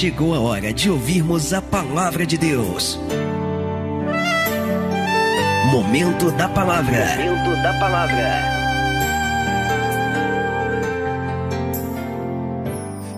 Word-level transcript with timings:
chegou 0.00 0.34
a 0.34 0.40
hora 0.40 0.72
de 0.72 0.90
ouvirmos 0.90 1.52
a 1.52 1.60
palavra 1.60 2.24
de 2.24 2.38
Deus. 2.38 2.98
Momento 5.70 6.30
da 6.30 6.48
palavra. 6.48 7.04
Momento 7.18 7.62
da 7.62 7.78
palavra. 7.78 8.42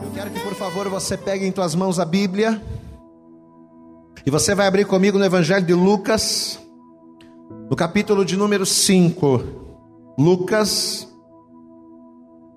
Eu 0.02 0.10
quero 0.12 0.30
que, 0.32 0.40
por 0.40 0.54
favor, 0.54 0.88
você 0.88 1.16
pegue 1.16 1.46
em 1.46 1.52
tuas 1.52 1.76
mãos 1.76 2.00
a 2.00 2.04
Bíblia. 2.04 2.60
E 4.26 4.28
você 4.28 4.52
vai 4.52 4.66
abrir 4.66 4.84
comigo 4.84 5.20
no 5.20 5.24
Evangelho 5.24 5.64
de 5.64 5.74
Lucas, 5.74 6.58
no 7.70 7.76
capítulo 7.76 8.24
de 8.24 8.36
número 8.36 8.66
5. 8.66 9.40
Lucas, 10.18 11.08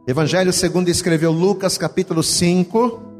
Evangelho 0.07 0.51
segundo 0.51 0.89
escreveu 0.89 1.31
Lucas, 1.31 1.77
capítulo 1.77 2.23
5. 2.23 3.13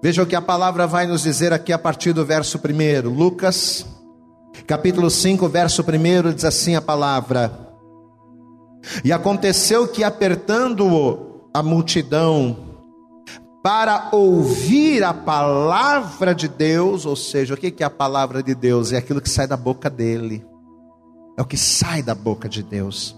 Veja 0.00 0.22
o 0.22 0.26
que 0.26 0.36
a 0.36 0.42
palavra 0.42 0.86
vai 0.86 1.08
nos 1.08 1.22
dizer 1.22 1.52
aqui 1.52 1.72
a 1.72 1.78
partir 1.78 2.12
do 2.12 2.24
verso 2.24 2.56
1. 2.58 3.08
Lucas, 3.08 3.84
capítulo 4.64 5.10
5, 5.10 5.48
verso 5.48 5.82
1, 5.82 6.34
diz 6.34 6.44
assim 6.44 6.76
a 6.76 6.80
palavra: 6.80 7.52
E 9.04 9.10
aconteceu 9.10 9.88
que, 9.88 10.04
apertando-o 10.04 11.50
a 11.52 11.64
multidão, 11.64 12.56
para 13.60 14.08
ouvir 14.12 15.02
a 15.02 15.12
palavra 15.12 16.32
de 16.32 16.46
Deus, 16.46 17.04
ou 17.04 17.16
seja, 17.16 17.54
o 17.54 17.56
que 17.56 17.82
é 17.82 17.84
a 17.84 17.90
palavra 17.90 18.40
de 18.40 18.54
Deus? 18.54 18.92
É 18.92 18.98
aquilo 18.98 19.20
que 19.20 19.28
sai 19.28 19.48
da 19.48 19.56
boca 19.56 19.90
dele, 19.90 20.46
é 21.36 21.42
o 21.42 21.44
que 21.44 21.56
sai 21.56 22.04
da 22.04 22.14
boca 22.14 22.48
de 22.48 22.62
Deus. 22.62 23.16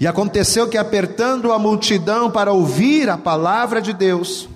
E 0.00 0.06
aconteceu 0.06 0.70
que, 0.70 0.78
apertando 0.78 1.52
a 1.52 1.58
multidão 1.58 2.30
para 2.30 2.50
ouvir 2.50 3.10
a 3.10 3.18
palavra 3.18 3.82
de 3.82 3.92
Deus, 3.92 4.48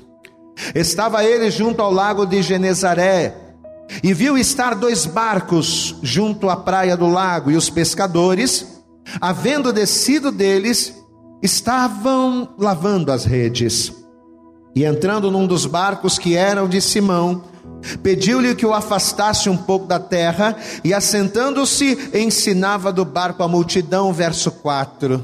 estava 0.74 1.24
ele 1.24 1.50
junto 1.50 1.82
ao 1.82 1.92
lago 1.92 2.24
de 2.24 2.42
Genezaré, 2.42 3.34
e 4.02 4.12
viu 4.12 4.36
estar 4.36 4.74
dois 4.74 5.06
barcos 5.06 5.96
junto 6.02 6.50
à 6.50 6.56
praia 6.56 6.96
do 6.96 7.06
lago, 7.06 7.50
e 7.50 7.56
os 7.56 7.70
pescadores, 7.70 8.82
havendo 9.20 9.72
descido 9.72 10.32
deles, 10.32 10.94
estavam 11.42 12.48
lavando 12.58 13.12
as 13.12 13.24
redes. 13.24 13.92
E 14.74 14.84
entrando 14.84 15.30
num 15.30 15.46
dos 15.46 15.64
barcos 15.64 16.18
que 16.18 16.36
eram 16.36 16.68
de 16.68 16.80
Simão, 16.80 17.44
Pediu-lhe 18.02 18.54
que 18.54 18.66
o 18.66 18.74
afastasse 18.74 19.48
um 19.48 19.56
pouco 19.56 19.86
da 19.86 19.98
terra, 19.98 20.56
e 20.82 20.92
assentando-se, 20.92 22.10
ensinava 22.14 22.92
do 22.92 23.04
barco 23.04 23.42
a 23.42 23.48
multidão. 23.48 24.12
Verso 24.12 24.50
4. 24.50 25.22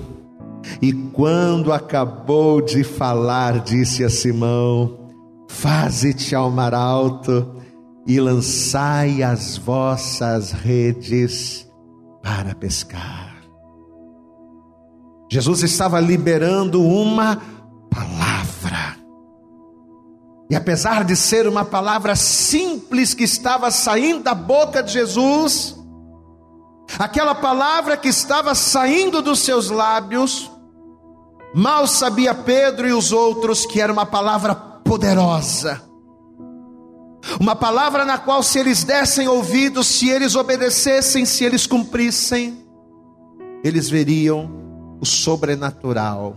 E 0.80 0.92
quando 0.92 1.72
acabou 1.72 2.60
de 2.60 2.84
falar, 2.84 3.60
disse 3.60 4.04
a 4.04 4.10
Simão: 4.10 5.01
Faze-te 5.52 6.34
ao 6.34 6.50
mar 6.50 6.74
alto 6.74 7.62
e 8.06 8.18
lançai 8.18 9.22
as 9.22 9.56
vossas 9.56 10.50
redes 10.50 11.68
para 12.22 12.54
pescar. 12.54 13.36
Jesus 15.30 15.62
estava 15.62 16.00
liberando 16.00 16.82
uma 16.82 17.40
palavra 17.90 18.96
e 20.50 20.54
apesar 20.56 21.04
de 21.04 21.16
ser 21.16 21.46
uma 21.46 21.64
palavra 21.64 22.16
simples 22.16 23.14
que 23.14 23.24
estava 23.24 23.70
saindo 23.70 24.24
da 24.24 24.34
boca 24.34 24.82
de 24.82 24.92
Jesus, 24.92 25.74
aquela 26.98 27.34
palavra 27.34 27.96
que 27.96 28.08
estava 28.08 28.54
saindo 28.54 29.22
dos 29.22 29.38
seus 29.40 29.70
lábios, 29.70 30.50
mal 31.54 31.86
sabia 31.86 32.34
Pedro 32.34 32.88
e 32.88 32.92
os 32.92 33.12
outros 33.12 33.64
que 33.64 33.80
era 33.80 33.92
uma 33.92 34.04
palavra 34.04 34.71
poderosa. 34.92 35.80
Uma 37.40 37.56
palavra 37.56 38.04
na 38.04 38.18
qual, 38.18 38.42
se 38.42 38.58
eles 38.58 38.84
dessem 38.84 39.26
ouvidos, 39.26 39.86
se 39.86 40.10
eles 40.10 40.36
obedecessem, 40.36 41.24
se 41.24 41.44
eles 41.44 41.66
cumprissem, 41.66 42.58
eles 43.64 43.88
veriam 43.88 44.50
o 45.00 45.06
sobrenatural. 45.06 46.36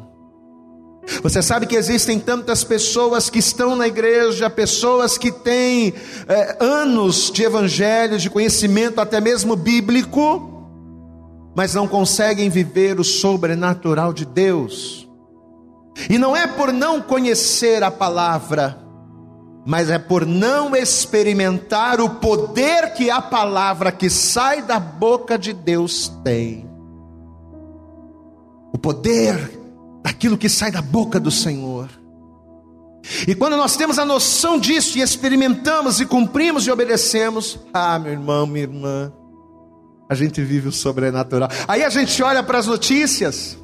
Você 1.21 1.41
sabe 1.41 1.65
que 1.65 1.75
existem 1.75 2.17
tantas 2.17 2.63
pessoas 2.63 3.29
que 3.29 3.39
estão 3.39 3.75
na 3.75 3.89
igreja, 3.89 4.49
pessoas 4.49 5.17
que 5.17 5.33
têm 5.33 5.93
é, 6.25 6.57
anos 6.61 7.29
de 7.29 7.43
evangelho, 7.43 8.17
de 8.17 8.29
conhecimento 8.29 9.01
até 9.01 9.19
mesmo 9.19 9.57
bíblico, 9.57 10.69
mas 11.53 11.73
não 11.73 11.89
conseguem 11.89 12.49
viver 12.49 13.01
o 13.01 13.03
sobrenatural 13.03 14.13
de 14.13 14.25
Deus. 14.25 15.04
E 16.09 16.17
não 16.17 16.35
é 16.35 16.45
por 16.45 16.73
não 16.73 17.01
conhecer 17.01 17.83
a 17.83 17.89
palavra, 17.89 18.77
mas 19.65 19.89
é 19.89 19.97
por 19.97 20.25
não 20.25 20.75
experimentar 20.75 21.99
o 21.99 22.09
poder 22.09 22.93
que 22.93 23.09
a 23.09 23.21
palavra 23.21 23.91
que 23.91 24.09
sai 24.09 24.61
da 24.61 24.79
boca 24.79 25.37
de 25.37 25.53
Deus 25.53 26.11
tem. 26.23 26.69
O 28.73 28.77
poder 28.77 29.59
daquilo 30.03 30.37
que 30.37 30.49
sai 30.49 30.69
da 30.69 30.81
boca 30.81 31.19
do 31.19 31.31
Senhor. 31.31 31.89
E 33.27 33.33
quando 33.33 33.55
nós 33.55 33.75
temos 33.75 33.97
a 33.97 34.05
noção 34.05 34.59
disso 34.59 34.97
e 34.97 35.01
experimentamos 35.01 35.99
e 35.99 36.05
cumprimos 36.05 36.67
e 36.67 36.71
obedecemos, 36.71 37.59
ah, 37.73 37.97
meu 37.97 38.11
irmão, 38.11 38.45
minha 38.45 38.63
irmã, 38.63 39.13
a 40.09 40.15
gente 40.15 40.41
vive 40.43 40.67
o 40.67 40.71
sobrenatural. 40.71 41.49
Aí 41.67 41.83
a 41.83 41.89
gente 41.89 42.21
olha 42.21 42.43
para 42.43 42.57
as 42.57 42.67
notícias, 42.67 43.57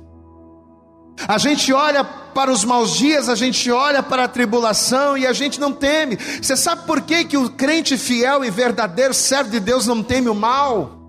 a 1.27 1.37
gente 1.37 1.71
olha 1.71 2.03
para 2.03 2.51
os 2.51 2.63
maus 2.63 2.95
dias, 2.95 3.29
a 3.29 3.35
gente 3.35 3.69
olha 3.69 4.01
para 4.01 4.23
a 4.23 4.27
tribulação 4.27 5.17
e 5.17 5.27
a 5.27 5.33
gente 5.33 5.59
não 5.59 5.71
teme. 5.71 6.17
Você 6.41 6.55
sabe 6.55 6.85
por 6.85 7.01
que, 7.01 7.25
que 7.25 7.37
o 7.37 7.49
crente 7.49 7.97
fiel 7.97 8.43
e 8.43 8.49
verdadeiro, 8.49 9.13
servo 9.13 9.49
de 9.49 9.59
Deus, 9.59 9.85
não 9.85 10.01
teme 10.01 10.29
o 10.29 10.35
mal? 10.35 11.01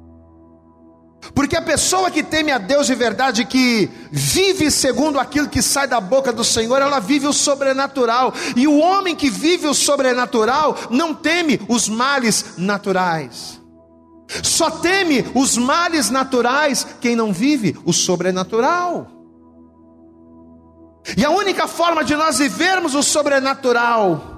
Porque 1.34 1.56
a 1.56 1.62
pessoa 1.62 2.10
que 2.10 2.22
teme 2.22 2.50
a 2.50 2.58
Deus 2.58 2.88
de 2.88 2.94
verdade, 2.96 3.44
que 3.44 3.88
vive 4.10 4.70
segundo 4.70 5.20
aquilo 5.20 5.48
que 5.48 5.62
sai 5.62 5.86
da 5.86 6.00
boca 6.00 6.32
do 6.32 6.42
Senhor, 6.42 6.82
ela 6.82 6.98
vive 6.98 7.28
o 7.28 7.32
sobrenatural. 7.32 8.34
E 8.56 8.66
o 8.66 8.78
homem 8.78 9.14
que 9.14 9.30
vive 9.30 9.68
o 9.68 9.74
sobrenatural 9.74 10.76
não 10.90 11.14
teme 11.14 11.60
os 11.68 11.88
males 11.88 12.54
naturais. 12.58 13.60
Só 14.42 14.68
teme 14.70 15.24
os 15.34 15.56
males 15.56 16.10
naturais 16.10 16.86
quem 17.00 17.14
não 17.14 17.32
vive 17.32 17.78
o 17.84 17.92
sobrenatural. 17.92 19.21
E 21.16 21.24
a 21.24 21.30
única 21.30 21.66
forma 21.66 22.04
de 22.04 22.14
nós 22.14 22.38
vivermos 22.38 22.94
o 22.94 23.02
sobrenatural, 23.02 24.32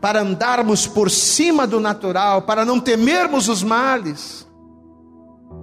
para 0.00 0.20
andarmos 0.20 0.86
por 0.86 1.10
cima 1.10 1.66
do 1.66 1.80
natural, 1.80 2.42
para 2.42 2.64
não 2.64 2.78
temermos 2.78 3.48
os 3.48 3.62
males, 3.62 4.46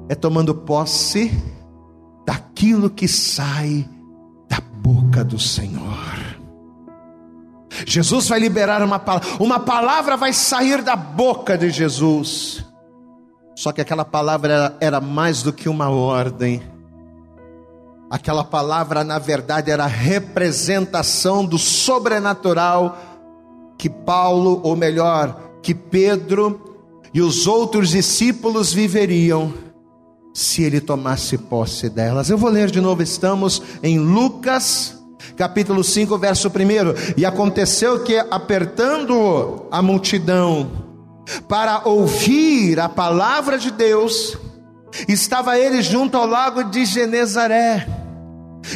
é 0.09 0.15
tomando 0.15 0.53
posse 0.53 1.31
daquilo 2.25 2.89
que 2.89 3.07
sai 3.07 3.87
da 4.49 4.59
boca 4.59 5.23
do 5.23 5.39
Senhor. 5.39 6.35
Jesus 7.85 8.27
vai 8.27 8.39
liberar 8.39 8.81
uma 8.81 8.99
palavra, 8.99 9.29
uma 9.39 9.59
palavra 9.59 10.15
vai 10.15 10.31
sair 10.31 10.81
da 10.81 10.95
boca 10.95 11.57
de 11.57 11.69
Jesus. 11.69 12.65
Só 13.55 13.71
que 13.71 13.81
aquela 13.81 14.05
palavra 14.05 14.53
era, 14.53 14.77
era 14.79 15.01
mais 15.01 15.41
do 15.41 15.51
que 15.51 15.67
uma 15.69 15.89
ordem. 15.89 16.61
Aquela 18.09 18.43
palavra, 18.43 19.03
na 19.03 19.17
verdade, 19.17 19.71
era 19.71 19.85
representação 19.87 21.43
do 21.43 21.57
sobrenatural 21.57 22.97
que 23.77 23.89
Paulo, 23.89 24.61
ou 24.63 24.75
melhor, 24.75 25.39
que 25.61 25.73
Pedro 25.73 26.77
e 27.13 27.21
os 27.21 27.47
outros 27.47 27.89
discípulos 27.89 28.71
viveriam 28.71 29.53
se 30.33 30.63
ele 30.63 30.81
tomasse 30.81 31.37
posse 31.37 31.89
delas. 31.89 32.29
Eu 32.29 32.37
vou 32.37 32.49
ler 32.49 32.69
de 32.69 32.79
novo, 32.79 33.01
estamos 33.01 33.61
em 33.81 33.97
Lucas, 33.97 35.01
capítulo 35.35 35.83
5, 35.83 36.17
verso 36.17 36.49
1. 36.49 36.51
E 37.17 37.25
aconteceu 37.25 38.03
que, 38.03 38.17
apertando 38.29 39.65
a 39.71 39.81
multidão 39.81 40.69
para 41.47 41.87
ouvir 41.87 42.79
a 42.79 42.87
palavra 42.87 43.57
de 43.57 43.71
Deus, 43.71 44.37
estava 45.07 45.57
ele 45.57 45.81
junto 45.81 46.17
ao 46.17 46.25
lago 46.25 46.63
de 46.63 46.85
Genezaré. 46.85 47.87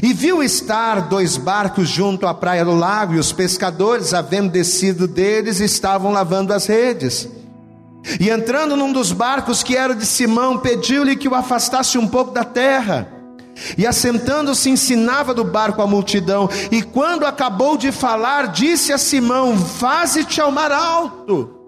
E 0.04 0.14
viu 0.14 0.44
estar 0.44 1.02
dois 1.02 1.36
barcos 1.36 1.90
junto 1.90 2.28
à 2.28 2.34
praia 2.34 2.64
do 2.64 2.76
lago, 2.76 3.16
e 3.16 3.20
os 3.20 3.32
pescadores, 3.32 4.14
havendo 4.14 4.52
descido 4.52 5.08
deles, 5.08 5.60
estavam 5.60 6.12
lavando 6.12 6.54
as 6.54 6.68
redes. 6.68 7.28
E 8.20 8.30
entrando 8.30 8.76
num 8.78 8.94
dos 8.94 9.12
barcos 9.12 9.64
que 9.64 9.76
era 9.76 9.96
de 9.96 10.06
Simão, 10.06 10.58
pediu-lhe 10.58 11.16
que 11.16 11.28
o 11.28 11.36
afastasse 11.36 11.98
um 11.98 12.08
pouco 12.08 12.32
da 12.32 12.44
terra. 12.44 13.12
E 13.78 13.86
assentando-se, 13.86 14.70
ensinava 14.70 15.34
do 15.34 15.44
barco 15.44 15.82
a 15.82 15.88
multidão. 15.88 16.50
E 16.72 16.82
quando 16.82 17.26
acabou 17.26 17.76
de 17.76 17.92
falar, 17.92 18.48
disse 18.48 18.94
a 18.94 18.98
Simão: 18.98 19.58
Faze-te 19.58 20.40
ao 20.40 20.52
mar 20.52 20.72
alto. 20.72 21.59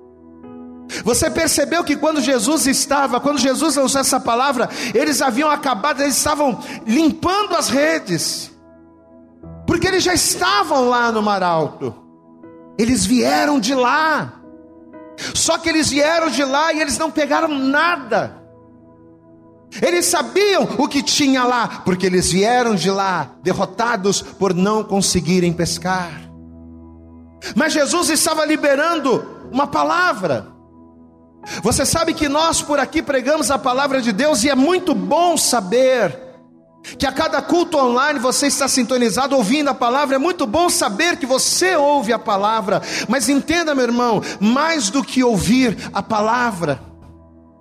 Você 1.04 1.30
percebeu 1.30 1.84
que 1.84 1.96
quando 1.96 2.22
Jesus 2.22 2.68
estava, 2.68 3.20
quando 3.20 3.40
Jesus 3.40 3.78
usou 3.78 4.02
essa 4.02 4.20
palavra, 4.20 4.70
eles 4.94 5.22
haviam 5.22 5.50
acabado, 5.50 6.02
eles 6.02 6.18
estavam 6.18 6.60
limpando 6.86 7.56
as 7.56 7.70
redes, 7.70 8.52
porque 9.66 9.88
eles 9.88 10.04
já 10.04 10.14
estavam 10.14 10.90
lá 10.90 11.12
no 11.12 11.22
mar 11.22 11.42
alto. 11.44 11.96
Eles 12.78 13.06
vieram 13.06 13.60
de 13.60 13.74
lá. 13.74 14.34
Só 15.34 15.58
que 15.58 15.70
eles 15.70 15.90
vieram 15.90 16.30
de 16.30 16.44
lá 16.44 16.74
e 16.74 16.82
eles 16.82 16.98
não 16.98 17.12
pegaram 17.12 17.48
nada. 17.48 18.42
Eles 19.82 20.06
sabiam 20.06 20.68
o 20.78 20.88
que 20.88 21.02
tinha 21.02 21.44
lá, 21.44 21.82
porque 21.86 22.06
eles 22.06 22.32
vieram 22.32 22.76
de 22.76 22.92
lá, 22.92 23.32
derrotados 23.42 24.22
por 24.22 24.54
não 24.54 24.84
conseguirem 24.84 25.54
pescar. 25.54 26.12
Mas 27.56 27.74
Jesus 27.74 28.10
estava 28.10 28.46
liberando 28.46 29.26
uma 29.52 29.68
palavra. 29.68 30.48
Você 31.64 31.86
sabe 31.86 32.14
que 32.14 32.30
nós 32.30 32.62
por 32.62 32.80
aqui 32.80 33.02
pregamos 33.02 33.50
a 33.50 33.58
palavra 33.58 34.02
de 34.02 34.12
Deus 34.12 34.44
e 34.44 34.50
é 34.50 34.56
muito 34.56 34.94
bom 34.94 35.38
saber 35.38 36.18
que 36.98 37.06
a 37.06 37.12
cada 37.12 37.42
culto 37.42 37.78
online 37.78 38.20
você 38.20 38.48
está 38.48 38.68
sintonizado 38.68 39.36
ouvindo 39.36 39.70
a 39.70 39.74
palavra. 39.74 40.16
É 40.16 40.20
muito 40.20 40.46
bom 40.46 40.70
saber 40.70 41.18
que 41.18 41.26
você 41.26 41.76
ouve 41.76 42.14
a 42.14 42.20
palavra, 42.20 42.82
mas 43.08 43.30
entenda, 43.30 43.76
meu 43.76 43.86
irmão, 43.86 44.22
mais 44.40 44.90
do 44.90 45.04
que 45.04 45.24
ouvir 45.24 45.78
a 45.94 46.02
palavra 46.02 46.82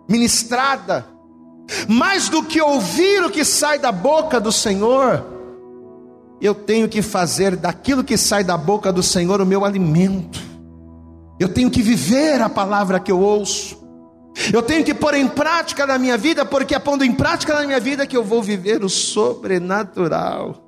ministrada, 0.09 1.07
mais 1.89 2.29
do 2.29 2.43
que 2.43 2.61
ouvir 2.61 3.23
o 3.23 3.31
que 3.31 3.45
sai 3.45 3.79
da 3.79 3.93
boca 3.93 4.41
do 4.41 4.51
Senhor, 4.51 5.25
eu 6.41 6.55
tenho 6.55 6.89
que 6.89 7.01
fazer 7.01 7.55
daquilo 7.55 8.03
que 8.03 8.17
sai 8.17 8.43
da 8.43 8.57
boca 8.57 8.93
do 8.93 9.03
Senhor 9.03 9.41
o 9.41 9.47
meu 9.47 9.65
alimento. 9.65 10.50
Eu 11.41 11.49
tenho 11.49 11.71
que 11.71 11.81
viver 11.81 12.43
a 12.43 12.51
palavra 12.51 13.01
que 13.01 13.11
eu 13.11 13.19
ouço. 13.19 13.81
Eu 14.53 14.63
tenho 14.63 14.85
que 14.85 14.93
pôr 14.93 15.15
em 15.15 15.27
prática 15.27 15.87
na 15.87 15.99
minha 15.99 16.19
vida, 16.19 16.45
porque 16.45 16.75
é 16.75 16.79
pondo 16.79 17.03
em 17.03 17.13
prática 17.13 17.55
na 17.55 17.67
minha 17.67 17.81
vida 17.81 18.07
que 18.07 18.15
eu 18.15 18.23
vou 18.23 18.43
viver 18.43 18.85
o 18.85 18.91
sobrenatural. 18.91 20.63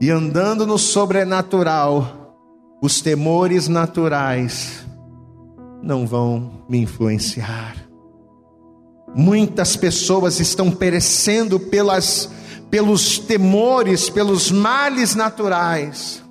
E 0.00 0.08
andando 0.08 0.64
no 0.64 0.78
sobrenatural, 0.78 2.36
os 2.80 3.00
temores 3.00 3.66
naturais 3.66 4.86
não 5.82 6.06
vão 6.06 6.64
me 6.68 6.78
influenciar. 6.78 7.74
Muitas 9.16 9.74
pessoas 9.74 10.38
estão 10.38 10.70
perecendo 10.70 11.58
pelas, 11.58 12.30
pelos 12.70 13.18
temores, 13.18 14.08
pelos 14.08 14.52
males 14.52 15.16
naturais, 15.16 16.22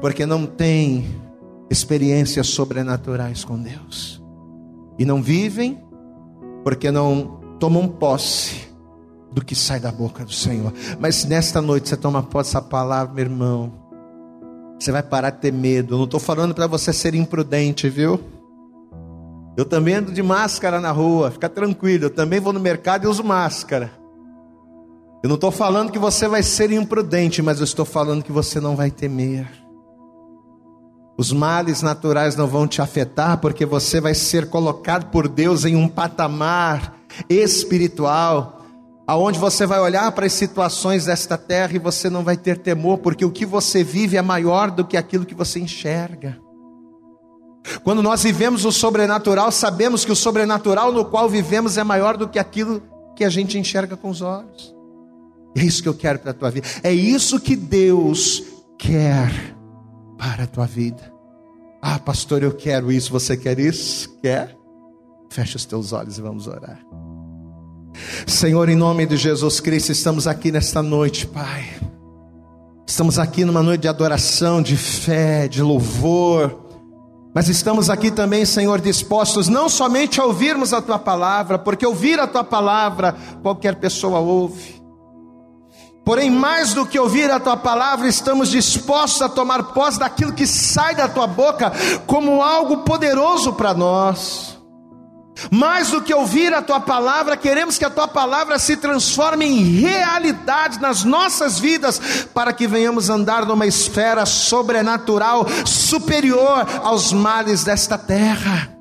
porque 0.00 0.26
não 0.26 0.46
têm 0.46 1.29
experiências 1.70 2.48
sobrenaturais 2.48 3.44
com 3.44 3.56
Deus 3.56 4.20
e 4.98 5.04
não 5.04 5.22
vivem 5.22 5.80
porque 6.64 6.90
não 6.90 7.40
tomam 7.58 7.88
posse 7.88 8.68
do 9.32 9.44
que 9.44 9.54
sai 9.54 9.78
da 9.78 9.92
boca 9.92 10.24
do 10.24 10.32
Senhor. 10.32 10.72
Mas 10.98 11.24
nesta 11.24 11.62
noite 11.62 11.88
você 11.88 11.96
toma 11.96 12.22
posse 12.22 12.50
dessa 12.50 12.62
palavra, 12.62 13.14
meu 13.14 13.24
irmão. 13.24 13.72
Você 14.78 14.90
vai 14.90 15.02
parar 15.02 15.30
de 15.30 15.38
ter 15.38 15.52
medo. 15.52 15.94
Eu 15.94 15.98
não 15.98 16.04
estou 16.04 16.18
falando 16.18 16.54
para 16.54 16.66
você 16.66 16.92
ser 16.92 17.14
imprudente, 17.14 17.88
viu? 17.88 18.20
Eu 19.56 19.64
também 19.64 19.94
ando 19.94 20.10
de 20.10 20.22
máscara 20.22 20.80
na 20.80 20.90
rua, 20.90 21.30
fica 21.30 21.48
tranquilo. 21.48 22.06
Eu 22.06 22.10
também 22.10 22.40
vou 22.40 22.52
no 22.52 22.60
mercado 22.60 23.04
e 23.04 23.06
uso 23.06 23.22
máscara. 23.22 23.92
Eu 25.22 25.28
não 25.28 25.34
estou 25.34 25.50
falando 25.50 25.92
que 25.92 25.98
você 25.98 26.26
vai 26.26 26.42
ser 26.42 26.72
imprudente, 26.72 27.42
mas 27.42 27.58
eu 27.58 27.64
estou 27.64 27.84
falando 27.84 28.22
que 28.24 28.32
você 28.32 28.58
não 28.58 28.74
vai 28.74 28.90
temer. 28.90 29.46
Os 31.20 31.32
males 31.32 31.82
naturais 31.82 32.34
não 32.34 32.46
vão 32.46 32.66
te 32.66 32.80
afetar, 32.80 33.36
porque 33.42 33.66
você 33.66 34.00
vai 34.00 34.14
ser 34.14 34.48
colocado 34.48 35.10
por 35.10 35.28
Deus 35.28 35.66
em 35.66 35.76
um 35.76 35.86
patamar 35.86 36.96
espiritual, 37.28 38.62
aonde 39.06 39.38
você 39.38 39.66
vai 39.66 39.78
olhar 39.80 40.10
para 40.12 40.24
as 40.24 40.32
situações 40.32 41.04
desta 41.04 41.36
terra 41.36 41.74
e 41.74 41.78
você 41.78 42.08
não 42.08 42.24
vai 42.24 42.38
ter 42.38 42.56
temor, 42.56 42.96
porque 43.00 43.22
o 43.22 43.30
que 43.30 43.44
você 43.44 43.84
vive 43.84 44.16
é 44.16 44.22
maior 44.22 44.70
do 44.70 44.82
que 44.82 44.96
aquilo 44.96 45.26
que 45.26 45.34
você 45.34 45.60
enxerga. 45.60 46.38
Quando 47.84 48.02
nós 48.02 48.22
vivemos 48.22 48.64
o 48.64 48.72
sobrenatural, 48.72 49.52
sabemos 49.52 50.06
que 50.06 50.12
o 50.12 50.16
sobrenatural 50.16 50.90
no 50.90 51.04
qual 51.04 51.28
vivemos 51.28 51.76
é 51.76 51.84
maior 51.84 52.16
do 52.16 52.30
que 52.30 52.38
aquilo 52.38 52.82
que 53.14 53.24
a 53.24 53.28
gente 53.28 53.58
enxerga 53.58 53.94
com 53.94 54.08
os 54.08 54.22
olhos. 54.22 54.74
É 55.54 55.62
isso 55.62 55.82
que 55.82 55.88
eu 55.90 55.94
quero 55.94 56.18
para 56.18 56.30
a 56.30 56.34
tua 56.34 56.50
vida. 56.50 56.66
É 56.82 56.94
isso 56.94 57.38
que 57.38 57.54
Deus 57.54 58.42
quer 58.78 59.30
para 60.16 60.44
a 60.44 60.46
tua 60.46 60.64
vida. 60.64 61.09
Ah, 61.82 61.98
pastor, 61.98 62.42
eu 62.42 62.52
quero 62.52 62.92
isso. 62.92 63.10
Você 63.10 63.36
quer 63.36 63.58
isso? 63.58 64.08
Quer? 64.20 64.56
Fecha 65.30 65.56
os 65.56 65.64
teus 65.64 65.92
olhos 65.92 66.18
e 66.18 66.22
vamos 66.22 66.46
orar. 66.46 66.80
Senhor, 68.26 68.68
em 68.68 68.76
nome 68.76 69.06
de 69.06 69.16
Jesus 69.16 69.60
Cristo, 69.60 69.92
estamos 69.92 70.26
aqui 70.26 70.52
nesta 70.52 70.82
noite, 70.82 71.26
Pai. 71.26 71.64
Estamos 72.86 73.18
aqui 73.18 73.44
numa 73.44 73.62
noite 73.62 73.82
de 73.82 73.88
adoração, 73.88 74.60
de 74.60 74.76
fé, 74.76 75.46
de 75.48 75.62
louvor. 75.62 76.68
Mas 77.32 77.48
estamos 77.48 77.88
aqui 77.88 78.10
também, 78.10 78.44
Senhor, 78.44 78.80
dispostos 78.80 79.48
não 79.48 79.68
somente 79.68 80.20
a 80.20 80.24
ouvirmos 80.24 80.72
a 80.72 80.82
tua 80.82 80.98
palavra, 80.98 81.58
porque 81.58 81.86
ouvir 81.86 82.18
a 82.18 82.26
tua 82.26 82.42
palavra 82.42 83.16
qualquer 83.42 83.76
pessoa 83.76 84.18
ouve. 84.18 84.79
Porém, 86.04 86.30
mais 86.30 86.74
do 86.74 86.86
que 86.86 86.98
ouvir 86.98 87.30
a 87.30 87.38
tua 87.38 87.56
palavra, 87.56 88.08
estamos 88.08 88.50
dispostos 88.50 89.22
a 89.22 89.28
tomar 89.28 89.62
posse 89.74 89.98
daquilo 89.98 90.32
que 90.32 90.46
sai 90.46 90.94
da 90.94 91.08
tua 91.08 91.26
boca 91.26 91.72
como 92.06 92.42
algo 92.42 92.78
poderoso 92.78 93.52
para 93.52 93.74
nós. 93.74 94.58
Mais 95.50 95.90
do 95.90 96.02
que 96.02 96.12
ouvir 96.12 96.52
a 96.52 96.60
tua 96.60 96.80
palavra, 96.80 97.36
queremos 97.36 97.78
que 97.78 97.84
a 97.84 97.90
tua 97.90 98.08
palavra 98.08 98.58
se 98.58 98.76
transforme 98.76 99.46
em 99.46 99.80
realidade 99.80 100.80
nas 100.80 101.04
nossas 101.04 101.58
vidas, 101.58 102.26
para 102.34 102.52
que 102.52 102.66
venhamos 102.66 103.08
andar 103.08 103.46
numa 103.46 103.66
esfera 103.66 104.26
sobrenatural 104.26 105.46
superior 105.64 106.66
aos 106.82 107.12
males 107.12 107.64
desta 107.64 107.96
terra. 107.96 108.79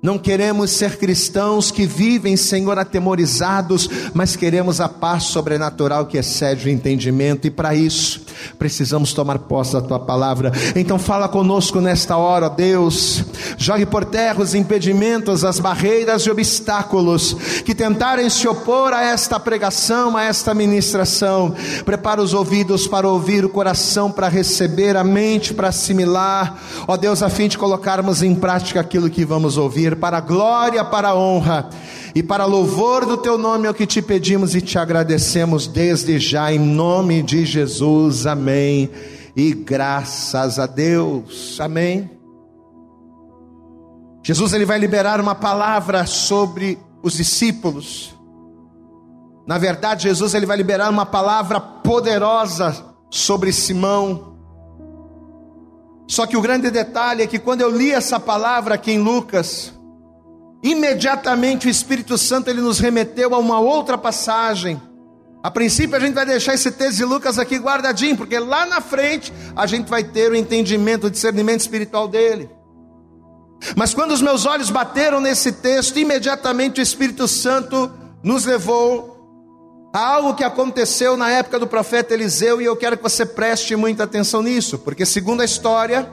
Não 0.00 0.16
queremos 0.16 0.70
ser 0.70 0.96
cristãos 0.96 1.72
que 1.72 1.84
vivem, 1.84 2.36
Senhor, 2.36 2.78
atemorizados, 2.78 3.90
mas 4.14 4.36
queremos 4.36 4.80
a 4.80 4.88
paz 4.88 5.24
sobrenatural 5.24 6.06
que 6.06 6.16
excede 6.16 6.68
o 6.68 6.70
entendimento, 6.70 7.48
e 7.48 7.50
para 7.50 7.74
isso 7.74 8.20
precisamos 8.56 9.12
tomar 9.12 9.40
posse 9.40 9.72
da 9.72 9.80
tua 9.80 9.98
palavra. 9.98 10.52
Então, 10.76 11.00
fala 11.00 11.28
conosco 11.28 11.80
nesta 11.80 12.16
hora, 12.16 12.46
ó 12.46 12.48
Deus. 12.48 13.24
Jogue 13.56 13.86
por 13.86 14.04
terra 14.04 14.40
os 14.40 14.54
impedimentos, 14.54 15.42
as 15.42 15.58
barreiras 15.58 16.22
e 16.22 16.30
obstáculos 16.30 17.34
que 17.64 17.74
tentarem 17.74 18.30
se 18.30 18.46
opor 18.46 18.92
a 18.92 19.02
esta 19.02 19.40
pregação, 19.40 20.16
a 20.16 20.22
esta 20.22 20.54
ministração. 20.54 21.52
Prepara 21.84 22.22
os 22.22 22.34
ouvidos 22.34 22.86
para 22.86 23.08
ouvir, 23.08 23.44
o 23.44 23.48
coração 23.48 24.12
para 24.12 24.28
receber, 24.28 24.96
a 24.96 25.02
mente 25.02 25.52
para 25.52 25.68
assimilar, 25.68 26.56
ó 26.86 26.96
Deus, 26.96 27.20
a 27.20 27.28
fim 27.28 27.48
de 27.48 27.58
colocarmos 27.58 28.22
em 28.22 28.32
prática 28.32 28.78
aquilo 28.78 29.10
que 29.10 29.24
vamos 29.24 29.56
ouvir 29.56 29.87
para 29.96 30.18
a 30.18 30.20
glória, 30.20 30.84
para 30.84 31.08
a 31.08 31.14
honra 31.16 31.68
e 32.14 32.22
para 32.22 32.44
louvor 32.44 33.06
do 33.06 33.16
teu 33.16 33.38
nome 33.38 33.66
é 33.66 33.70
o 33.70 33.74
que 33.74 33.86
te 33.86 34.02
pedimos 34.02 34.54
e 34.54 34.60
te 34.60 34.78
agradecemos 34.78 35.66
desde 35.66 36.18
já, 36.18 36.52
em 36.52 36.58
nome 36.58 37.22
de 37.22 37.44
Jesus, 37.44 38.26
amém. 38.26 38.90
E 39.36 39.52
graças 39.52 40.58
a 40.58 40.66
Deus, 40.66 41.60
amém. 41.60 42.10
Jesus 44.24 44.52
ele 44.52 44.64
vai 44.64 44.78
liberar 44.78 45.20
uma 45.20 45.34
palavra 45.34 46.06
sobre 46.06 46.78
os 47.02 47.12
discípulos. 47.14 48.14
Na 49.46 49.56
verdade, 49.56 50.02
Jesus 50.02 50.34
ele 50.34 50.44
vai 50.44 50.56
liberar 50.56 50.90
uma 50.90 51.06
palavra 51.06 51.60
poderosa 51.60 52.84
sobre 53.10 53.52
Simão. 53.52 54.36
Só 56.08 56.26
que 56.26 56.36
o 56.36 56.42
grande 56.42 56.70
detalhe 56.70 57.22
é 57.22 57.26
que 57.26 57.38
quando 57.38 57.60
eu 57.60 57.70
li 57.70 57.92
essa 57.92 58.18
palavra 58.18 58.74
aqui 58.74 58.90
em 58.90 58.98
Lucas, 58.98 59.77
Imediatamente 60.62 61.66
o 61.66 61.70
Espírito 61.70 62.18
Santo 62.18 62.48
ele 62.48 62.60
nos 62.60 62.78
remeteu 62.78 63.34
a 63.34 63.38
uma 63.38 63.60
outra 63.60 63.96
passagem. 63.96 64.80
A 65.42 65.50
princípio 65.50 65.96
a 65.96 66.00
gente 66.00 66.14
vai 66.14 66.26
deixar 66.26 66.54
esse 66.54 66.70
texto 66.72 66.96
de 66.96 67.04
Lucas 67.04 67.38
aqui 67.38 67.58
guardadinho, 67.58 68.16
porque 68.16 68.38
lá 68.38 68.66
na 68.66 68.80
frente 68.80 69.32
a 69.54 69.66
gente 69.66 69.88
vai 69.88 70.02
ter 70.02 70.30
o 70.30 70.36
entendimento, 70.36 71.06
o 71.06 71.10
discernimento 71.10 71.60
espiritual 71.60 72.08
dele. 72.08 72.50
Mas 73.76 73.94
quando 73.94 74.12
os 74.12 74.22
meus 74.22 74.46
olhos 74.46 74.70
bateram 74.70 75.20
nesse 75.20 75.52
texto, 75.52 75.98
imediatamente 75.98 76.80
o 76.80 76.82
Espírito 76.82 77.28
Santo 77.28 77.90
nos 78.22 78.44
levou 78.44 79.16
a 79.94 80.14
algo 80.14 80.34
que 80.34 80.44
aconteceu 80.44 81.16
na 81.16 81.30
época 81.30 81.58
do 81.58 81.66
profeta 81.66 82.14
Eliseu, 82.14 82.60
e 82.60 82.64
eu 82.64 82.76
quero 82.76 82.96
que 82.96 83.02
você 83.02 83.24
preste 83.24 83.74
muita 83.74 84.04
atenção 84.04 84.42
nisso, 84.42 84.78
porque 84.78 85.06
segundo 85.06 85.40
a 85.40 85.44
história, 85.44 86.08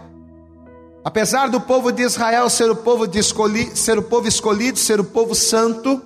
Apesar 1.06 1.52
do 1.52 1.62
povo 1.62 1.92
de 1.92 2.02
Israel 2.02 2.50
ser 2.50 2.68
o 2.72 2.76
povo, 2.76 3.08
escolhi, 3.16 3.78
ser 3.78 3.96
o 3.96 4.02
povo 4.02 4.28
escolhido, 4.28 4.80
ser 4.80 5.00
o 5.00 5.04
povo 5.04 5.36
santo, 5.36 6.02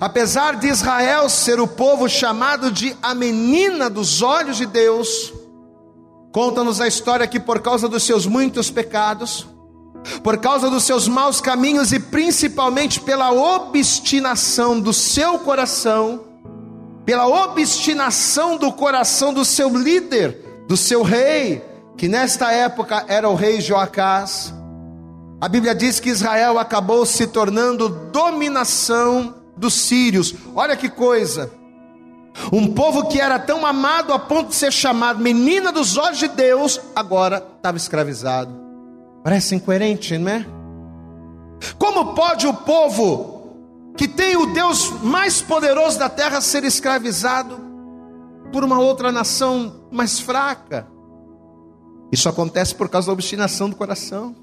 apesar 0.00 0.56
de 0.56 0.66
Israel 0.66 1.28
ser 1.28 1.60
o 1.60 1.68
povo 1.68 2.08
chamado 2.08 2.72
de 2.72 2.96
a 3.00 3.14
menina 3.14 3.88
dos 3.88 4.22
olhos 4.22 4.56
de 4.56 4.66
Deus, 4.66 5.32
conta-nos 6.32 6.80
a 6.80 6.88
história 6.88 7.28
que 7.28 7.38
por 7.38 7.60
causa 7.60 7.88
dos 7.88 8.02
seus 8.02 8.26
muitos 8.26 8.72
pecados, 8.72 9.46
por 10.24 10.38
causa 10.38 10.68
dos 10.68 10.82
seus 10.82 11.06
maus 11.06 11.40
caminhos 11.40 11.92
e 11.92 12.00
principalmente 12.00 12.98
pela 13.00 13.30
obstinação 13.30 14.80
do 14.80 14.92
seu 14.92 15.38
coração, 15.38 16.24
pela 17.04 17.28
obstinação 17.28 18.56
do 18.56 18.72
coração 18.72 19.32
do 19.32 19.44
seu 19.44 19.68
líder, 19.68 20.64
do 20.66 20.76
seu 20.76 21.02
rei, 21.04 21.62
que 21.96 22.08
nesta 22.08 22.52
época 22.52 23.04
era 23.08 23.28
o 23.28 23.34
rei 23.34 23.60
Joacás, 23.60 24.52
a 25.40 25.48
Bíblia 25.48 25.74
diz 25.74 26.00
que 26.00 26.10
Israel 26.10 26.58
acabou 26.58 27.04
se 27.04 27.26
tornando 27.26 27.88
dominação 27.88 29.34
dos 29.56 29.74
sírios. 29.74 30.34
Olha 30.54 30.76
que 30.76 30.88
coisa! 30.88 31.50
Um 32.52 32.72
povo 32.72 33.06
que 33.08 33.20
era 33.20 33.38
tão 33.38 33.64
amado 33.64 34.12
a 34.12 34.18
ponto 34.18 34.48
de 34.48 34.54
ser 34.54 34.72
chamado 34.72 35.20
menina 35.20 35.70
dos 35.70 35.96
olhos 35.96 36.18
de 36.18 36.28
Deus, 36.28 36.80
agora 36.96 37.44
estava 37.56 37.76
escravizado. 37.76 38.50
Parece 39.22 39.54
incoerente, 39.54 40.18
não 40.18 40.30
é? 40.30 40.46
Como 41.78 42.14
pode 42.14 42.46
o 42.46 42.54
povo 42.54 43.92
que 43.96 44.08
tem 44.08 44.36
o 44.36 44.46
Deus 44.46 44.90
mais 45.02 45.40
poderoso 45.40 45.98
da 45.98 46.08
terra 46.08 46.40
ser 46.40 46.64
escravizado 46.64 47.60
por 48.52 48.64
uma 48.64 48.80
outra 48.80 49.12
nação 49.12 49.86
mais 49.90 50.18
fraca? 50.18 50.93
Isso 52.12 52.28
acontece 52.28 52.74
por 52.74 52.88
causa 52.88 53.08
da 53.08 53.12
obstinação 53.12 53.68
do 53.68 53.76
coração. 53.76 54.34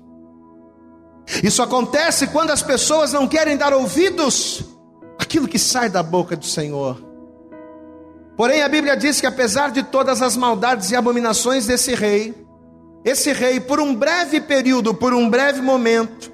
Isso 1.43 1.61
acontece 1.61 2.27
quando 2.27 2.51
as 2.51 2.61
pessoas 2.61 3.13
não 3.13 3.27
querem 3.27 3.55
dar 3.55 3.73
ouvidos 3.73 4.63
àquilo 5.19 5.47
que 5.47 5.59
sai 5.59 5.89
da 5.89 6.03
boca 6.03 6.35
do 6.35 6.45
Senhor. 6.45 7.01
Porém, 8.35 8.63
a 8.63 8.69
Bíblia 8.69 8.97
diz 8.97 9.21
que 9.21 9.27
apesar 9.27 9.71
de 9.71 9.83
todas 9.83 10.21
as 10.21 10.35
maldades 10.35 10.91
e 10.91 10.95
abominações 10.95 11.67
desse 11.67 11.93
rei, 11.93 12.33
esse 13.03 13.31
rei, 13.33 13.59
por 13.59 13.79
um 13.79 13.95
breve 13.95 14.41
período, 14.41 14.93
por 14.93 15.13
um 15.13 15.29
breve 15.29 15.61
momento, 15.61 16.31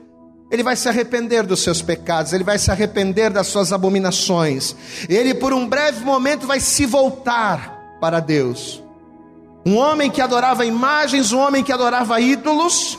ele 0.50 0.63
vai 0.63 0.75
se 0.75 0.88
arrepender 0.88 1.43
dos 1.43 1.62
seus 1.62 1.81
pecados, 1.81 2.34
ele 2.34 2.43
vai 2.43 2.57
se 2.57 2.72
arrepender 2.72 3.29
das 3.29 3.48
suas 3.48 3.74
abominações, 3.74 4.75
ele, 5.10 5.34
por 5.34 5.53
um 5.53 5.67
breve 5.67 6.03
momento, 6.03 6.48
vai 6.48 6.60
se 6.60 6.86
voltar 6.86 7.77
para 8.00 8.19
Deus. 8.19 8.84
Um 9.67 9.75
homem 9.75 10.09
que 10.09 10.21
adorava 10.21 10.65
imagens, 10.65 11.33
um 11.33 11.39
homem 11.39 11.62
que 11.62 11.74
adorava 11.74 12.21
ídolos, 12.21 12.97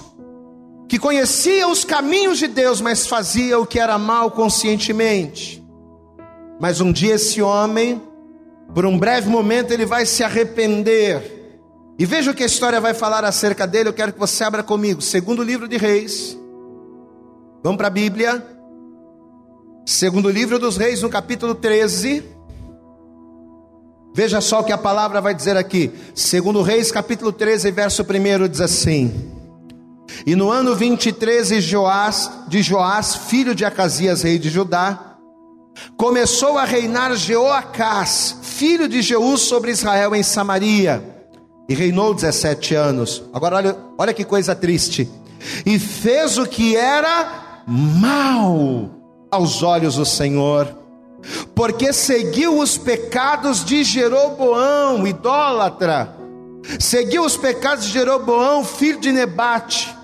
que 0.86 0.98
conhecia 0.98 1.66
os 1.66 1.82
caminhos 1.82 2.36
de 2.36 2.46
Deus, 2.46 2.82
mas 2.82 3.06
fazia 3.06 3.58
o 3.58 3.64
que 3.64 3.80
era 3.80 3.96
mal 3.96 4.30
conscientemente. 4.32 5.66
Mas 6.60 6.82
um 6.82 6.92
dia 6.92 7.14
esse 7.14 7.40
homem 7.40 8.02
por 8.74 8.84
um 8.84 8.98
breve 8.98 9.30
momento 9.30 9.70
ele 9.72 9.86
vai 9.86 10.04
se 10.04 10.22
arrepender. 10.22 11.58
E 11.98 12.04
veja 12.04 12.32
o 12.32 12.34
que 12.34 12.42
a 12.42 12.46
história 12.46 12.82
vai 12.82 12.92
falar 12.92 13.24
acerca 13.24 13.66
dele. 13.66 13.88
Eu 13.88 13.94
quero 13.94 14.12
que 14.12 14.18
você 14.18 14.44
abra 14.44 14.62
comigo. 14.62 15.00
Segundo 15.00 15.42
livro 15.42 15.66
de 15.66 15.78
Reis. 15.78 16.38
Vamos 17.64 17.78
para 17.78 17.86
a 17.86 17.90
Bíblia. 17.90 18.46
Segundo 19.86 20.28
livro 20.28 20.58
dos 20.58 20.76
Reis, 20.76 21.00
no 21.00 21.08
capítulo 21.08 21.54
13. 21.54 22.37
Veja 24.18 24.40
só 24.40 24.58
o 24.58 24.64
que 24.64 24.72
a 24.72 24.76
palavra 24.76 25.20
vai 25.20 25.32
dizer 25.32 25.56
aqui. 25.56 25.92
Segundo 26.12 26.60
Reis, 26.60 26.90
capítulo 26.90 27.30
13, 27.30 27.70
verso 27.70 28.02
1 28.02 28.48
diz 28.48 28.60
assim: 28.60 29.14
E 30.26 30.34
no 30.34 30.50
ano 30.50 30.74
23 30.74 31.50
de 31.50 31.60
Joás, 31.60 32.28
de 32.48 32.60
Joás, 32.60 33.14
filho 33.14 33.54
de 33.54 33.64
Acasias, 33.64 34.22
rei 34.22 34.36
de 34.36 34.50
Judá, 34.50 35.14
começou 35.96 36.58
a 36.58 36.64
reinar 36.64 37.14
Jeoacás, 37.14 38.38
filho 38.42 38.88
de 38.88 39.02
Jeú, 39.02 39.38
sobre 39.38 39.70
Israel 39.70 40.12
em 40.16 40.24
Samaria, 40.24 41.00
e 41.68 41.74
reinou 41.76 42.12
17 42.12 42.74
anos. 42.74 43.22
Agora 43.32 43.54
olha, 43.54 43.76
olha 43.96 44.12
que 44.12 44.24
coisa 44.24 44.52
triste. 44.52 45.08
E 45.64 45.78
fez 45.78 46.38
o 46.38 46.44
que 46.44 46.74
era 46.74 47.62
mal 47.68 48.90
aos 49.30 49.62
olhos 49.62 49.94
do 49.94 50.04
Senhor, 50.04 50.77
porque 51.54 51.92
seguiu 51.92 52.58
os 52.58 52.78
pecados 52.78 53.64
de 53.64 53.82
Jeroboão, 53.82 55.06
idólatra, 55.06 56.14
seguiu 56.78 57.24
os 57.24 57.36
pecados 57.36 57.86
de 57.86 57.92
Jeroboão, 57.92 58.64
filho 58.64 59.00
de 59.00 59.12
Nebate, 59.12 59.94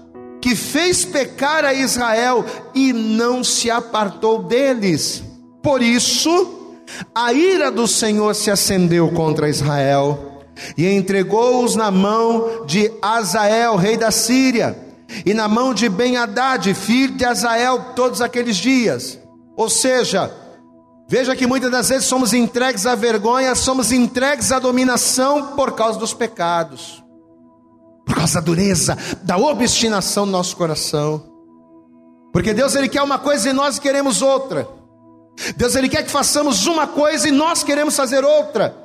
que 0.41 0.55
fez 0.55 1.05
pecar 1.05 1.65
a 1.65 1.73
Israel 1.73 2.45
e 2.75 2.93
não 2.93 3.43
se 3.43 3.71
apartou 3.71 4.43
deles. 4.43 5.23
Por 5.63 5.81
isso, 5.81 6.75
a 7.15 7.33
ira 7.33 7.71
do 7.71 7.89
Senhor 7.89 8.35
se 8.35 8.51
acendeu 8.51 9.09
contra 9.11 9.49
Israel 9.49 10.43
e 10.77 10.87
entregou-os 10.87 11.75
na 11.75 11.91
mão 11.91 12.65
de 12.67 12.93
Azael, 13.01 13.77
rei 13.77 13.97
da 13.97 14.11
Síria, 14.11 14.79
e 15.25 15.33
na 15.33 15.49
mão 15.49 15.73
de 15.73 15.89
Ben-Hadad, 15.89 16.73
filho 16.75 17.15
de 17.15 17.25
Azael, 17.25 17.93
todos 17.95 18.21
aqueles 18.21 18.57
dias. 18.57 19.19
Ou 19.57 19.71
seja, 19.71 20.31
veja 21.15 21.37
que 21.37 21.47
muitas 21.47 21.71
das 21.71 21.91
vezes 21.91 22.09
somos 22.09 22.33
entregues 22.33 22.87
à 22.87 22.97
vergonha, 22.97 23.55
somos 23.55 23.93
entregues 23.93 24.51
à 24.51 24.59
dominação 24.59 25.55
por 25.55 25.71
causa 25.71 25.97
dos 25.97 26.13
pecados, 26.13 27.05
por 28.05 28.17
causa 28.17 28.41
da 28.41 28.41
dureza, 28.41 28.99
da 29.23 29.37
obstinação 29.37 30.27
do 30.27 30.33
nosso 30.33 30.57
coração. 30.57 31.23
Porque 32.33 32.53
Deus 32.53 32.75
ele 32.75 32.89
quer 32.89 33.01
uma 33.01 33.17
coisa 33.17 33.49
e 33.49 33.53
nós 33.53 33.79
queremos 33.79 34.23
outra. 34.23 34.67
Deus 35.57 35.77
ele 35.77 35.89
quer 35.89 36.03
que 36.03 36.11
façamos 36.11 36.67
uma 36.67 36.89
coisa 36.89 37.29
e 37.29 37.31
nós 37.31 37.63
queremos 37.63 37.95
fazer 37.95 38.25
outra. 38.25 38.77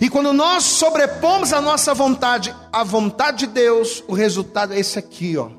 E 0.00 0.08
quando 0.08 0.32
nós 0.32 0.62
sobrepomos 0.62 1.52
a 1.52 1.60
nossa 1.60 1.92
vontade 1.92 2.54
à 2.72 2.84
vontade 2.84 3.38
de 3.38 3.46
Deus, 3.48 4.04
o 4.06 4.14
resultado 4.14 4.74
é 4.74 4.78
esse 4.78 4.96
aqui, 4.96 5.36
ó. 5.36 5.57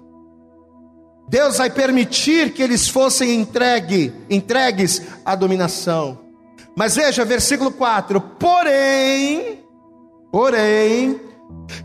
Deus 1.30 1.58
vai 1.60 1.70
permitir 1.70 2.54
que 2.54 2.64
eles 2.64 2.90
fossem 2.90 3.40
entregue, 3.40 4.12
entregues 4.28 5.04
à 5.24 5.36
dominação. 5.36 6.18
Mas 6.76 6.96
veja, 6.96 7.24
versículo 7.24 7.72
4: 7.72 8.20
Porém, 8.20 9.60
porém, 10.32 11.22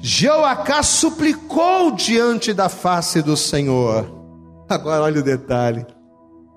Jeoacás 0.01 0.87
suplicou 0.87 1.91
diante 1.91 2.55
da 2.55 2.71
face 2.71 3.21
do 3.21 3.37
Senhor. 3.37 4.11
Agora 4.67 5.03
olha 5.03 5.21
o 5.21 5.25
detalhe. 5.25 5.85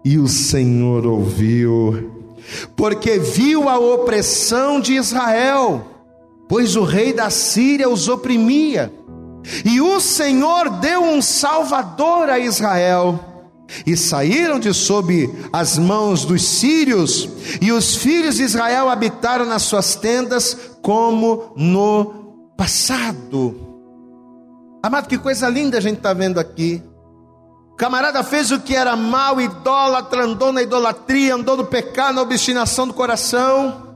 E 0.06 0.18
o 0.18 0.30
Senhor 0.30 1.06
ouviu, 1.06 2.38
porque 2.78 3.20
viu 3.20 3.68
a 3.68 3.78
opressão 3.78 4.80
de 4.80 4.94
Israel, 4.94 5.86
pois 6.48 6.78
o 6.78 6.84
rei 6.84 7.12
da 7.12 7.30
Síria 7.30 7.90
os 7.90 8.08
oprimia. 8.08 8.94
E 9.66 9.80
o 9.82 10.00
Senhor 10.00 10.70
deu 10.80 11.04
um 11.04 11.22
salvador 11.22 12.30
a 12.30 12.40
Israel. 12.40 13.20
E 13.86 13.98
saíram 13.98 14.60
de 14.60 14.74
sob 14.74 15.30
as 15.52 15.78
mãos 15.78 16.24
dos 16.24 16.42
sírios, 16.42 17.28
e 17.62 17.72
os 17.72 17.98
filhos 17.98 18.36
de 18.36 18.44
Israel 18.44 18.90
habitaram 18.90 19.46
nas 19.46 19.64
suas 19.64 19.96
tendas 19.96 20.58
como 20.82 21.52
no 21.58 22.54
passado. 22.56 23.56
Amado, 24.82 25.10
que 25.10 25.18
coisa 25.18 25.50
linda 25.50 25.78
a 25.78 25.82
gente 25.82 25.98
está 25.98 26.14
vendo 26.14 26.40
aqui 26.40 26.82
camarada 27.78 28.24
fez 28.24 28.52
o 28.52 28.60
que 28.60 28.76
era 28.76 28.96
mal, 28.96 29.40
idólatra, 29.40 30.26
andou 30.26 30.52
na 30.52 30.64
idolatria, 30.64 31.36
andou 31.36 31.56
no 31.56 31.66
pecado, 31.66 32.16
na 32.16 32.24
obstinação 32.24 32.88
do 32.88 32.94
coração. 32.94 33.87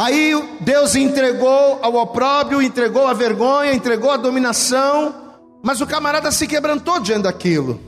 Aí 0.00 0.32
Deus 0.60 0.96
entregou 0.96 1.78
ao 1.82 1.94
opróbrio, 1.96 2.62
entregou 2.62 3.06
a 3.06 3.12
vergonha, 3.12 3.74
entregou 3.74 4.10
a 4.10 4.16
dominação, 4.16 5.14
mas 5.62 5.82
o 5.82 5.86
camarada 5.86 6.32
se 6.32 6.46
quebrantou 6.46 6.98
diante 7.00 7.24
daquilo. 7.24 7.78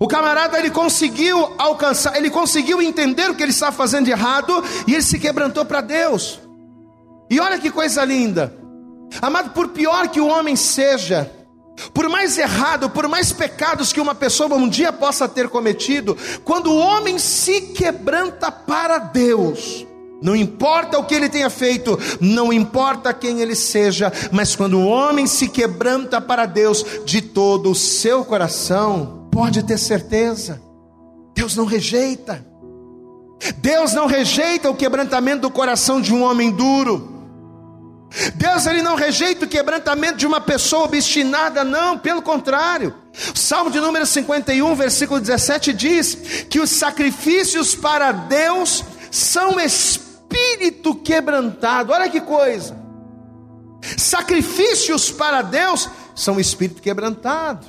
O 0.00 0.08
camarada 0.08 0.58
ele 0.58 0.70
conseguiu 0.70 1.52
alcançar, 1.56 2.16
ele 2.16 2.28
conseguiu 2.28 2.82
entender 2.82 3.30
o 3.30 3.34
que 3.36 3.44
ele 3.44 3.52
estava 3.52 3.70
fazendo 3.70 4.06
de 4.06 4.10
errado 4.10 4.60
e 4.84 4.94
ele 4.94 5.04
se 5.04 5.20
quebrantou 5.20 5.64
para 5.64 5.80
Deus. 5.80 6.40
E 7.30 7.38
olha 7.38 7.60
que 7.60 7.70
coisa 7.70 8.04
linda. 8.04 8.52
Amado, 9.20 9.50
por 9.50 9.68
pior 9.68 10.08
que 10.08 10.20
o 10.20 10.26
homem 10.26 10.56
seja, 10.56 11.30
por 11.94 12.08
mais 12.08 12.36
errado, 12.36 12.90
por 12.90 13.06
mais 13.06 13.32
pecados 13.32 13.92
que 13.92 14.00
uma 14.00 14.16
pessoa 14.16 14.52
um 14.56 14.68
dia 14.68 14.92
possa 14.92 15.28
ter 15.28 15.48
cometido, 15.48 16.18
quando 16.42 16.72
o 16.72 16.76
homem 16.76 17.20
se 17.20 17.60
quebranta 17.68 18.50
para 18.50 18.98
Deus, 18.98 19.86
não 20.22 20.36
importa 20.36 20.98
o 20.98 21.04
que 21.04 21.14
ele 21.14 21.28
tenha 21.28 21.50
feito, 21.50 21.98
não 22.20 22.52
importa 22.52 23.12
quem 23.12 23.40
ele 23.40 23.54
seja, 23.54 24.12
mas 24.30 24.54
quando 24.54 24.78
o 24.78 24.86
homem 24.86 25.26
se 25.26 25.48
quebranta 25.48 26.20
para 26.20 26.46
Deus 26.46 26.84
de 27.04 27.20
todo 27.20 27.70
o 27.70 27.74
seu 27.74 28.24
coração, 28.24 29.28
pode 29.30 29.62
ter 29.62 29.78
certeza, 29.78 30.62
Deus 31.34 31.56
não 31.56 31.64
rejeita. 31.64 32.46
Deus 33.56 33.92
não 33.92 34.06
rejeita 34.06 34.70
o 34.70 34.76
quebrantamento 34.76 35.42
do 35.42 35.50
coração 35.50 36.00
de 36.00 36.14
um 36.14 36.22
homem 36.22 36.50
duro. 36.50 37.10
Deus 38.34 38.66
ele 38.66 38.82
não 38.82 38.94
rejeita 38.94 39.44
o 39.44 39.48
quebrantamento 39.48 40.18
de 40.18 40.26
uma 40.26 40.40
pessoa 40.40 40.84
obstinada, 40.84 41.64
não, 41.64 41.98
pelo 41.98 42.22
contrário. 42.22 42.94
Salmo 43.34 43.70
de 43.70 43.80
número 43.80 44.06
51, 44.06 44.74
versículo 44.74 45.18
17 45.18 45.72
diz 45.72 46.14
que 46.48 46.60
os 46.60 46.70
sacrifícios 46.70 47.74
para 47.74 48.12
Deus 48.12 48.84
são 49.10 49.58
espírito 50.32 50.94
quebrantado. 50.94 51.92
Olha 51.92 52.08
que 52.08 52.20
coisa. 52.20 52.76
Sacrifícios 53.96 55.10
para 55.10 55.42
Deus 55.42 55.88
são 56.14 56.40
espírito 56.40 56.80
quebrantado. 56.80 57.66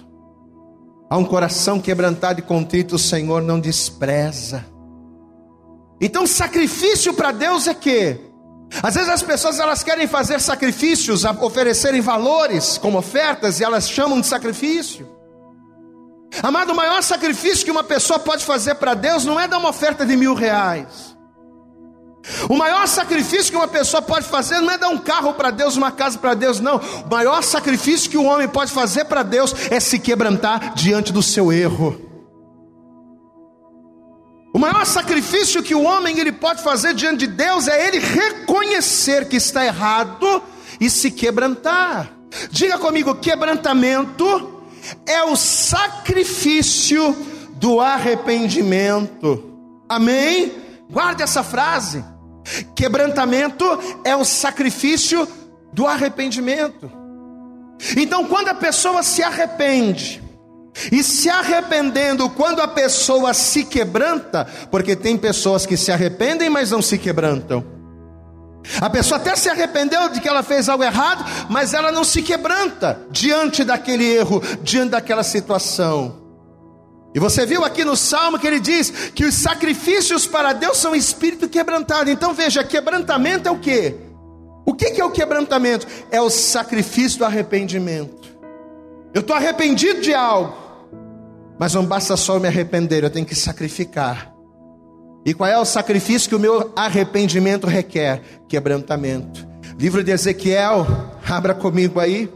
Há 1.10 1.18
um 1.18 1.26
coração 1.26 1.80
quebrantado 1.80 2.40
e 2.40 2.44
contrito, 2.44 2.96
o 2.96 3.00
Senhor 3.00 3.42
não 3.42 3.60
despreza. 3.60 4.66
Então, 6.02 6.26
sacrifício 6.26 7.14
para 7.14 7.32
Deus 7.32 7.68
é 7.68 7.74
que 7.74 8.20
Às 8.82 8.96
vezes 8.96 9.10
as 9.10 9.22
pessoas 9.22 9.60
elas 9.60 9.84
querem 9.84 10.08
fazer 10.08 10.42
sacrifícios, 10.42 11.24
oferecerem 11.26 12.02
valores 12.02 12.78
como 12.78 12.98
ofertas 12.98 13.60
e 13.60 13.64
elas 13.64 13.88
chamam 13.88 14.20
de 14.20 14.26
sacrifício. 14.26 15.08
Amado, 16.42 16.72
o 16.72 16.76
maior 16.76 17.04
sacrifício 17.04 17.64
que 17.64 17.70
uma 17.70 17.84
pessoa 17.84 18.18
pode 18.18 18.44
fazer 18.44 18.76
para 18.76 18.96
Deus 18.96 19.26
não 19.26 19.40
é 19.40 19.48
dar 19.48 19.60
uma 19.60 19.70
oferta 19.70 20.04
de 20.04 20.18
mil 20.18 20.34
reais. 20.34 21.13
O 22.50 22.56
maior 22.56 22.88
sacrifício 22.88 23.52
que 23.52 23.58
uma 23.58 23.68
pessoa 23.68 24.02
pode 24.02 24.28
fazer 24.28 24.60
não 24.62 24.72
é 24.72 24.78
dar 24.78 24.90
um 24.90 24.98
carro 24.98 25.34
para 25.34 25.52
Deus, 25.52 25.76
uma 25.76 25.92
casa 25.92 26.18
para 26.18 26.34
Deus, 26.34 26.60
não. 26.60 26.78
O 26.78 27.10
maior 27.10 27.44
sacrifício 27.44 28.10
que 28.10 28.18
um 28.18 28.26
homem 28.26 28.48
pode 28.48 28.72
fazer 28.72 29.06
para 29.06 29.24
Deus 29.24 29.54
é 29.70 29.80
se 29.80 30.00
quebrantar 30.00 30.74
diante 30.74 31.12
do 31.12 31.22
seu 31.22 31.52
erro. 31.52 32.00
O 34.54 34.60
maior 34.60 34.86
sacrifício 34.86 35.64
que 35.64 35.74
o 35.74 35.82
homem 35.82 36.20
ele 36.20 36.32
pode 36.32 36.62
fazer 36.62 36.94
diante 36.94 37.26
de 37.26 37.28
Deus 37.28 37.68
é 37.68 37.88
ele 37.88 38.00
reconhecer 38.00 39.28
que 39.28 39.36
está 39.36 39.66
errado 39.66 40.44
e 40.80 40.90
se 40.90 41.10
quebrantar. 41.10 42.12
Diga 42.52 42.78
comigo, 42.78 43.16
quebrantamento 43.16 44.64
é 45.06 45.24
o 45.24 45.36
sacrifício 45.36 47.16
do 47.56 47.82
arrependimento. 47.82 49.44
Amém? 49.90 50.54
Guarde 50.90 51.24
essa 51.24 51.44
frase. 51.44 52.04
Quebrantamento 52.76 53.66
é 54.04 54.16
o 54.16 54.26
sacrifício 54.26 55.28
do 55.72 55.86
arrependimento. 55.88 56.92
Então, 57.98 58.26
quando 58.26 58.50
a 58.50 58.54
pessoa 58.54 59.04
se 59.04 59.24
arrepende, 59.24 60.22
e 60.92 61.04
se 61.04 61.30
arrependendo, 61.30 62.30
quando 62.30 62.62
a 62.62 62.68
pessoa 62.68 63.34
se 63.34 63.64
quebranta, 63.64 64.48
porque 64.72 64.96
tem 64.96 65.18
pessoas 65.18 65.66
que 65.66 65.78
se 65.78 65.92
arrependem, 65.92 66.50
mas 66.50 66.72
não 66.72 66.82
se 66.82 66.98
quebrantam. 66.98 67.64
A 68.80 68.90
pessoa 68.90 69.20
até 69.20 69.36
se 69.36 69.50
arrependeu 69.50 70.10
de 70.10 70.22
que 70.22 70.28
ela 70.28 70.42
fez 70.42 70.70
algo 70.70 70.84
errado, 70.84 71.26
mas 71.50 71.74
ela 71.74 71.92
não 71.92 72.04
se 72.04 72.22
quebranta 72.22 73.00
diante 73.12 73.64
daquele 73.64 74.06
erro, 74.06 74.42
diante 74.62 74.92
daquela 74.92 75.24
situação. 75.24 76.23
E 77.14 77.20
você 77.20 77.46
viu 77.46 77.64
aqui 77.64 77.86
no 77.86 77.96
Salmo 77.96 78.40
que 78.40 78.48
ele 78.48 78.60
diz 78.60 78.90
que 79.14 79.26
os 79.26 79.36
sacrifícios 79.36 80.26
para 80.26 80.52
Deus 80.52 80.78
são 80.78 80.96
espírito 80.96 81.48
quebrantado. 81.48 82.10
Então 82.10 82.34
veja, 82.34 82.64
quebrantamento 82.64 83.48
é 83.48 83.52
o 83.52 83.60
que? 83.60 83.96
O 84.66 84.74
que 84.74 85.00
é 85.00 85.06
o 85.06 85.12
quebrantamento? 85.12 85.86
É 86.10 86.22
o 86.22 86.30
sacrifício 86.30 87.20
do 87.20 87.26
arrependimento. 87.26 88.34
Eu 89.14 89.22
estou 89.22 89.36
arrependido 89.36 90.02
de 90.02 90.14
algo, 90.14 90.56
mas 91.60 91.74
não 91.74 91.86
basta 91.86 92.18
só 92.18 92.40
me 92.40 92.48
arrepender, 92.48 93.04
eu 93.04 93.10
tenho 93.12 93.26
que 93.26 93.36
sacrificar. 93.36 94.34
E 95.26 95.34
qual 95.34 95.50
é 95.50 95.58
o 95.58 95.66
sacrifício 95.66 96.28
que 96.28 96.36
o 96.36 96.40
meu 96.40 96.74
arrependimento 96.76 97.68
requer? 97.68 98.22
Quebrantamento. 98.50 99.48
Livro 99.78 100.04
de 100.04 100.12
Ezequiel, 100.12 100.86
abra 101.30 101.54
comigo 101.54 102.00
aí. 102.00 102.30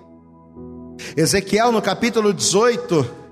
Ezequiel 1.16 1.72
no 1.72 1.82
capítulo 1.82 2.34
18. 2.34 3.27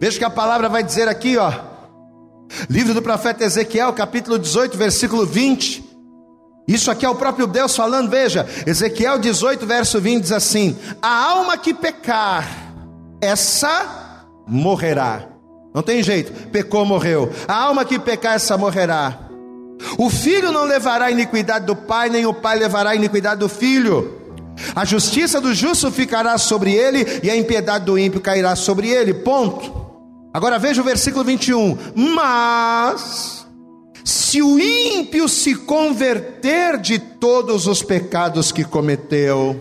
Veja 0.00 0.18
que 0.18 0.24
a 0.24 0.30
palavra 0.30 0.66
vai 0.66 0.82
dizer 0.82 1.08
aqui, 1.08 1.36
ó. 1.36 1.52
Livro 2.70 2.94
do 2.94 3.02
profeta 3.02 3.44
Ezequiel, 3.44 3.92
capítulo 3.92 4.38
18, 4.38 4.76
versículo 4.78 5.26
20. 5.26 5.84
Isso 6.66 6.90
aqui 6.90 7.04
é 7.04 7.08
o 7.10 7.14
próprio 7.14 7.46
Deus 7.46 7.76
falando, 7.76 8.08
veja, 8.08 8.46
Ezequiel 8.66 9.18
18, 9.18 9.66
verso 9.66 10.00
20 10.00 10.22
diz 10.22 10.32
assim: 10.32 10.74
A 11.02 11.30
alma 11.32 11.58
que 11.58 11.74
pecar, 11.74 12.48
essa 13.20 14.24
morrerá. 14.48 15.26
Não 15.74 15.82
tem 15.82 16.02
jeito, 16.02 16.32
pecou, 16.48 16.86
morreu. 16.86 17.30
A 17.46 17.54
alma 17.64 17.84
que 17.84 17.98
pecar, 17.98 18.36
essa 18.36 18.56
morrerá. 18.56 19.18
O 19.98 20.08
filho 20.08 20.50
não 20.50 20.64
levará 20.64 21.06
a 21.06 21.10
iniquidade 21.10 21.66
do 21.66 21.76
pai, 21.76 22.08
nem 22.08 22.24
o 22.24 22.32
pai 22.32 22.58
levará 22.58 22.90
a 22.90 22.96
iniquidade 22.96 23.40
do 23.40 23.50
filho. 23.50 24.18
A 24.74 24.84
justiça 24.84 25.40
do 25.40 25.54
justo 25.54 25.90
ficará 25.90 26.38
sobre 26.38 26.72
ele, 26.72 27.06
e 27.22 27.30
a 27.30 27.36
impiedade 27.36 27.84
do 27.84 27.98
ímpio 27.98 28.20
cairá 28.20 28.56
sobre 28.56 28.88
ele. 28.88 29.12
Ponto. 29.12 29.79
Agora 30.32 30.58
veja 30.58 30.80
o 30.80 30.84
versículo 30.84 31.24
21. 31.24 31.76
Mas, 31.94 33.46
se 34.04 34.40
o 34.40 34.58
ímpio 34.58 35.28
se 35.28 35.54
converter 35.54 36.78
de 36.78 36.98
todos 36.98 37.66
os 37.66 37.82
pecados 37.82 38.52
que 38.52 38.64
cometeu, 38.64 39.60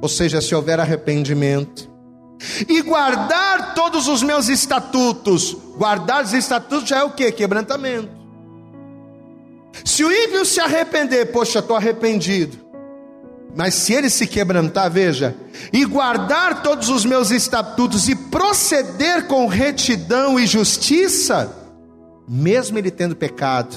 ou 0.00 0.08
seja, 0.08 0.40
se 0.40 0.54
houver 0.54 0.78
arrependimento, 0.78 1.92
e 2.68 2.82
guardar 2.82 3.74
todos 3.74 4.06
os 4.06 4.22
meus 4.22 4.48
estatutos, 4.48 5.56
guardar 5.76 6.24
os 6.24 6.32
estatutos 6.32 6.88
já 6.88 6.98
é 6.98 7.04
o 7.04 7.10
que? 7.10 7.32
Quebrantamento. 7.32 8.10
Se 9.84 10.04
o 10.04 10.12
ímpio 10.12 10.44
se 10.44 10.60
arrepender, 10.60 11.32
poxa, 11.32 11.58
estou 11.58 11.76
arrependido, 11.76 12.63
mas 13.56 13.74
se 13.74 13.92
ele 13.92 14.10
se 14.10 14.26
quebrantar, 14.26 14.90
veja, 14.90 15.34
e 15.72 15.84
guardar 15.84 16.62
todos 16.62 16.88
os 16.88 17.04
meus 17.04 17.30
estatutos 17.30 18.08
e 18.08 18.14
proceder 18.14 19.26
com 19.26 19.46
retidão 19.46 20.38
e 20.38 20.46
justiça, 20.46 21.54
mesmo 22.28 22.78
ele 22.78 22.90
tendo 22.90 23.14
pecado, 23.14 23.76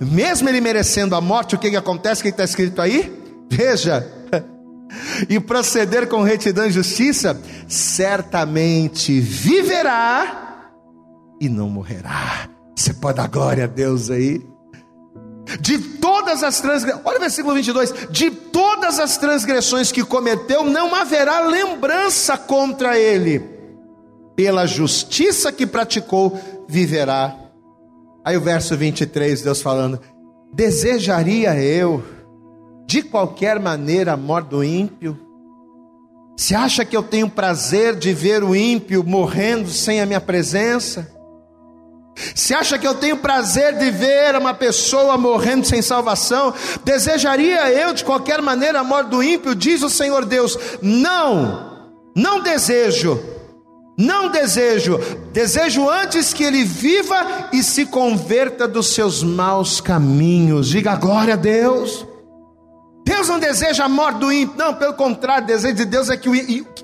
mesmo 0.00 0.48
ele 0.48 0.60
merecendo 0.60 1.14
a 1.14 1.20
morte, 1.20 1.54
o 1.54 1.58
que, 1.58 1.70
que 1.70 1.76
acontece? 1.76 2.20
O 2.20 2.24
que 2.24 2.30
está 2.30 2.44
escrito 2.44 2.80
aí? 2.80 3.12
Veja, 3.50 4.06
e 5.28 5.38
proceder 5.38 6.08
com 6.08 6.22
retidão 6.22 6.66
e 6.66 6.70
justiça, 6.70 7.40
certamente 7.68 9.20
viverá 9.20 10.70
e 11.40 11.48
não 11.48 11.68
morrerá. 11.68 12.48
Você 12.74 12.94
pode 12.94 13.18
dar 13.18 13.28
glória 13.28 13.64
a 13.64 13.68
Deus 13.68 14.10
aí? 14.10 14.42
de 15.60 15.78
todas 16.26 16.42
as 16.42 16.60
transgressões, 16.60 17.04
olha 17.04 17.18
o 17.18 17.20
versículo 17.20 17.54
22: 17.54 17.94
de 18.10 18.30
todas 18.30 18.98
as 18.98 19.16
transgressões 19.16 19.92
que 19.92 20.04
cometeu, 20.04 20.64
não 20.64 20.94
haverá 20.94 21.40
lembrança 21.40 22.36
contra 22.36 22.98
ele, 22.98 23.40
pela 24.34 24.66
justiça 24.66 25.52
que 25.52 25.66
praticou, 25.66 26.38
viverá. 26.68 27.34
Aí 28.24 28.36
o 28.36 28.40
verso 28.40 28.76
23, 28.76 29.42
Deus 29.42 29.62
falando: 29.62 30.00
desejaria 30.52 31.54
eu, 31.54 32.02
de 32.86 33.02
qualquer 33.02 33.60
maneira, 33.60 34.14
a 34.14 34.16
morte 34.16 34.48
do 34.48 34.64
ímpio? 34.64 35.16
Se 36.36 36.54
acha 36.54 36.84
que 36.84 36.96
eu 36.96 37.02
tenho 37.02 37.30
prazer 37.30 37.96
de 37.96 38.12
ver 38.12 38.42
o 38.42 38.54
ímpio 38.54 39.02
morrendo 39.02 39.70
sem 39.70 40.00
a 40.02 40.06
minha 40.06 40.20
presença? 40.20 41.15
Se 42.34 42.54
acha 42.54 42.78
que 42.78 42.86
eu 42.86 42.94
tenho 42.94 43.18
prazer 43.18 43.76
de 43.76 43.90
ver 43.90 44.34
uma 44.36 44.54
pessoa 44.54 45.18
morrendo 45.18 45.66
sem 45.66 45.82
salvação, 45.82 46.54
desejaria 46.84 47.70
eu 47.70 47.92
de 47.92 48.04
qualquer 48.04 48.40
maneira 48.40 48.80
a 48.80 48.84
morte 48.84 49.10
do 49.10 49.22
ímpio? 49.22 49.54
Diz 49.54 49.82
o 49.82 49.90
Senhor 49.90 50.24
Deus: 50.24 50.58
Não, 50.80 51.90
não 52.16 52.40
desejo, 52.40 53.22
não 53.98 54.30
desejo, 54.30 54.98
desejo 55.32 55.88
antes 55.88 56.32
que 56.32 56.44
ele 56.44 56.64
viva 56.64 57.50
e 57.52 57.62
se 57.62 57.86
converta 57.86 58.66
dos 58.66 58.88
seus 58.88 59.22
maus 59.22 59.80
caminhos. 59.80 60.68
Diga 60.68 60.96
glória 60.96 61.34
a 61.34 61.36
Deus. 61.36 62.06
Deus 63.04 63.28
não 63.28 63.38
deseja 63.38 63.84
a 63.84 63.88
morte 63.88 64.18
do 64.18 64.32
ímpio, 64.32 64.58
não, 64.58 64.74
pelo 64.74 64.94
contrário, 64.94 65.44
o 65.44 65.46
desejo 65.46 65.76
de 65.76 65.84
Deus 65.84 66.10
é 66.10 66.16
que 66.16 66.28
o, 66.28 66.34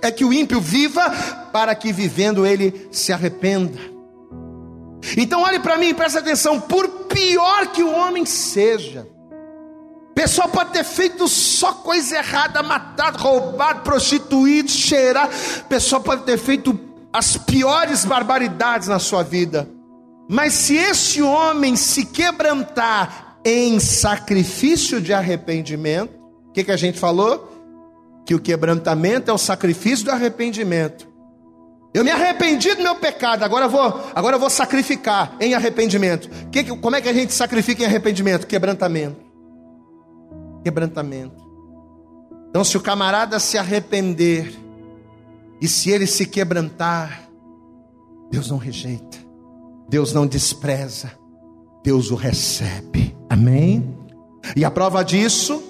é 0.00 0.10
que 0.10 0.24
o 0.24 0.32
ímpio 0.32 0.60
viva, 0.60 1.10
para 1.52 1.74
que 1.74 1.92
vivendo 1.92 2.46
ele 2.46 2.88
se 2.92 3.12
arrependa. 3.12 3.91
Então 5.16 5.42
olhe 5.42 5.58
para 5.58 5.76
mim 5.76 5.88
e 5.88 5.94
preste 5.94 6.18
atenção: 6.18 6.60
por 6.60 6.88
pior 7.06 7.68
que 7.68 7.82
o 7.82 7.92
homem 7.92 8.24
seja, 8.24 9.06
pessoa 10.14 10.48
pode 10.48 10.70
ter 10.70 10.84
feito 10.84 11.26
só 11.28 11.72
coisa 11.74 12.16
errada, 12.16 12.62
matado, 12.62 13.18
roubado, 13.18 13.82
prostituído, 13.82 14.70
cheirar, 14.70 15.28
pessoa 15.68 16.00
pode 16.00 16.22
ter 16.22 16.38
feito 16.38 16.78
as 17.12 17.36
piores 17.36 18.04
barbaridades 18.04 18.88
na 18.88 18.98
sua 18.98 19.22
vida, 19.22 19.68
mas 20.28 20.54
se 20.54 20.76
esse 20.76 21.20
homem 21.20 21.76
se 21.76 22.06
quebrantar 22.06 23.38
em 23.44 23.78
sacrifício 23.80 25.00
de 25.00 25.12
arrependimento, 25.12 26.14
o 26.48 26.52
que, 26.52 26.64
que 26.64 26.70
a 26.70 26.76
gente 26.76 26.98
falou? 26.98 27.50
Que 28.24 28.34
o 28.34 28.40
quebrantamento 28.40 29.30
é 29.30 29.34
o 29.34 29.38
sacrifício 29.38 30.06
do 30.06 30.10
arrependimento. 30.10 31.11
Eu 31.94 32.02
me 32.02 32.10
arrependi 32.10 32.74
do 32.74 32.82
meu 32.82 32.94
pecado, 32.94 33.42
agora 33.42 33.66
eu 33.66 33.70
vou, 33.70 34.10
agora 34.14 34.36
eu 34.36 34.40
vou 34.40 34.48
sacrificar 34.48 35.36
em 35.38 35.54
arrependimento. 35.54 36.28
Que, 36.50 36.64
como 36.76 36.96
é 36.96 37.02
que 37.02 37.08
a 37.08 37.12
gente 37.12 37.34
sacrifica 37.34 37.82
em 37.82 37.86
arrependimento? 37.86 38.46
Quebrantamento. 38.46 39.20
Quebrantamento. 40.64 41.42
Então, 42.48 42.64
se 42.64 42.76
o 42.76 42.80
camarada 42.80 43.38
se 43.38 43.58
arrepender 43.58 44.54
e 45.60 45.68
se 45.68 45.90
ele 45.90 46.06
se 46.06 46.26
quebrantar, 46.26 47.28
Deus 48.30 48.50
não 48.50 48.56
rejeita, 48.56 49.18
Deus 49.88 50.14
não 50.14 50.26
despreza, 50.26 51.12
Deus 51.84 52.10
o 52.10 52.14
recebe. 52.14 53.14
Amém? 53.28 53.96
E 54.56 54.64
a 54.64 54.70
prova 54.70 55.02
disso 55.02 55.62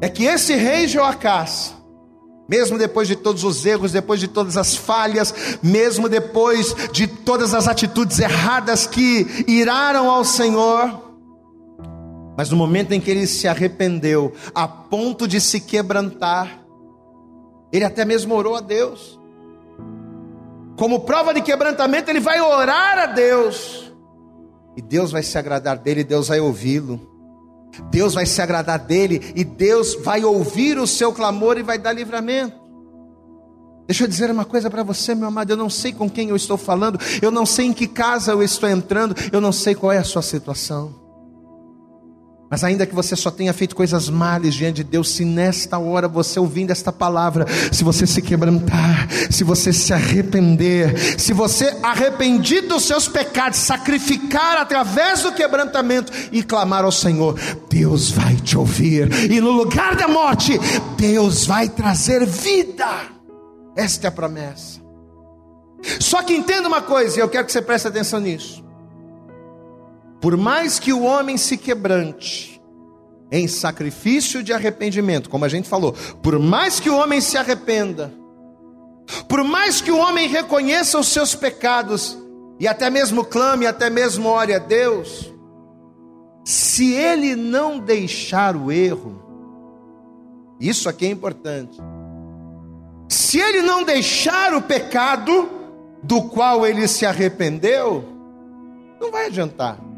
é 0.00 0.08
que 0.08 0.24
esse 0.24 0.54
rei 0.54 0.86
Joacás, 0.86 1.74
mesmo 2.50 2.76
depois 2.76 3.06
de 3.06 3.14
todos 3.14 3.44
os 3.44 3.64
erros, 3.64 3.92
depois 3.92 4.18
de 4.18 4.26
todas 4.26 4.56
as 4.56 4.74
falhas, 4.74 5.32
mesmo 5.62 6.08
depois 6.08 6.74
de 6.92 7.06
todas 7.06 7.54
as 7.54 7.68
atitudes 7.68 8.18
erradas 8.18 8.88
que 8.88 9.44
iraram 9.46 10.10
ao 10.10 10.24
Senhor, 10.24 11.08
Mas 12.36 12.48
no 12.48 12.56
momento 12.56 12.92
em 12.92 13.00
que 13.00 13.10
ele 13.10 13.26
se 13.26 13.46
arrependeu, 13.46 14.32
a 14.54 14.66
ponto 14.66 15.28
de 15.28 15.40
se 15.40 15.60
quebrantar, 15.60 16.64
ele 17.70 17.84
até 17.84 18.04
mesmo 18.04 18.34
orou 18.34 18.56
a 18.56 18.60
Deus. 18.60 19.20
Como 20.78 21.00
prova 21.00 21.34
de 21.34 21.42
quebrantamento, 21.42 22.08
ele 22.08 22.20
vai 22.20 22.40
orar 22.40 22.98
a 22.98 23.06
Deus. 23.06 23.92
E 24.74 24.80
Deus 24.80 25.12
vai 25.12 25.22
se 25.22 25.36
agradar 25.36 25.76
dele, 25.76 26.02
Deus 26.02 26.28
vai 26.28 26.40
ouvi-lo. 26.40 27.09
Deus 27.90 28.14
vai 28.14 28.26
se 28.26 28.40
agradar 28.40 28.78
dele 28.78 29.32
e 29.34 29.44
Deus 29.44 29.94
vai 30.02 30.24
ouvir 30.24 30.78
o 30.78 30.86
seu 30.86 31.12
clamor 31.12 31.58
e 31.58 31.62
vai 31.62 31.78
dar 31.78 31.92
livramento. 31.92 32.58
Deixa 33.86 34.04
eu 34.04 34.08
dizer 34.08 34.30
uma 34.30 34.44
coisa 34.44 34.70
para 34.70 34.84
você, 34.84 35.14
meu 35.14 35.26
amado. 35.26 35.50
Eu 35.50 35.56
não 35.56 35.68
sei 35.68 35.92
com 35.92 36.08
quem 36.08 36.28
eu 36.28 36.36
estou 36.36 36.56
falando, 36.56 36.98
eu 37.20 37.30
não 37.30 37.44
sei 37.44 37.66
em 37.66 37.72
que 37.72 37.88
casa 37.88 38.32
eu 38.32 38.42
estou 38.42 38.68
entrando, 38.68 39.16
eu 39.32 39.40
não 39.40 39.50
sei 39.50 39.74
qual 39.74 39.90
é 39.90 39.98
a 39.98 40.04
sua 40.04 40.22
situação. 40.22 40.99
Mas 42.50 42.64
ainda 42.64 42.84
que 42.84 42.94
você 42.94 43.14
só 43.14 43.30
tenha 43.30 43.52
feito 43.52 43.76
coisas 43.76 44.08
males 44.08 44.54
diante 44.54 44.82
de 44.82 44.84
Deus, 44.84 45.10
se 45.10 45.24
nesta 45.24 45.78
hora 45.78 46.08
você 46.08 46.40
ouvindo 46.40 46.72
esta 46.72 46.92
palavra, 46.92 47.46
se 47.70 47.84
você 47.84 48.08
se 48.08 48.20
quebrantar, 48.20 49.08
se 49.30 49.44
você 49.44 49.72
se 49.72 49.92
arrepender, 49.92 51.16
se 51.16 51.32
você 51.32 51.76
arrependido 51.80 52.70
dos 52.70 52.84
seus 52.84 53.06
pecados, 53.06 53.56
sacrificar 53.56 54.56
através 54.56 55.22
do 55.22 55.30
quebrantamento 55.30 56.12
e 56.32 56.42
clamar 56.42 56.84
ao 56.84 56.90
Senhor, 56.90 57.38
Deus 57.68 58.10
vai 58.10 58.34
te 58.34 58.58
ouvir, 58.58 59.30
e 59.30 59.40
no 59.40 59.52
lugar 59.52 59.94
da 59.94 60.08
morte, 60.08 60.58
Deus 60.96 61.46
vai 61.46 61.68
trazer 61.68 62.26
vida. 62.26 62.88
Esta 63.76 64.06
é 64.06 64.08
a 64.08 64.12
promessa. 64.12 64.80
Só 66.00 66.20
que 66.22 66.34
entenda 66.34 66.66
uma 66.66 66.82
coisa, 66.82 67.16
e 67.16 67.22
eu 67.22 67.28
quero 67.28 67.46
que 67.46 67.52
você 67.52 67.62
preste 67.62 67.86
atenção 67.86 68.18
nisso. 68.18 68.69
Por 70.20 70.36
mais 70.36 70.78
que 70.78 70.92
o 70.92 71.02
homem 71.02 71.36
se 71.36 71.56
quebrante 71.56 72.60
em 73.32 73.46
sacrifício 73.46 74.42
de 74.42 74.52
arrependimento, 74.52 75.30
como 75.30 75.44
a 75.44 75.48
gente 75.48 75.68
falou, 75.68 75.94
por 76.22 76.38
mais 76.38 76.80
que 76.80 76.90
o 76.90 76.96
homem 76.96 77.20
se 77.20 77.38
arrependa, 77.38 78.12
por 79.28 79.42
mais 79.44 79.80
que 79.80 79.90
o 79.90 79.98
homem 79.98 80.28
reconheça 80.28 80.98
os 80.98 81.08
seus 81.08 81.34
pecados 81.34 82.18
e 82.58 82.68
até 82.68 82.90
mesmo 82.90 83.24
clame, 83.24 83.66
até 83.66 83.88
mesmo 83.88 84.28
ore 84.28 84.52
a 84.52 84.58
Deus, 84.58 85.32
se 86.44 86.92
ele 86.92 87.34
não 87.34 87.78
deixar 87.78 88.56
o 88.56 88.70
erro, 88.70 89.22
isso 90.60 90.88
aqui 90.88 91.06
é 91.06 91.10
importante. 91.10 91.80
Se 93.08 93.38
ele 93.38 93.62
não 93.62 93.82
deixar 93.82 94.54
o 94.54 94.62
pecado 94.62 95.48
do 96.02 96.22
qual 96.22 96.66
ele 96.66 96.86
se 96.86 97.06
arrependeu, 97.06 98.04
não 99.00 99.10
vai 99.10 99.26
adiantar. 99.26 99.89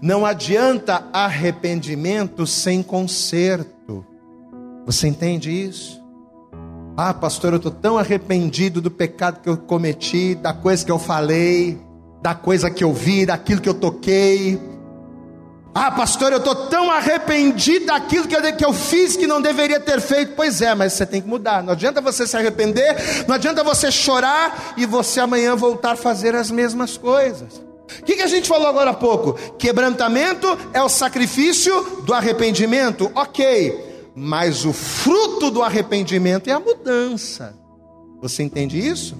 Não 0.00 0.24
adianta 0.26 1.04
arrependimento 1.12 2.46
sem 2.46 2.82
conserto. 2.82 4.04
Você 4.86 5.08
entende 5.08 5.50
isso? 5.50 6.02
Ah, 6.96 7.12
pastor, 7.12 7.52
eu 7.52 7.56
estou 7.56 7.72
tão 7.72 7.98
arrependido 7.98 8.80
do 8.80 8.90
pecado 8.90 9.40
que 9.40 9.48
eu 9.48 9.56
cometi, 9.56 10.34
da 10.34 10.52
coisa 10.52 10.84
que 10.84 10.92
eu 10.92 10.98
falei, 10.98 11.78
da 12.22 12.34
coisa 12.34 12.70
que 12.70 12.84
eu 12.84 12.92
vi, 12.92 13.26
daquilo 13.26 13.60
que 13.60 13.68
eu 13.68 13.74
toquei. 13.74 14.60
Ah, 15.74 15.90
pastor, 15.90 16.30
eu 16.30 16.38
estou 16.38 16.54
tão 16.68 16.88
arrependido 16.88 17.86
daquilo 17.86 18.28
que 18.28 18.36
eu, 18.36 18.56
que 18.56 18.64
eu 18.64 18.72
fiz 18.72 19.16
que 19.16 19.26
não 19.26 19.42
deveria 19.42 19.80
ter 19.80 20.00
feito. 20.00 20.34
Pois 20.36 20.62
é, 20.62 20.72
mas 20.72 20.92
você 20.92 21.04
tem 21.04 21.20
que 21.20 21.26
mudar. 21.26 21.64
Não 21.64 21.72
adianta 21.72 22.00
você 22.00 22.28
se 22.28 22.36
arrepender, 22.36 23.26
não 23.26 23.34
adianta 23.34 23.64
você 23.64 23.90
chorar 23.90 24.74
e 24.76 24.86
você 24.86 25.18
amanhã 25.18 25.56
voltar 25.56 25.92
a 25.92 25.96
fazer 25.96 26.36
as 26.36 26.48
mesmas 26.48 26.96
coisas. 26.96 27.60
O 28.00 28.04
que, 28.04 28.16
que 28.16 28.22
a 28.22 28.26
gente 28.26 28.48
falou 28.48 28.66
agora 28.66 28.90
há 28.90 28.94
pouco? 28.94 29.34
Quebrantamento 29.58 30.46
é 30.72 30.82
o 30.82 30.88
sacrifício 30.88 32.02
do 32.02 32.14
arrependimento, 32.14 33.10
ok, 33.14 34.10
mas 34.14 34.64
o 34.64 34.72
fruto 34.72 35.50
do 35.50 35.62
arrependimento 35.62 36.48
é 36.48 36.52
a 36.52 36.60
mudança. 36.60 37.54
Você 38.20 38.42
entende 38.42 38.78
isso? 38.78 39.16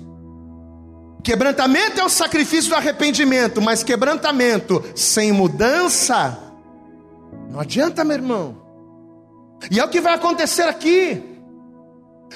Quebrantamento 1.23 2.01
é 2.01 2.05
o 2.05 2.09
sacrifício 2.09 2.71
do 2.71 2.77
arrependimento, 2.77 3.61
mas 3.61 3.83
quebrantamento 3.83 4.85
sem 4.95 5.33
mudança, 5.33 6.39
não 7.51 7.61
adianta, 7.61 8.05
meu 8.05 8.17
irmão. 8.17 8.63
E 9.71 9.79
é 9.79 9.85
o 9.85 9.89
que 9.89 10.01
vai 10.01 10.15
acontecer 10.15 10.65
aqui. 10.65 11.23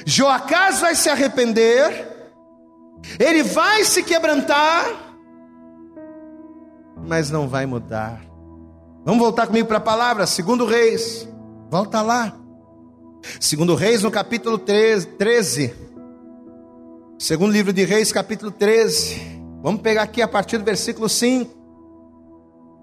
Joacás 0.07 0.81
vai 0.81 0.95
se 0.95 1.11
arrepender, 1.11 2.07
ele 3.19 3.43
vai 3.43 3.85
se 3.85 4.03
quebrantar, 4.03 5.08
mas 7.07 7.31
não 7.31 7.49
vai 7.49 7.67
mudar. 7.67 8.21
Vamos 9.05 9.21
voltar 9.23 9.47
comigo 9.47 9.67
para 9.67 9.79
a 9.79 9.81
palavra, 9.81 10.27
segundo 10.27 10.67
Reis. 10.67 11.27
Volta 11.71 12.03
lá. 12.03 12.35
Segundo 13.41 13.75
Reis, 13.75 14.03
no 14.03 14.11
capítulo 14.11 14.59
13. 14.59 15.75
Segundo 17.19 17.53
livro 17.53 17.73
de 17.73 17.85
Reis, 17.85 18.13
capítulo 18.13 18.51
13. 18.51 19.21
Vamos 19.63 19.81
pegar 19.81 20.03
aqui 20.03 20.23
a 20.23 20.29
partir 20.29 20.59
do 20.59 20.65
versículo 20.65 21.09
5. 21.09 21.57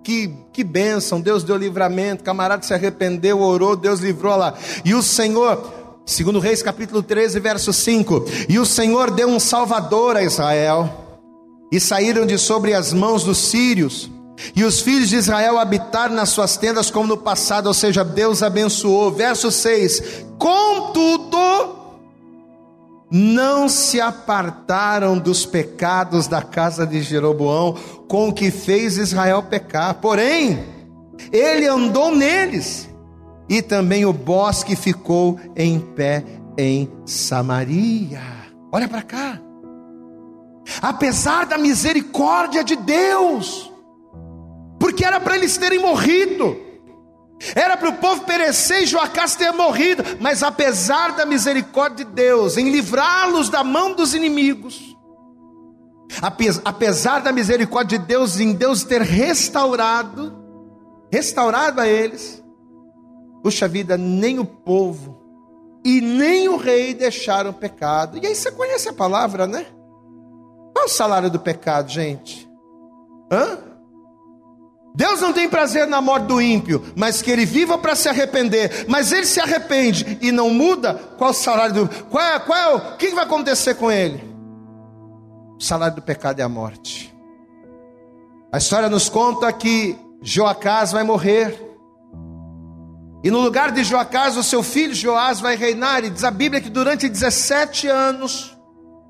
Que, 0.04 0.32
que 0.54 0.64
bênção, 0.64 1.20
Deus 1.20 1.44
deu 1.44 1.58
livramento, 1.58 2.24
camarada 2.24 2.64
se 2.64 2.74
arrependeu, 2.74 3.40
orou, 3.40 3.76
Deus 3.76 4.02
livrou 4.02 4.36
lá. 4.36 4.54
E 4.84 4.94
o 4.94 5.02
Senhor, 5.02 6.02
segundo 6.06 6.40
Reis 6.40 6.62
capítulo 6.62 7.02
13, 7.02 7.40
verso 7.40 7.74
5, 7.74 8.26
e 8.48 8.60
o 8.60 8.66
Senhor 8.66 9.10
deu 9.10 9.28
um 9.28 9.40
salvador 9.40 10.16
a 10.16 10.24
Israel, 10.24 11.05
e 11.76 11.80
saíram 11.82 12.26
de 12.26 12.38
sobre 12.38 12.74
as 12.74 12.94
mãos 12.94 13.26
dos 13.26 13.38
sírios, 13.38 14.10
e 14.56 14.64
os 14.64 14.80
filhos 14.80 15.10
de 15.10 15.18
Israel 15.18 15.60
habitaram 15.60 16.16
nas 16.16 16.30
suas 16.30 16.56
tendas 16.56 16.90
como 16.90 17.08
no 17.08 17.18
passado, 17.18 17.68
ou 17.68 17.74
seja, 17.74 18.02
Deus 18.02 18.42
abençoou. 18.42 19.12
Verso 19.12 19.52
6: 19.52 20.26
Contudo, 20.38 21.38
não 23.12 23.68
se 23.68 24.00
apartaram 24.00 25.18
dos 25.18 25.46
pecados 25.46 26.28
da 26.28 26.42
casa 26.42 26.88
de 26.88 27.02
Jeroboão, 27.02 27.76
com 28.08 28.32
que 28.32 28.52
fez 28.52 28.98
Israel 28.98 29.44
pecar, 29.44 29.96
porém, 29.96 30.64
ele 31.30 31.68
andou 31.68 32.10
neles, 32.10 32.90
e 33.50 33.62
também 33.62 34.06
o 34.06 34.14
bosque 34.14 34.78
ficou 34.78 35.38
em 35.58 35.78
pé 35.80 36.24
em 36.58 36.90
Samaria. 37.06 38.22
Olha 38.72 38.88
para 38.88 39.02
cá. 39.02 39.45
Apesar 40.82 41.46
da 41.46 41.58
misericórdia 41.58 42.64
de 42.64 42.76
Deus, 42.76 43.72
porque 44.80 45.06
era 45.06 45.20
para 45.20 45.36
eles 45.36 45.58
terem 45.58 45.80
morrido, 45.80 46.58
era 47.54 47.76
para 47.78 47.90
o 47.90 47.98
povo 47.98 48.24
perecer 48.24 48.84
e 48.84 48.86
Joacás 48.86 49.36
ter 49.36 49.52
morrido, 49.52 50.04
mas 50.20 50.42
apesar 50.42 51.16
da 51.16 51.26
misericórdia 51.26 52.06
de 52.06 52.12
Deus 52.12 52.58
em 52.58 52.72
livrá-los 52.72 53.50
da 53.50 53.64
mão 53.64 53.94
dos 53.94 54.14
inimigos, 54.14 54.96
apesar 56.64 57.20
da 57.20 57.32
misericórdia 57.32 58.00
de 58.00 58.06
Deus 58.06 58.40
em 58.40 58.54
Deus 58.54 58.84
ter 58.84 59.02
restaurado, 59.02 60.34
restaurado 61.12 61.82
a 61.82 61.88
eles, 61.88 62.44
puxa 63.44 63.68
vida, 63.68 63.98
nem 63.98 64.40
o 64.40 64.46
povo 64.46 65.24
e 65.84 66.02
nem 66.02 66.48
o 66.50 66.58
rei 66.58 66.94
deixaram 66.94 67.52
o 67.52 67.54
pecado. 67.54 68.18
E 68.18 68.26
aí 68.26 68.34
você 68.34 68.52
conhece 68.52 68.90
a 68.90 68.94
palavra, 68.94 69.46
né? 69.46 69.68
Qual 70.76 70.84
é 70.84 70.88
o 70.88 70.92
salário 70.92 71.30
do 71.30 71.40
pecado, 71.40 71.90
gente? 71.90 72.46
Hã? 73.32 73.58
Deus 74.94 75.22
não 75.22 75.32
tem 75.32 75.48
prazer 75.48 75.88
na 75.88 76.02
morte 76.02 76.26
do 76.26 76.42
ímpio, 76.42 76.84
mas 76.98 77.22
que 77.22 77.32
ele 77.32 77.46
viva 77.46 77.78
para 77.78 77.96
se 77.96 78.10
arrepender. 78.10 78.86
Mas 78.90 79.14
ele 79.14 79.26
se 79.26 79.40
arrepende 79.40 80.18
e 80.22 80.34
não 80.34 80.50
muda, 80.50 80.96
qual 81.18 81.32
o 81.32 81.34
salário 81.34 81.74
do. 81.74 82.04
Qual 82.08 82.22
é, 82.22 82.40
qual 82.40 82.60
é, 82.60 82.76
o 82.76 82.98
que 82.98 83.12
vai 83.12 83.24
acontecer 83.24 83.76
com 83.76 83.90
ele? 83.90 84.22
O 85.58 85.64
salário 85.64 85.96
do 85.96 86.02
pecado 86.02 86.42
é 86.42 86.44
a 86.44 86.50
morte. 86.50 87.16
A 88.52 88.58
história 88.58 88.90
nos 88.90 89.08
conta 89.08 89.52
que 89.54 89.98
Joacás 90.22 90.92
vai 90.92 91.04
morrer. 91.04 91.58
E 93.24 93.32
no 93.32 93.40
lugar 93.40 93.72
de 93.72 93.82
Joacás, 93.82 94.36
o 94.36 94.44
seu 94.44 94.62
filho 94.62 94.94
Joás 94.94 95.40
vai 95.40 95.56
reinar. 95.56 96.04
E 96.04 96.10
diz 96.10 96.26
a 96.26 96.32
Bíblia 96.32 96.60
que 96.60 96.70
durante 96.70 97.08
17 97.08 97.88
anos, 97.88 98.55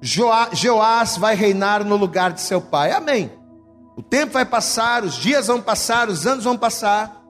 Joás 0.02 1.18
vai 1.18 1.36
reinar 1.36 1.84
no 1.84 1.96
lugar 1.96 2.32
de 2.34 2.42
seu 2.42 2.62
pai. 2.62 2.92
Amém. 2.92 3.32
O 3.98 4.02
tempo 4.04 4.34
vai 4.34 4.46
passar, 4.46 5.04
os 5.04 5.16
dias 5.16 5.48
vão 5.48 5.62
passar, 5.62 6.10
os 6.10 6.28
anos 6.28 6.44
vão 6.44 6.58
passar. 6.58 7.24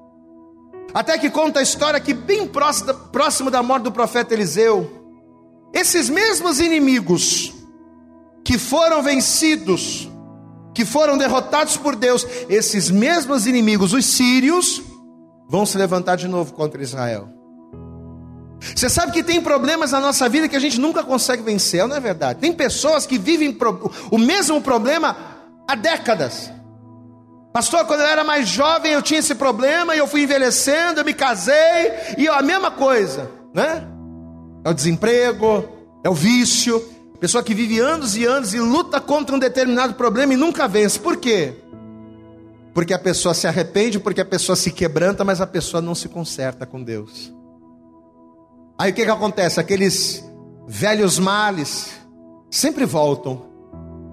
Até 0.93 1.17
que 1.17 1.29
conta 1.29 1.59
a 1.59 1.63
história 1.63 1.99
que, 1.99 2.13
bem 2.13 2.47
próximo, 2.47 2.93
próximo 3.11 3.51
da 3.51 3.61
morte 3.61 3.83
do 3.83 3.91
profeta 3.91 4.33
Eliseu, 4.33 4.89
esses 5.73 6.09
mesmos 6.09 6.59
inimigos 6.59 7.53
que 8.43 8.57
foram 8.57 9.03
vencidos, 9.03 10.09
que 10.73 10.85
foram 10.85 11.17
derrotados 11.17 11.77
por 11.77 11.95
Deus, 11.95 12.25
esses 12.47 12.89
mesmos 12.89 13.45
inimigos, 13.45 13.93
os 13.93 14.05
sírios, 14.05 14.81
vão 15.49 15.65
se 15.65 15.77
levantar 15.77 16.15
de 16.15 16.27
novo 16.27 16.53
contra 16.53 16.81
Israel. 16.81 17.34
Você 18.59 18.89
sabe 18.89 19.11
que 19.11 19.23
tem 19.23 19.41
problemas 19.41 19.91
na 19.91 19.99
nossa 19.99 20.27
vida 20.29 20.47
que 20.47 20.55
a 20.55 20.59
gente 20.59 20.79
nunca 20.79 21.03
consegue 21.03 21.43
vencer, 21.43 21.87
não 21.87 21.95
é 21.95 21.99
verdade? 21.99 22.39
Tem 22.39 22.53
pessoas 22.53 23.05
que 23.05 23.17
vivem 23.17 23.55
o 24.11 24.17
mesmo 24.17 24.61
problema 24.61 25.15
há 25.67 25.75
décadas. 25.75 26.51
Pastor, 27.53 27.85
quando 27.85 28.01
eu 28.01 28.07
era 28.07 28.23
mais 28.23 28.49
jovem 28.49 28.91
eu 28.91 29.01
tinha 29.01 29.19
esse 29.19 29.35
problema 29.35 29.95
e 29.95 29.99
eu 29.99 30.07
fui 30.07 30.23
envelhecendo, 30.23 30.99
eu 30.99 31.05
me 31.05 31.13
casei 31.13 31.93
e 32.17 32.27
a 32.27 32.41
mesma 32.41 32.71
coisa, 32.71 33.31
né? 33.53 33.87
É 34.63 34.69
o 34.69 34.73
desemprego, 34.73 35.63
é 36.03 36.09
o 36.09 36.13
vício, 36.13 36.83
pessoa 37.19 37.43
que 37.43 37.53
vive 37.53 37.79
anos 37.79 38.17
e 38.17 38.25
anos 38.25 38.53
e 38.53 38.59
luta 38.59 38.99
contra 38.99 39.35
um 39.35 39.39
determinado 39.39 39.93
problema 39.93 40.33
e 40.33 40.37
nunca 40.37 40.67
vence. 40.67 40.99
Por 40.99 41.17
quê? 41.17 41.53
Porque 42.73 42.93
a 42.93 42.99
pessoa 42.99 43.33
se 43.33 43.47
arrepende, 43.47 43.99
porque 43.99 44.21
a 44.21 44.25
pessoa 44.25 44.55
se 44.55 44.69
quebranta, 44.69 45.23
mas 45.23 45.39
a 45.39 45.47
pessoa 45.47 45.81
não 45.81 45.95
se 45.95 46.09
conserta 46.09 46.65
com 46.65 46.83
Deus. 46.83 47.34
Aí 48.77 48.91
o 48.91 48.93
que, 48.93 49.05
que 49.05 49.11
acontece? 49.11 49.59
Aqueles 49.59 50.23
velhos 50.67 51.17
males 51.19 51.91
sempre 52.49 52.85
voltam 52.85 53.55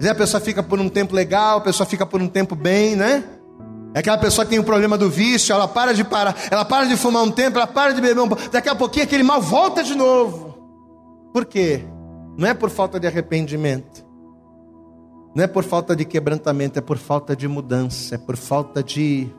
a 0.08 0.14
pessoa 0.14 0.40
fica 0.40 0.62
por 0.62 0.80
um 0.80 0.88
tempo 0.88 1.14
legal, 1.14 1.58
a 1.58 1.60
pessoa 1.60 1.86
fica 1.86 2.04
por 2.04 2.20
um 2.20 2.28
tempo 2.28 2.54
bem, 2.54 2.96
né? 2.96 3.24
É 3.94 3.98
aquela 3.98 4.18
pessoa 4.18 4.44
que 4.44 4.50
tem 4.50 4.58
o 4.58 4.62
um 4.62 4.64
problema 4.64 4.96
do 4.96 5.10
vício, 5.10 5.52
ela 5.52 5.68
para 5.68 5.92
de 5.92 6.02
parar, 6.02 6.34
ela 6.50 6.64
para 6.64 6.86
de 6.86 6.96
fumar 6.96 7.22
um 7.22 7.30
tempo, 7.30 7.58
ela 7.58 7.66
para 7.66 7.92
de 7.92 8.00
beber 8.00 8.20
um 8.20 8.28
pouco, 8.28 8.48
daqui 8.50 8.68
a 8.68 8.74
pouquinho 8.74 9.04
aquele 9.04 9.22
mal 9.22 9.40
volta 9.40 9.84
de 9.84 9.94
novo. 9.94 10.56
Por 11.32 11.44
quê? 11.44 11.84
Não 12.36 12.48
é 12.48 12.54
por 12.54 12.70
falta 12.70 12.98
de 12.98 13.06
arrependimento, 13.06 14.04
não 15.34 15.44
é 15.44 15.46
por 15.46 15.62
falta 15.62 15.94
de 15.94 16.04
quebrantamento, 16.04 16.78
é 16.78 16.82
por 16.82 16.96
falta 16.96 17.36
de 17.36 17.46
mudança, 17.46 18.14
é 18.14 18.18
por 18.18 18.36
falta 18.36 18.82
de 18.82 19.30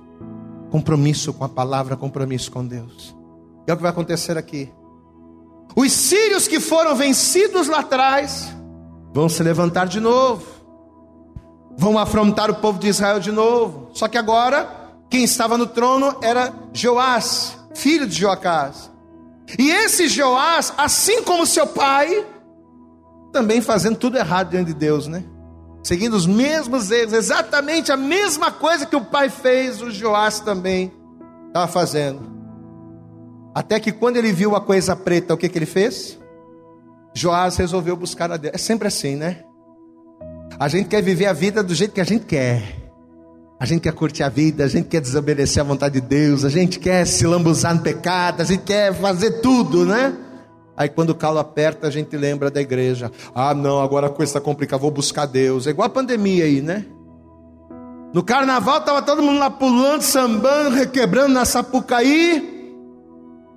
compromisso 0.69 1.33
com 1.33 1.43
a 1.43 1.49
palavra, 1.49 1.97
compromisso 1.97 2.51
com 2.51 2.65
Deus. 2.65 3.15
E 3.67 3.71
é 3.71 3.73
o 3.73 3.77
que 3.77 3.81
vai 3.81 3.91
acontecer 3.91 4.37
aqui. 4.37 4.71
Os 5.75 5.91
sírios 5.91 6.47
que 6.47 6.59
foram 6.59 6.95
vencidos 6.95 7.67
lá 7.67 7.79
atrás, 7.79 8.53
vão 9.13 9.27
se 9.27 9.41
levantar 9.41 9.87
de 9.87 9.99
novo, 9.99 10.43
vão 11.77 11.97
afrontar 11.97 12.49
o 12.49 12.55
povo 12.55 12.79
de 12.79 12.87
Israel 12.87 13.19
de 13.19 13.31
novo. 13.31 13.89
Só 13.93 14.07
que 14.07 14.17
agora, 14.17 14.69
quem 15.09 15.23
estava 15.23 15.57
no 15.57 15.67
trono 15.67 16.17
era 16.21 16.53
Joás, 16.73 17.57
filho 17.73 18.07
de 18.07 18.15
Joacás. 18.15 18.91
E 19.57 19.69
esse 19.69 20.07
Joás, 20.07 20.73
assim 20.77 21.23
como 21.23 21.45
seu 21.45 21.67
pai, 21.67 22.25
também 23.31 23.61
fazendo 23.61 23.97
tudo 23.97 24.17
errado 24.17 24.51
diante 24.51 24.67
de 24.67 24.73
Deus, 24.73 25.07
né? 25.07 25.23
Seguindo 25.83 26.13
os 26.13 26.25
mesmos 26.25 26.89
erros, 26.91 27.13
exatamente 27.13 27.91
a 27.91 27.97
mesma 27.97 28.51
coisa 28.51 28.85
que 28.85 28.95
o 28.95 29.03
pai 29.03 29.29
fez, 29.29 29.81
o 29.81 29.91
Joás 29.91 30.39
também 30.39 30.93
estava 31.47 31.67
fazendo. 31.67 32.32
Até 33.53 33.79
que 33.79 33.91
quando 33.91 34.17
ele 34.17 34.31
viu 34.31 34.55
a 34.55 34.61
coisa 34.61 34.95
preta, 34.95 35.33
o 35.33 35.37
que, 35.37 35.47
que 35.47 35.57
ele 35.57 35.65
fez? 35.65 36.19
Joás 37.13 37.55
resolveu 37.57 37.95
buscar 37.95 38.31
a 38.31 38.37
Deus. 38.37 38.55
É 38.55 38.57
sempre 38.57 38.87
assim, 38.87 39.15
né? 39.15 39.43
A 40.59 40.67
gente 40.67 40.87
quer 40.89 41.01
viver 41.01 41.27
a 41.27 41.33
vida 41.33 41.61
do 41.61 41.75
jeito 41.75 41.93
que 41.93 42.01
a 42.01 42.05
gente 42.05 42.25
quer. 42.25 42.83
A 43.59 43.65
gente 43.65 43.81
quer 43.81 43.93
curtir 43.93 44.23
a 44.23 44.29
vida, 44.29 44.65
a 44.65 44.67
gente 44.67 44.89
quer 44.89 44.99
desobedecer 44.99 45.61
à 45.61 45.65
vontade 45.65 46.01
de 46.01 46.01
Deus, 46.01 46.43
a 46.43 46.49
gente 46.49 46.79
quer 46.79 47.05
se 47.05 47.25
lambuzar 47.25 47.73
no 47.73 47.81
pecado, 47.81 48.41
a 48.41 48.43
gente 48.43 48.63
quer 48.63 48.93
fazer 48.93 49.39
tudo, 49.41 49.85
né? 49.85 50.13
Aí 50.75 50.89
quando 50.89 51.11
o 51.11 51.15
calo 51.15 51.39
aperta, 51.39 51.87
a 51.87 51.91
gente 51.91 52.17
lembra 52.17 52.49
da 52.49 52.59
igreja. 52.59 53.11
Ah, 53.33 53.53
não, 53.53 53.79
agora 53.79 54.07
a 54.07 54.09
coisa 54.09 54.31
está 54.31 54.41
complicada, 54.41 54.81
vou 54.81 54.91
buscar 54.91 55.27
Deus. 55.27 55.67
É 55.67 55.69
igual 55.69 55.85
a 55.85 55.89
pandemia 55.89 56.45
aí, 56.45 56.61
né? 56.61 56.85
No 58.13 58.23
carnaval 58.23 58.79
estava 58.79 59.01
todo 59.01 59.21
mundo 59.21 59.39
lá 59.39 59.49
pulando, 59.49 60.01
sambando, 60.01 60.75
requebrando 60.75 61.33
na 61.33 61.45
Sapucaí. 61.45 62.52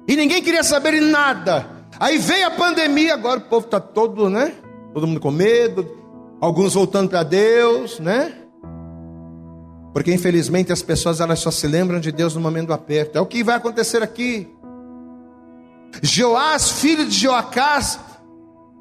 E 0.09 0.16
ninguém 0.16 0.42
queria 0.42 0.62
saber 0.62 0.95
de 0.95 1.01
nada. 1.01 1.66
Aí 1.99 2.19
veio 2.19 2.47
a 2.47 2.51
pandemia, 2.51 3.14
agora 3.14 3.38
o 3.40 3.42
povo 3.42 3.66
está 3.66 3.81
todo, 3.81 4.29
né? 4.29 4.53
Todo 4.92 5.07
mundo 5.07 5.21
com 5.21 5.31
medo, 5.31 5.87
alguns 6.40 6.75
voltando 6.75 7.11
para 7.11 7.23
Deus, 7.23 7.99
né? 7.99 8.33
Porque 9.92 10.12
infelizmente 10.12 10.73
as 10.73 10.83
pessoas 10.83 11.21
elas 11.21 11.38
só 11.38 11.51
se 11.51 11.66
lembram 11.66 11.99
de 11.99 12.12
Deus 12.12 12.35
no 12.35 12.40
momento 12.40 12.66
do 12.69 12.73
aperto. 12.75 13.16
É 13.16 13.21
o 13.21 13.27
que 13.27 13.42
vai 13.42 13.57
acontecer 13.57 14.03
aqui. 14.03 14.49
Joás, 16.03 16.71
filho 16.71 17.07
de 17.07 17.14
Joacás, 17.14 17.99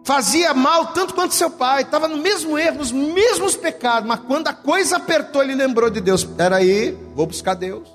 fazia 0.03 0.53
mal 0.53 0.87
tanto 0.87 1.13
quanto 1.13 1.33
seu 1.33 1.49
pai, 1.49 1.83
estava 1.83 2.07
no 2.07 2.17
mesmo 2.17 2.57
erro, 2.57 2.79
nos 2.79 2.91
mesmos 2.91 3.55
pecados, 3.55 4.07
mas 4.07 4.19
quando 4.19 4.49
a 4.49 4.53
coisa 4.53 4.97
apertou, 4.97 5.41
ele 5.41 5.55
lembrou 5.55 5.89
de 5.89 6.01
Deus. 6.01 6.21
Espera 6.21 6.57
aí, 6.57 6.97
vou 7.15 7.25
buscar 7.25 7.53
Deus. 7.53 7.87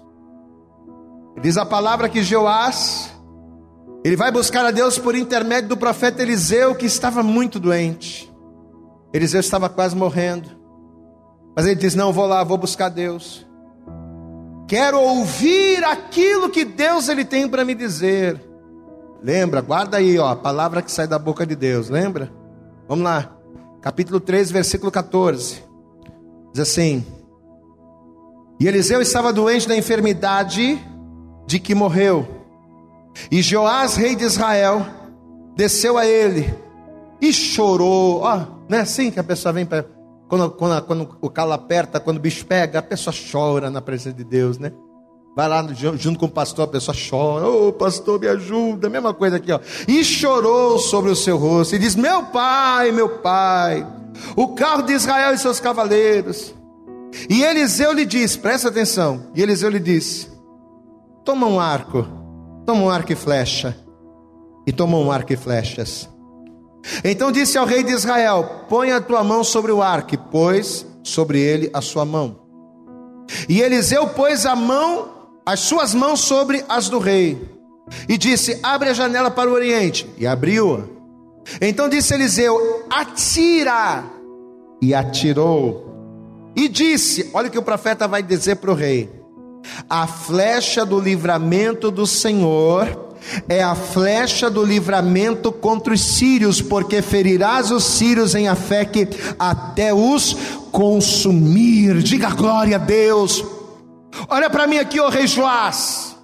Diz 1.43 1.57
a 1.57 1.67
palavra 1.67 2.09
que 2.09 2.23
Joás 2.23 3.13
ele 4.03 4.17
vai 4.17 4.33
buscar 4.33 4.65
a 4.65 4.71
Deus 4.71 4.99
por 4.99 5.15
intermédio 5.15 5.69
do 5.69 5.77
profeta 5.77 6.23
Eliseu, 6.23 6.75
que 6.75 6.87
estava 6.87 7.23
muito 7.23 7.61
doente. 7.61 8.33
Eliseu 9.13 9.41
estava 9.41 9.69
quase 9.69 9.95
morrendo. 9.95 10.49
Mas 11.55 11.67
ele 11.67 11.75
diz: 11.75 11.95
Não, 11.95 12.13
vou 12.13 12.27
lá, 12.27 12.43
vou 12.43 12.57
buscar 12.57 12.89
Deus. 12.89 13.47
Quero 14.67 15.01
ouvir 15.01 15.85
aquilo 15.85 16.49
que 16.49 16.65
Deus 16.65 17.09
ele 17.09 17.25
tem 17.25 17.49
para 17.49 17.65
me 17.65 17.75
dizer. 17.75 18.41
Lembra, 19.23 19.61
guarda 19.61 19.99
aí, 19.99 20.19
ó, 20.19 20.29
a 20.29 20.37
palavra 20.37 20.81
que 20.81 20.91
sai 20.91 21.07
da 21.07 21.19
boca 21.19 21.45
de 21.45 21.55
Deus, 21.55 21.91
lembra? 21.91 22.33
Vamos 22.89 23.05
lá. 23.05 23.37
Capítulo 23.83 24.19
3, 24.19 24.51
versículo 24.51 24.91
14. 24.91 25.63
Diz 26.53 26.63
assim: 26.63 27.05
E 28.59 28.67
Eliseu 28.67 29.03
estava 29.03 29.33
doente 29.33 29.69
da 29.69 29.77
enfermidade 29.77 30.81
de 31.47 31.61
que 31.61 31.75
morreu. 31.75 32.40
E 33.31 33.43
Joás, 33.43 33.97
rei 33.97 34.15
de 34.15 34.25
Israel, 34.25 34.87
desceu 35.57 35.99
a 35.99 36.07
ele 36.07 36.53
e 37.21 37.33
chorou. 37.33 38.21
Ó, 38.21 38.47
não 38.69 38.79
é 38.79 38.81
assim 38.81 39.11
que 39.11 39.21
a 39.21 39.25
pessoa 39.25 39.53
vem 39.53 39.67
para. 39.67 39.85
Quando, 40.29 40.51
quando, 40.53 40.83
quando, 40.87 41.19
o 41.21 41.29
calo 41.29 41.53
aperta, 41.53 41.99
quando 41.99 42.19
o 42.19 42.21
bicho 42.21 42.47
pega, 42.47 42.79
a 42.79 42.83
pessoa 42.83 43.13
chora 43.33 43.69
na 43.69 43.83
presença 43.83 44.17
de 44.17 44.23
Deus, 44.23 44.59
né? 44.59 44.73
Vai 45.37 45.49
lá 45.49 45.67
junto 45.73 46.19
com 46.19 46.27
o 46.27 46.31
pastor, 46.31 46.65
a 46.65 46.69
pessoa 46.69 46.97
chora. 46.97 47.49
Ô 47.49 47.69
oh, 47.69 47.73
pastor, 47.73 48.21
me 48.21 48.29
ajuda. 48.29 48.89
Mesma 48.89 49.13
coisa 49.13 49.37
aqui, 49.37 49.53
ó. 49.53 49.61
E 49.89 50.05
chorou 50.05 50.79
sobre 50.79 51.11
o 51.11 51.17
seu 51.17 51.37
rosto. 51.37 51.75
E 51.75 51.79
diz: 51.79 51.97
Meu 51.97 52.25
pai, 52.25 52.93
meu 52.93 53.09
pai, 53.19 53.87
o 54.37 54.49
carro 54.49 54.83
de 54.83 54.93
Israel 54.93 55.35
e 55.35 55.39
seus 55.39 55.61
cavaleiros. 55.61 56.55
E 57.29 57.43
Eliseu 57.43 57.93
lhe 57.93 58.05
disse: 58.05 58.39
Presta 58.39 58.69
atenção. 58.69 59.27
E 59.35 59.43
Eliseu 59.43 59.69
lhe 59.69 59.81
disse: 59.81 60.29
Toma 61.25 61.47
um 61.47 61.61
arco 61.61 62.20
Toma 62.67 62.83
um 62.83 62.91
arco 62.91 63.13
e 63.13 63.17
flecha. 63.17 63.77
E 64.67 64.73
tomou 64.73 65.05
um 65.05 65.11
arco 65.11 65.33
e 65.33 65.37
flechas. 65.37 66.09
Então 67.05 67.31
disse 67.31 67.59
ao 67.59 67.67
rei 67.67 67.83
de 67.83 67.93
Israel: 67.93 68.67
Põe 68.69 68.93
a 68.93 69.01
tua 69.01 69.23
mão 69.23 69.45
sobre 69.45 69.73
o 69.73 69.83
arco, 69.83 70.17
pôs 70.31 70.87
sobre 71.03 71.41
ele 71.41 71.71
a 71.73 71.81
sua 71.81 72.05
mão. 72.05 72.41
E 73.49 73.61
Eliseu 73.61 74.09
pôs 74.09 74.45
a 74.47 74.57
mão, 74.57 75.09
as 75.45 75.61
suas 75.61 75.95
mãos 75.95 76.21
sobre 76.21 76.65
as 76.69 76.89
do 76.89 76.99
rei, 76.99 77.39
e 78.09 78.17
disse: 78.17 78.59
Abre 78.63 78.91
a 78.91 78.95
janela 78.95 79.31
para 79.31 79.51
o 79.51 79.53
oriente. 79.53 80.09
E 80.19 80.27
abriu-a. 80.27 80.85
Então 81.61 81.89
disse 81.89 82.15
Eliseu: 82.15 82.85
Atira. 82.89 84.05
E 84.83 84.95
atirou. 84.95 86.53
E 86.57 86.69
disse: 86.69 87.31
Olha 87.33 87.49
o 87.49 87.51
que 87.51 87.59
o 87.59 87.63
profeta 87.63 88.09
vai 88.09 88.23
dizer 88.23 88.57
para 88.57 88.71
o 88.71 88.75
rei: 88.75 89.20
a 89.89 90.07
flecha 90.07 90.85
do 90.85 90.99
livramento 90.99 91.91
do 91.91 92.07
Senhor 92.07 93.11
é 93.49 93.63
a 93.63 93.75
flecha 93.75 94.49
do 94.51 94.65
livramento 94.65 95.53
contra 95.53 95.93
os 95.93 96.01
sírios, 96.01 96.61
porque 96.61 97.03
ferirás 97.03 97.71
os 97.71 97.85
sírios 97.85 98.35
em 98.35 98.49
Afeque 98.49 99.09
até 99.39 99.93
os 99.93 100.35
consumir. 100.73 102.03
Diga 102.03 102.31
glória 102.31 102.77
a 102.77 102.79
Deus. 102.79 103.45
Olha 104.29 104.51
para 104.51 104.67
mim 104.67 104.79
aqui, 104.79 104.99
ó 105.01 105.09
rei 105.09 105.27
Joás. 105.27 106.17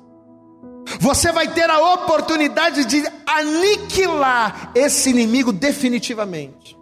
Você 1.01 1.33
vai 1.33 1.49
ter 1.49 1.69
a 1.69 1.95
oportunidade 1.95 2.85
de 2.85 3.05
aniquilar 3.27 4.71
esse 4.75 5.11
inimigo 5.11 5.53
definitivamente. 5.53 6.77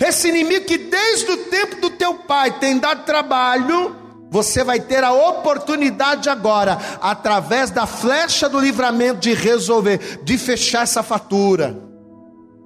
Esse 0.00 0.28
inimigo 0.28 0.66
que 0.66 0.78
desde 0.78 1.30
o 1.30 1.36
tempo 1.36 1.80
do 1.80 1.90
teu 1.90 2.14
pai 2.14 2.58
tem 2.58 2.78
dado 2.78 3.04
trabalho, 3.04 3.96
você 4.32 4.64
vai 4.64 4.80
ter 4.80 5.04
a 5.04 5.12
oportunidade 5.12 6.30
agora, 6.30 6.78
através 7.02 7.70
da 7.70 7.84
flecha 7.86 8.48
do 8.48 8.58
livramento, 8.58 9.20
de 9.20 9.34
resolver, 9.34 10.20
de 10.24 10.38
fechar 10.38 10.84
essa 10.84 11.02
fatura. 11.02 11.78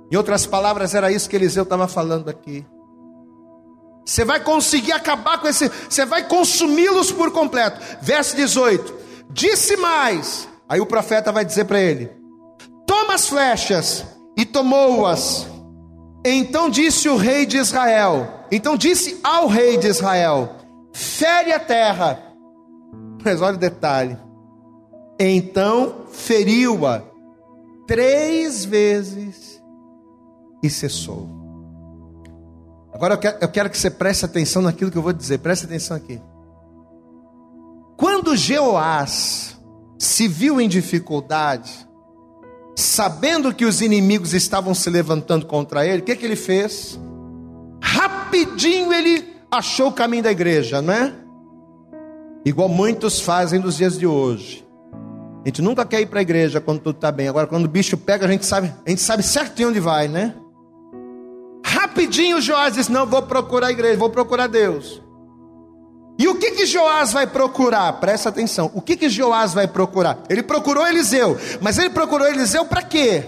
Em 0.08 0.16
outras 0.16 0.46
palavras, 0.46 0.94
era 0.94 1.10
isso 1.10 1.28
que 1.28 1.34
Eliseu 1.34 1.64
estava 1.64 1.88
falando 1.88 2.28
aqui. 2.28 2.64
Você 4.04 4.24
vai 4.24 4.38
conseguir 4.38 4.92
acabar 4.92 5.40
com 5.40 5.48
esse, 5.48 5.68
você 5.68 6.06
vai 6.06 6.28
consumi-los 6.28 7.10
por 7.10 7.32
completo. 7.32 7.80
Verso 8.00 8.36
18: 8.36 8.94
Disse 9.30 9.76
mais, 9.76 10.48
aí 10.68 10.80
o 10.80 10.86
profeta 10.86 11.32
vai 11.32 11.44
dizer 11.44 11.64
para 11.64 11.80
ele: 11.80 12.12
Toma 12.86 13.14
as 13.14 13.28
flechas, 13.28 14.06
e 14.36 14.44
tomou-as. 14.44 15.48
Então 16.24 16.70
disse 16.70 17.08
o 17.08 17.16
rei 17.16 17.44
de 17.44 17.56
Israel, 17.56 18.44
então 18.52 18.76
disse 18.76 19.18
ao 19.24 19.48
rei 19.48 19.76
de 19.76 19.88
Israel: 19.88 20.55
fere 20.96 21.52
a 21.52 21.60
terra. 21.60 22.18
Mas 23.22 23.42
olha 23.42 23.56
o 23.56 23.58
detalhe. 23.58 24.16
Então 25.18 26.06
feriu-a 26.10 27.02
três 27.86 28.64
vezes 28.64 29.62
e 30.62 30.70
cessou. 30.70 31.28
Agora 32.92 33.20
eu 33.40 33.48
quero, 33.48 33.68
que 33.68 33.76
você 33.76 33.90
preste 33.90 34.24
atenção 34.24 34.62
naquilo 34.62 34.90
que 34.90 34.96
eu 34.96 35.02
vou 35.02 35.12
dizer. 35.12 35.38
Preste 35.38 35.66
atenção 35.66 35.96
aqui. 35.96 36.20
Quando 37.96 38.36
Jeoás 38.36 39.58
se 39.98 40.26
viu 40.26 40.60
em 40.60 40.68
dificuldade, 40.68 41.86
sabendo 42.74 43.54
que 43.54 43.66
os 43.66 43.82
inimigos 43.82 44.32
estavam 44.32 44.74
se 44.74 44.88
levantando 44.88 45.46
contra 45.46 45.86
ele, 45.86 46.00
o 46.00 46.04
que, 46.04 46.16
que 46.16 46.24
ele 46.24 46.36
fez? 46.36 46.98
Rapidinho 47.82 48.92
ele 48.92 49.35
achou 49.50 49.88
o 49.88 49.92
caminho 49.92 50.22
da 50.22 50.30
igreja, 50.30 50.82
não 50.82 50.92
é? 50.92 51.12
Igual 52.44 52.68
muitos 52.68 53.20
fazem 53.20 53.58
nos 53.58 53.76
dias 53.76 53.98
de 53.98 54.06
hoje. 54.06 54.64
A 55.44 55.48
gente 55.48 55.62
nunca 55.62 55.84
quer 55.84 56.00
ir 56.00 56.06
para 56.06 56.20
a 56.20 56.22
igreja 56.22 56.60
quando 56.60 56.80
tudo 56.80 56.96
está 56.96 57.10
bem. 57.10 57.28
Agora, 57.28 57.46
quando 57.46 57.64
o 57.64 57.68
bicho 57.68 57.96
pega, 57.96 58.26
a 58.26 58.28
gente 58.28 58.44
sabe, 58.44 58.72
a 58.84 58.90
gente 58.90 59.00
sabe 59.00 59.22
certinho 59.22 59.68
onde 59.68 59.80
vai, 59.80 60.08
né? 60.08 60.34
Rapidinho 61.64 62.40
Joás 62.40 62.74
disse: 62.74 62.90
Não, 62.90 63.06
vou 63.06 63.22
procurar 63.22 63.68
a 63.68 63.70
igreja, 63.70 63.96
vou 63.96 64.10
procurar 64.10 64.46
Deus. 64.46 65.02
E 66.18 66.26
o 66.28 66.36
que 66.36 66.52
que 66.52 66.66
Joás 66.66 67.12
vai 67.12 67.26
procurar? 67.26 67.92
Presta 67.94 68.28
atenção. 68.28 68.70
O 68.74 68.80
que 68.80 68.96
que 68.96 69.08
Joás 69.08 69.52
vai 69.52 69.68
procurar? 69.68 70.18
Ele 70.30 70.42
procurou 70.42 70.86
Eliseu, 70.86 71.36
mas 71.60 71.78
ele 71.78 71.90
procurou 71.90 72.26
Eliseu 72.26 72.64
para 72.64 72.82
quê? 72.82 73.24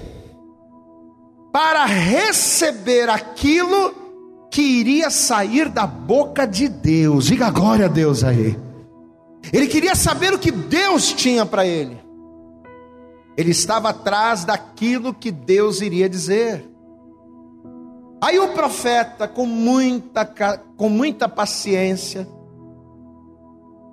Para 1.53 1.85
receber 1.85 3.09
aquilo 3.11 4.08
que 4.51 4.63
iria 4.63 5.11
sair 5.11 5.69
da 5.69 5.87
boca 5.87 6.47
de 6.47 6.69
Deus. 6.69 7.27
Diga 7.27 7.51
glória 7.51 7.87
a 7.87 7.89
Deus 7.89 8.25
aí. 8.25 8.59
Ele 9.53 9.67
queria 9.67 9.95
saber 9.95 10.33
o 10.33 10.39
que 10.39 10.51
Deus 10.51 11.13
tinha 11.13 11.47
para 11.47 11.67
ele. 11.67 11.99
Ele 13.37 13.51
estava 13.51 13.91
atrás 13.91 14.45
daquilo 14.45 15.15
que 15.15 15.31
Deus 15.31 15.81
iria 15.81 16.09
dizer. 16.09 16.69
Aí 18.21 18.39
o 18.39 18.49
profeta, 18.49 19.29
com 19.29 19.47
muita, 19.47 20.25
com 20.77 20.89
muita 20.89 21.29
paciência, 21.29 22.27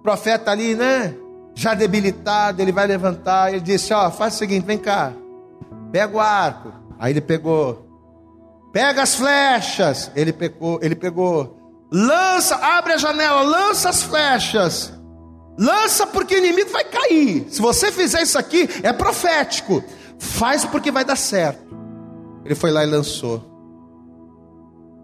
profeta 0.02 0.50
ali, 0.50 0.74
né? 0.74 1.16
Já 1.54 1.76
debilitado, 1.76 2.62
ele 2.62 2.72
vai 2.72 2.88
levantar. 2.88 3.52
Ele 3.52 3.62
disse: 3.62 3.94
Ó, 3.94 4.10
faz 4.10 4.34
o 4.34 4.38
seguinte, 4.38 4.66
vem 4.66 4.80
cá, 4.80 5.14
pega 5.92 6.18
o 6.18 6.20
arco. 6.20 6.74
Aí 6.98 7.14
ele 7.14 7.22
pegou, 7.22 7.85
pega 8.76 9.04
as 9.04 9.16
flechas. 9.16 10.12
Ele 10.14 10.34
pegou, 10.34 10.80
ele 10.82 10.96
pegou, 10.96 11.88
lança, 11.90 12.56
abre 12.56 12.92
a 12.92 12.98
janela, 12.98 13.42
lança 13.42 13.88
as 13.88 14.04
flechas. 14.04 14.94
Lança 15.58 16.06
porque 16.06 16.36
o 16.36 16.38
inimigo 16.40 16.70
vai 16.72 16.84
cair. 16.84 17.48
Se 17.50 17.62
você 17.62 17.90
fizer 17.90 18.22
isso 18.22 18.38
aqui, 18.38 18.68
é 18.84 18.92
profético. 18.92 19.82
Faz 20.20 20.66
porque 20.66 20.92
vai 20.92 21.06
dar 21.06 21.16
certo. 21.16 21.74
Ele 22.44 22.54
foi 22.54 22.70
lá 22.70 22.84
e 22.84 22.88
lançou. 22.88 23.42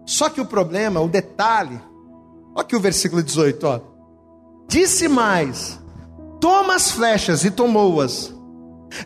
Só 0.04 0.28
que 0.28 0.42
o 0.42 0.44
problema, 0.44 1.00
o 1.00 1.08
detalhe, 1.08 1.80
olha 2.54 2.60
aqui 2.60 2.76
o 2.76 2.80
versículo 2.80 3.22
18, 3.22 3.66
ó. 3.66 3.80
Disse 4.68 5.08
mais: 5.08 5.80
Toma 6.38 6.74
as 6.74 6.90
flechas, 6.90 7.42
e 7.42 7.50
tomou-as. 7.50 8.34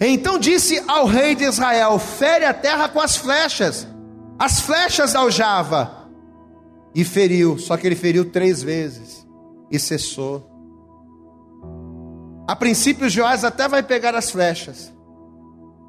Então 0.01 0.41
disse 0.41 0.83
ao 0.89 1.07
rei 1.07 1.37
de 1.37 1.45
Israel: 1.45 2.01
Fere 2.01 2.45
a 2.45 2.53
terra 2.53 2.89
com 2.89 3.01
as 3.01 3.17
flechas. 3.17 3.87
As 4.39 4.61
flechas 4.61 5.15
aljava. 5.15 6.07
E 6.95 7.05
feriu, 7.05 7.59
só 7.59 7.77
que 7.77 7.87
ele 7.87 7.97
feriu 7.97 8.31
três 8.31 8.63
vezes. 8.63 9.27
E 9.71 9.79
cessou. 9.79 10.51
A 12.49 12.55
princípio, 12.55 13.09
Joás 13.09 13.45
até 13.45 13.69
vai 13.69 13.83
pegar 13.83 14.15
as 14.15 14.31
flechas. 14.31 14.93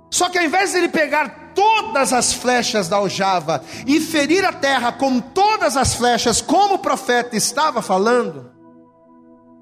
Só 0.09 0.29
que 0.29 0.37
ao 0.37 0.45
invés 0.45 0.71
de 0.71 0.77
ele 0.77 0.89
pegar 0.89 1.51
todas 1.53 2.13
as 2.13 2.33
flechas 2.33 2.87
da 2.87 2.97
aljava 2.97 3.63
e 3.85 3.99
ferir 3.99 4.43
a 4.45 4.53
terra 4.53 4.91
com 4.91 5.19
todas 5.19 5.75
as 5.75 5.95
flechas, 5.95 6.41
como 6.41 6.75
o 6.75 6.79
profeta 6.79 7.35
estava 7.35 7.81
falando, 7.81 8.51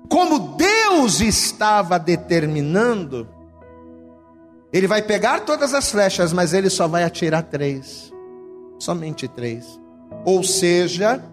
como 0.10 0.56
Deus 0.56 1.20
estava 1.20 1.98
determinando, 1.98 3.28
ele 4.72 4.88
vai 4.88 5.02
pegar 5.02 5.42
todas 5.42 5.74
as 5.74 5.90
flechas, 5.90 6.32
mas 6.32 6.54
ele 6.54 6.70
só 6.70 6.88
vai 6.88 7.04
atirar 7.04 7.44
três, 7.44 8.12
somente 8.80 9.28
três. 9.28 9.80
Ou 10.24 10.44
seja, 10.44 11.24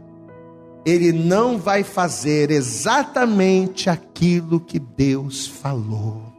ele 0.84 1.12
não 1.12 1.58
vai 1.58 1.82
fazer 1.82 2.50
exatamente 2.50 3.88
aquilo 3.88 4.60
que 4.60 4.78
Deus 4.78 5.46
falou. 5.46 6.32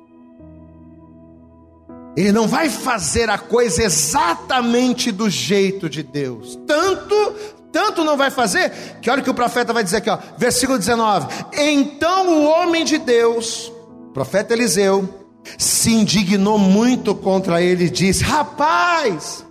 Ele 2.15 2.31
não 2.31 2.47
vai 2.47 2.69
fazer 2.69 3.29
a 3.29 3.39
coisa 3.39 3.83
exatamente 3.83 5.11
do 5.11 5.29
jeito 5.29 5.89
de 5.89 6.03
Deus. 6.03 6.59
Tanto 6.67 7.33
tanto 7.73 8.03
não 8.03 8.15
vai 8.15 8.29
fazer, 8.29 8.71
que 9.01 9.09
olha 9.09 9.21
o 9.21 9.23
que 9.23 9.31
o 9.31 9.33
profeta 9.33 9.73
vai 9.73 9.83
dizer 9.83 9.97
aqui, 9.97 10.09
ó, 10.09 10.19
versículo 10.37 10.77
19: 10.77 11.27
Então 11.53 12.27
o 12.27 12.45
homem 12.45 12.85
de 12.85 12.99
Deus, 12.99 13.73
profeta 14.13 14.53
Eliseu, 14.53 15.09
se 15.57 15.91
indignou 15.91 16.59
muito 16.59 17.15
contra 17.15 17.63
ele 17.63 17.85
e 17.85 17.89
disse: 17.89 18.23
Rapaz, 18.23 19.43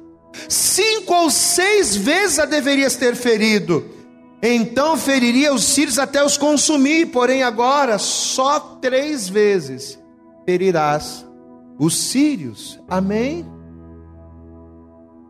cinco 0.49 1.15
ou 1.15 1.31
seis 1.31 1.97
vezes 1.97 2.39
a 2.39 2.45
deverias 2.45 2.97
ter 2.97 3.15
ferido, 3.15 3.85
então 4.43 4.97
feriria 4.97 5.55
os 5.55 5.65
sírios 5.65 5.99
até 5.99 6.25
os 6.25 6.37
consumir, 6.37 7.07
porém 7.07 7.43
agora 7.43 7.99
só 7.99 8.59
três 8.81 9.29
vezes 9.29 9.99
ferirás 10.45 11.25
os 11.79 11.97
sírios. 11.97 12.81
Amém? 12.89 13.47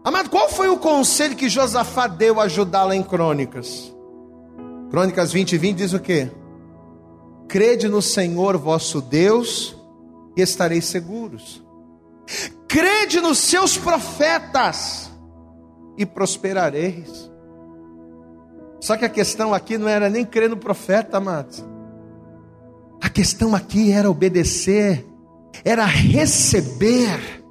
Amado, 0.04 0.30
qual 0.30 0.48
foi 0.48 0.68
o 0.68 0.78
conselho 0.78 1.36
que 1.36 1.48
Josafá 1.48 2.06
deu 2.06 2.40
a 2.40 2.44
ajudá-la 2.44 2.96
em 2.96 3.02
Crônicas? 3.02 3.94
Crônicas 4.90 5.32
20 5.32 5.52
e 5.52 5.58
20 5.58 5.76
diz 5.76 5.92
o 5.92 6.00
quê? 6.00 6.30
Crede 7.48 7.88
no 7.88 8.02
Senhor 8.02 8.56
vosso 8.56 9.00
Deus 9.00 9.76
e 10.36 10.42
estareis 10.42 10.86
seguros. 10.86 11.61
Crede 12.68 13.20
nos 13.20 13.38
seus 13.38 13.76
profetas 13.76 15.10
e 15.96 16.06
prosperareis. 16.06 17.30
Só 18.80 18.96
que 18.96 19.04
a 19.04 19.08
questão 19.08 19.54
aqui 19.54 19.78
não 19.78 19.88
era 19.88 20.10
nem 20.10 20.24
crer 20.24 20.50
no 20.50 20.56
profeta, 20.56 21.18
amados. 21.18 21.64
A 23.00 23.08
questão 23.08 23.54
aqui 23.54 23.92
era 23.92 24.10
obedecer, 24.10 25.06
era 25.64 25.84
receber 25.84 27.42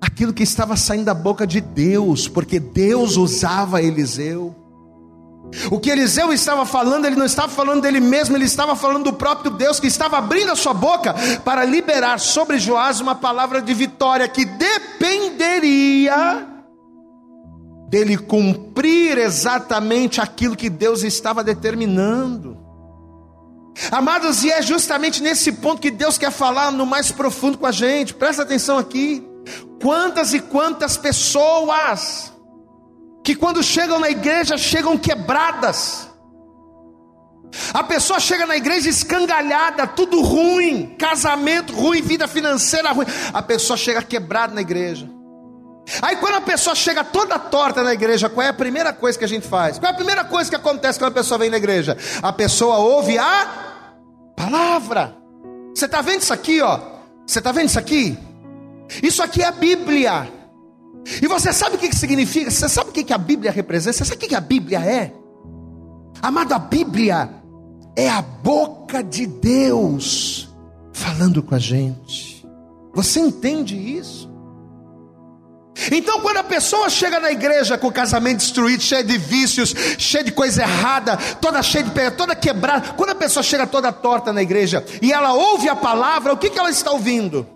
aquilo 0.00 0.32
que 0.32 0.42
estava 0.42 0.76
saindo 0.76 1.04
da 1.04 1.14
boca 1.14 1.46
de 1.46 1.60
Deus, 1.60 2.28
porque 2.28 2.58
Deus 2.58 3.16
usava 3.16 3.82
Eliseu. 3.82 4.54
O 5.70 5.80
que 5.80 5.90
Eliseu 5.90 6.32
estava 6.32 6.66
falando, 6.66 7.06
ele 7.06 7.16
não 7.16 7.26
estava 7.26 7.48
falando 7.48 7.82
dele 7.82 8.00
mesmo, 8.00 8.36
ele 8.36 8.44
estava 8.44 8.76
falando 8.76 9.04
do 9.04 9.14
próprio 9.14 9.50
Deus 9.50 9.80
que 9.80 9.86
estava 9.86 10.18
abrindo 10.18 10.52
a 10.52 10.56
sua 10.56 10.74
boca 10.74 11.14
para 11.44 11.64
liberar 11.64 12.20
sobre 12.20 12.58
Joás 12.58 13.00
uma 13.00 13.14
palavra 13.14 13.62
de 13.62 13.72
vitória 13.72 14.28
que 14.28 14.44
dependeria 14.44 16.46
dele 17.88 18.18
cumprir 18.18 19.16
exatamente 19.16 20.20
aquilo 20.20 20.54
que 20.54 20.68
Deus 20.68 21.02
estava 21.02 21.42
determinando. 21.42 22.58
Amados, 23.90 24.44
e 24.44 24.50
é 24.50 24.60
justamente 24.60 25.22
nesse 25.22 25.52
ponto 25.52 25.80
que 25.80 25.90
Deus 25.90 26.18
quer 26.18 26.30
falar 26.30 26.70
no 26.70 26.84
mais 26.84 27.10
profundo 27.10 27.56
com 27.56 27.66
a 27.66 27.72
gente, 27.72 28.12
presta 28.12 28.42
atenção 28.42 28.76
aqui. 28.76 29.26
Quantas 29.80 30.34
e 30.34 30.40
quantas 30.40 30.96
pessoas 30.96 32.32
que 33.28 33.34
quando 33.34 33.62
chegam 33.62 34.00
na 34.00 34.08
igreja 34.08 34.56
chegam 34.56 34.96
quebradas. 34.96 36.08
A 37.74 37.84
pessoa 37.84 38.18
chega 38.18 38.46
na 38.46 38.56
igreja 38.56 38.88
escangalhada, 38.88 39.86
tudo 39.86 40.22
ruim, 40.22 40.96
casamento 40.98 41.74
ruim, 41.74 42.00
vida 42.00 42.26
financeira 42.26 42.90
ruim. 42.90 43.04
A 43.34 43.42
pessoa 43.42 43.76
chega 43.76 44.00
quebrada 44.00 44.54
na 44.54 44.62
igreja. 44.62 45.06
Aí 46.00 46.16
quando 46.16 46.36
a 46.36 46.40
pessoa 46.40 46.74
chega 46.74 47.04
toda 47.04 47.38
torta 47.38 47.82
na 47.82 47.92
igreja, 47.92 48.30
qual 48.30 48.46
é 48.46 48.48
a 48.48 48.54
primeira 48.54 48.94
coisa 48.94 49.18
que 49.18 49.26
a 49.26 49.28
gente 49.28 49.46
faz? 49.46 49.78
Qual 49.78 49.90
é 49.90 49.92
a 49.92 49.96
primeira 49.96 50.24
coisa 50.24 50.48
que 50.48 50.56
acontece 50.56 50.98
quando 50.98 51.10
a 51.10 51.14
pessoa 51.14 51.36
vem 51.36 51.50
na 51.50 51.58
igreja? 51.58 51.98
A 52.22 52.32
pessoa 52.32 52.78
ouve 52.78 53.18
a 53.18 53.46
palavra. 54.34 55.14
Você 55.74 55.84
está 55.84 56.00
vendo 56.00 56.22
isso 56.22 56.32
aqui, 56.32 56.62
ó? 56.62 56.80
Você 57.26 57.40
está 57.40 57.52
vendo 57.52 57.68
isso 57.68 57.78
aqui? 57.78 58.16
Isso 59.02 59.22
aqui 59.22 59.42
é 59.42 59.48
a 59.48 59.52
Bíblia. 59.52 60.37
E 61.22 61.26
você 61.26 61.52
sabe 61.52 61.76
o 61.76 61.78
que 61.78 61.94
significa? 61.94 62.50
Você 62.50 62.68
sabe 62.68 62.90
o 62.90 62.92
que 62.92 63.12
a 63.12 63.18
Bíblia 63.18 63.50
representa? 63.50 63.96
Você 63.96 64.04
sabe 64.04 64.24
o 64.24 64.28
que 64.28 64.34
a 64.34 64.40
Bíblia 64.40 64.80
é? 64.80 65.12
Amado, 66.20 66.52
a 66.52 66.58
Bíblia 66.58 67.30
é 67.96 68.08
a 68.08 68.20
boca 68.20 69.02
de 69.02 69.26
Deus 69.26 70.48
falando 70.92 71.42
com 71.42 71.54
a 71.54 71.58
gente. 71.58 72.46
Você 72.94 73.20
entende 73.20 73.76
isso? 73.76 74.28
Então, 75.92 76.20
quando 76.20 76.38
a 76.38 76.44
pessoa 76.44 76.90
chega 76.90 77.20
na 77.20 77.30
igreja 77.30 77.78
com 77.78 77.86
o 77.86 77.92
casamento 77.92 78.38
destruído, 78.38 78.82
cheio 78.82 79.04
de 79.04 79.16
vícios, 79.16 79.72
cheio 79.96 80.24
de 80.24 80.32
coisa 80.32 80.62
errada, 80.62 81.16
toda 81.40 81.62
cheia 81.62 81.84
de 81.84 81.90
pedra, 81.90 82.10
toda 82.10 82.34
quebrada, 82.34 82.94
quando 82.96 83.10
a 83.10 83.14
pessoa 83.14 83.42
chega 83.42 83.66
toda 83.66 83.92
torta 83.92 84.32
na 84.32 84.42
igreja 84.42 84.84
e 85.00 85.12
ela 85.12 85.32
ouve 85.32 85.68
a 85.68 85.76
palavra, 85.76 86.32
o 86.32 86.36
que, 86.36 86.50
que 86.50 86.58
ela 86.58 86.70
está 86.70 86.90
ouvindo? 86.90 87.46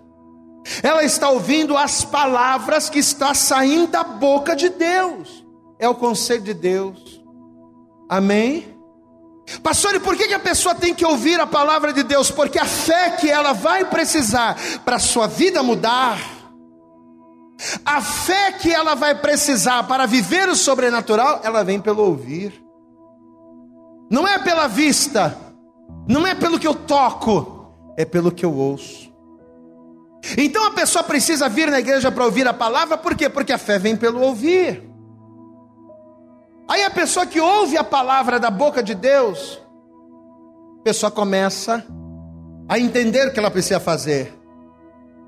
Ela 0.81 1.03
está 1.03 1.29
ouvindo 1.29 1.77
as 1.77 2.03
palavras 2.03 2.89
que 2.89 2.99
está 2.99 3.33
saindo 3.33 3.87
da 3.87 4.03
boca 4.03 4.55
de 4.55 4.69
Deus. 4.69 5.45
É 5.77 5.87
o 5.87 5.95
conselho 5.95 6.41
de 6.41 6.53
Deus. 6.53 7.21
Amém? 8.09 8.73
Pastor, 9.61 9.95
e 9.95 9.99
por 9.99 10.15
que, 10.15 10.33
a 10.33 10.39
pessoa 10.39 10.73
tem 10.73 10.93
que 10.93 11.05
ouvir 11.05 11.39
a 11.39 11.45
palavra 11.45 11.91
de 11.91 12.03
Deus? 12.03 12.31
Porque 12.31 12.57
a 12.57 12.65
fé 12.65 13.11
que 13.11 13.29
ela 13.29 13.53
vai 13.53 13.85
precisar 13.85 14.57
para 14.85 14.95
a 14.95 14.99
sua 14.99 15.27
vida 15.27 15.61
mudar, 15.61 16.17
a 17.85 18.01
fé 18.01 18.53
que 18.53 18.71
ela 18.71 18.95
vai 18.95 19.15
precisar 19.15 19.83
para 19.83 20.05
viver 20.05 20.47
o 20.49 20.55
sobrenatural, 20.55 21.41
ela 21.43 21.63
vem 21.63 21.79
pelo 21.79 22.03
ouvir, 22.03 22.63
não 24.09 24.27
é 24.27 24.39
pela 24.39 24.67
vista, 24.67 25.37
não 26.07 26.25
é 26.25 26.33
pelo 26.33 26.59
que 26.59 26.67
eu 26.67 26.75
toco, 26.75 27.73
é 27.97 28.05
pelo 28.05 28.31
que 28.31 28.45
eu 28.45 28.53
ouço. 28.55 29.12
Então 30.37 30.65
a 30.65 30.71
pessoa 30.71 31.03
precisa 31.03 31.49
vir 31.49 31.69
na 31.69 31.79
igreja 31.79 32.11
para 32.11 32.23
ouvir 32.23 32.47
a 32.47 32.53
palavra, 32.53 32.97
por 32.97 33.15
quê? 33.15 33.27
Porque 33.27 33.51
a 33.51 33.57
fé 33.57 33.77
vem 33.77 33.95
pelo 33.95 34.21
ouvir. 34.21 34.83
Aí 36.67 36.83
a 36.83 36.89
pessoa 36.89 37.25
que 37.25 37.39
ouve 37.39 37.77
a 37.77 37.83
palavra 37.83 38.39
da 38.39 38.49
boca 38.49 38.81
de 38.81 38.95
Deus, 38.95 39.61
a 40.79 40.83
pessoa 40.83 41.11
começa 41.11 41.85
a 42.69 42.79
entender 42.79 43.27
o 43.27 43.33
que 43.33 43.39
ela 43.39 43.51
precisa 43.51 43.79
fazer. 43.79 44.33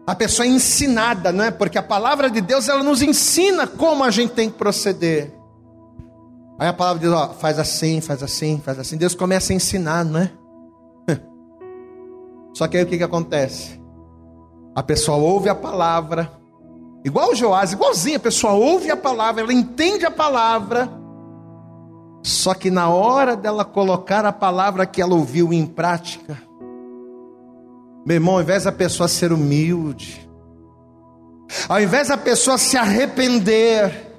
A 0.07 0.15
pessoa 0.15 0.45
é 0.45 0.49
ensinada, 0.49 1.31
não 1.31 1.43
é? 1.43 1.51
Porque 1.51 1.77
a 1.77 1.83
palavra 1.83 2.29
de 2.29 2.39
Deus 2.39 2.69
ela 2.69 2.83
nos 2.83 3.01
ensina 3.01 3.67
como 3.67 4.03
a 4.03 4.11
gente 4.11 4.33
tem 4.33 4.49
que 4.49 4.57
proceder. 4.57 5.33
Aí 6.57 6.69
a 6.69 6.73
palavra 6.73 7.01
diz, 7.01 7.11
ó, 7.11 7.33
faz 7.33 7.59
assim, 7.59 7.99
faz 7.99 8.23
assim, 8.23 8.61
faz 8.63 8.79
assim. 8.79 8.95
Deus 8.97 9.13
começa 9.13 9.51
a 9.51 9.55
ensinar, 9.55 10.05
não 10.05 10.21
é? 10.21 10.31
Só 12.53 12.67
que 12.67 12.77
aí 12.77 12.83
o 12.83 12.87
que, 12.87 12.97
que 12.97 13.03
acontece? 13.03 13.84
A 14.75 14.83
pessoa 14.83 15.17
ouve 15.17 15.47
a 15.47 15.55
palavra, 15.55 16.29
igual 17.05 17.31
o 17.31 17.35
Joás, 17.35 17.71
igualzinho, 17.71 18.17
a 18.17 18.19
pessoa 18.19 18.51
ouve 18.51 18.91
a 18.91 18.97
palavra, 18.97 19.41
ela 19.41 19.53
entende 19.53 20.05
a 20.05 20.11
palavra, 20.11 20.89
só 22.21 22.53
que 22.53 22.69
na 22.69 22.89
hora 22.89 23.37
dela 23.37 23.63
colocar 23.63 24.25
a 24.25 24.33
palavra 24.33 24.85
que 24.85 25.01
ela 25.01 25.15
ouviu 25.15 25.53
em 25.53 25.65
prática, 25.65 26.37
meu 28.05 28.15
irmão, 28.15 28.35
ao 28.35 28.41
invés 28.41 28.65
da 28.65 28.71
pessoa 28.71 29.07
ser 29.07 29.31
humilde, 29.31 30.29
ao 31.69 31.79
invés 31.79 32.09
da 32.09 32.17
pessoa 32.17 32.57
se 32.57 32.75
arrepender, 32.75 34.13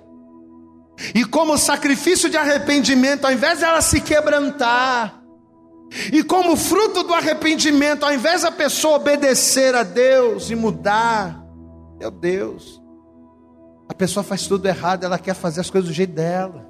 e 1.14 1.22
como 1.22 1.58
sacrifício 1.58 2.30
de 2.30 2.38
arrependimento, 2.38 3.26
ao 3.26 3.32
invés 3.32 3.60
dela 3.60 3.82
se 3.82 4.00
quebrantar, 4.00 5.25
e 6.12 6.22
como 6.22 6.56
fruto 6.56 7.02
do 7.02 7.14
arrependimento, 7.14 8.04
ao 8.04 8.12
invés 8.12 8.42
da 8.42 8.50
pessoa 8.50 8.96
obedecer 8.96 9.74
a 9.74 9.82
Deus 9.82 10.50
e 10.50 10.54
mudar, 10.56 11.42
meu 11.98 12.10
Deus, 12.10 12.82
a 13.88 13.94
pessoa 13.94 14.24
faz 14.24 14.46
tudo 14.46 14.66
errado, 14.66 15.04
ela 15.04 15.18
quer 15.18 15.34
fazer 15.34 15.60
as 15.60 15.70
coisas 15.70 15.88
do 15.88 15.94
jeito 15.94 16.12
dela. 16.12 16.66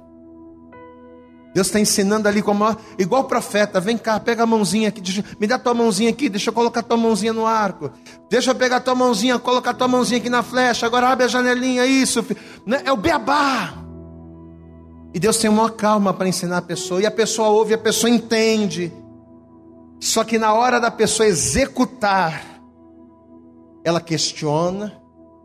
Deus 1.53 1.67
está 1.67 1.79
ensinando 1.79 2.27
ali 2.27 2.41
como 2.41 2.63
igual 2.99 3.23
profeta, 3.23 3.79
vem 3.79 3.97
cá, 3.97 4.19
pega 4.19 4.43
a 4.43 4.45
mãozinha 4.45 4.89
aqui, 4.89 5.01
deixa, 5.01 5.25
me 5.39 5.47
dá 5.47 5.57
tua 5.57 5.73
mãozinha 5.73 6.11
aqui, 6.11 6.29
deixa 6.29 6.51
eu 6.51 6.53
colocar 6.53 6.83
tua 6.83 6.97
mãozinha 6.97 7.33
no 7.33 7.47
arco. 7.47 7.89
Deixa 8.29 8.51
eu 8.51 8.55
pegar 8.55 8.79
tua 8.81 8.93
mãozinha, 8.93 9.39
colocar 9.39 9.73
tua 9.73 9.87
mãozinha 9.87 10.19
aqui 10.19 10.29
na 10.29 10.43
flecha. 10.43 10.85
Agora 10.85 11.09
abre 11.09 11.25
a 11.25 11.27
janelinha, 11.27 11.83
isso. 11.85 12.23
Né? 12.63 12.83
É 12.85 12.91
o 12.91 12.97
beabá. 12.97 13.73
E 15.13 15.19
Deus 15.19 15.37
tem 15.37 15.49
uma 15.49 15.71
calma 15.71 16.13
para 16.13 16.27
ensinar 16.27 16.57
a 16.57 16.61
pessoa, 16.61 17.01
e 17.01 17.07
a 17.07 17.11
pessoa 17.11 17.49
ouve, 17.49 17.73
a 17.73 17.77
pessoa 17.77 18.07
entende. 18.07 18.93
Só 19.99 20.23
que 20.23 20.37
na 20.37 20.53
hora 20.53 20.79
da 20.79 20.91
pessoa 20.91 21.27
executar, 21.27 22.61
ela 23.83 24.01
questiona. 24.01 25.01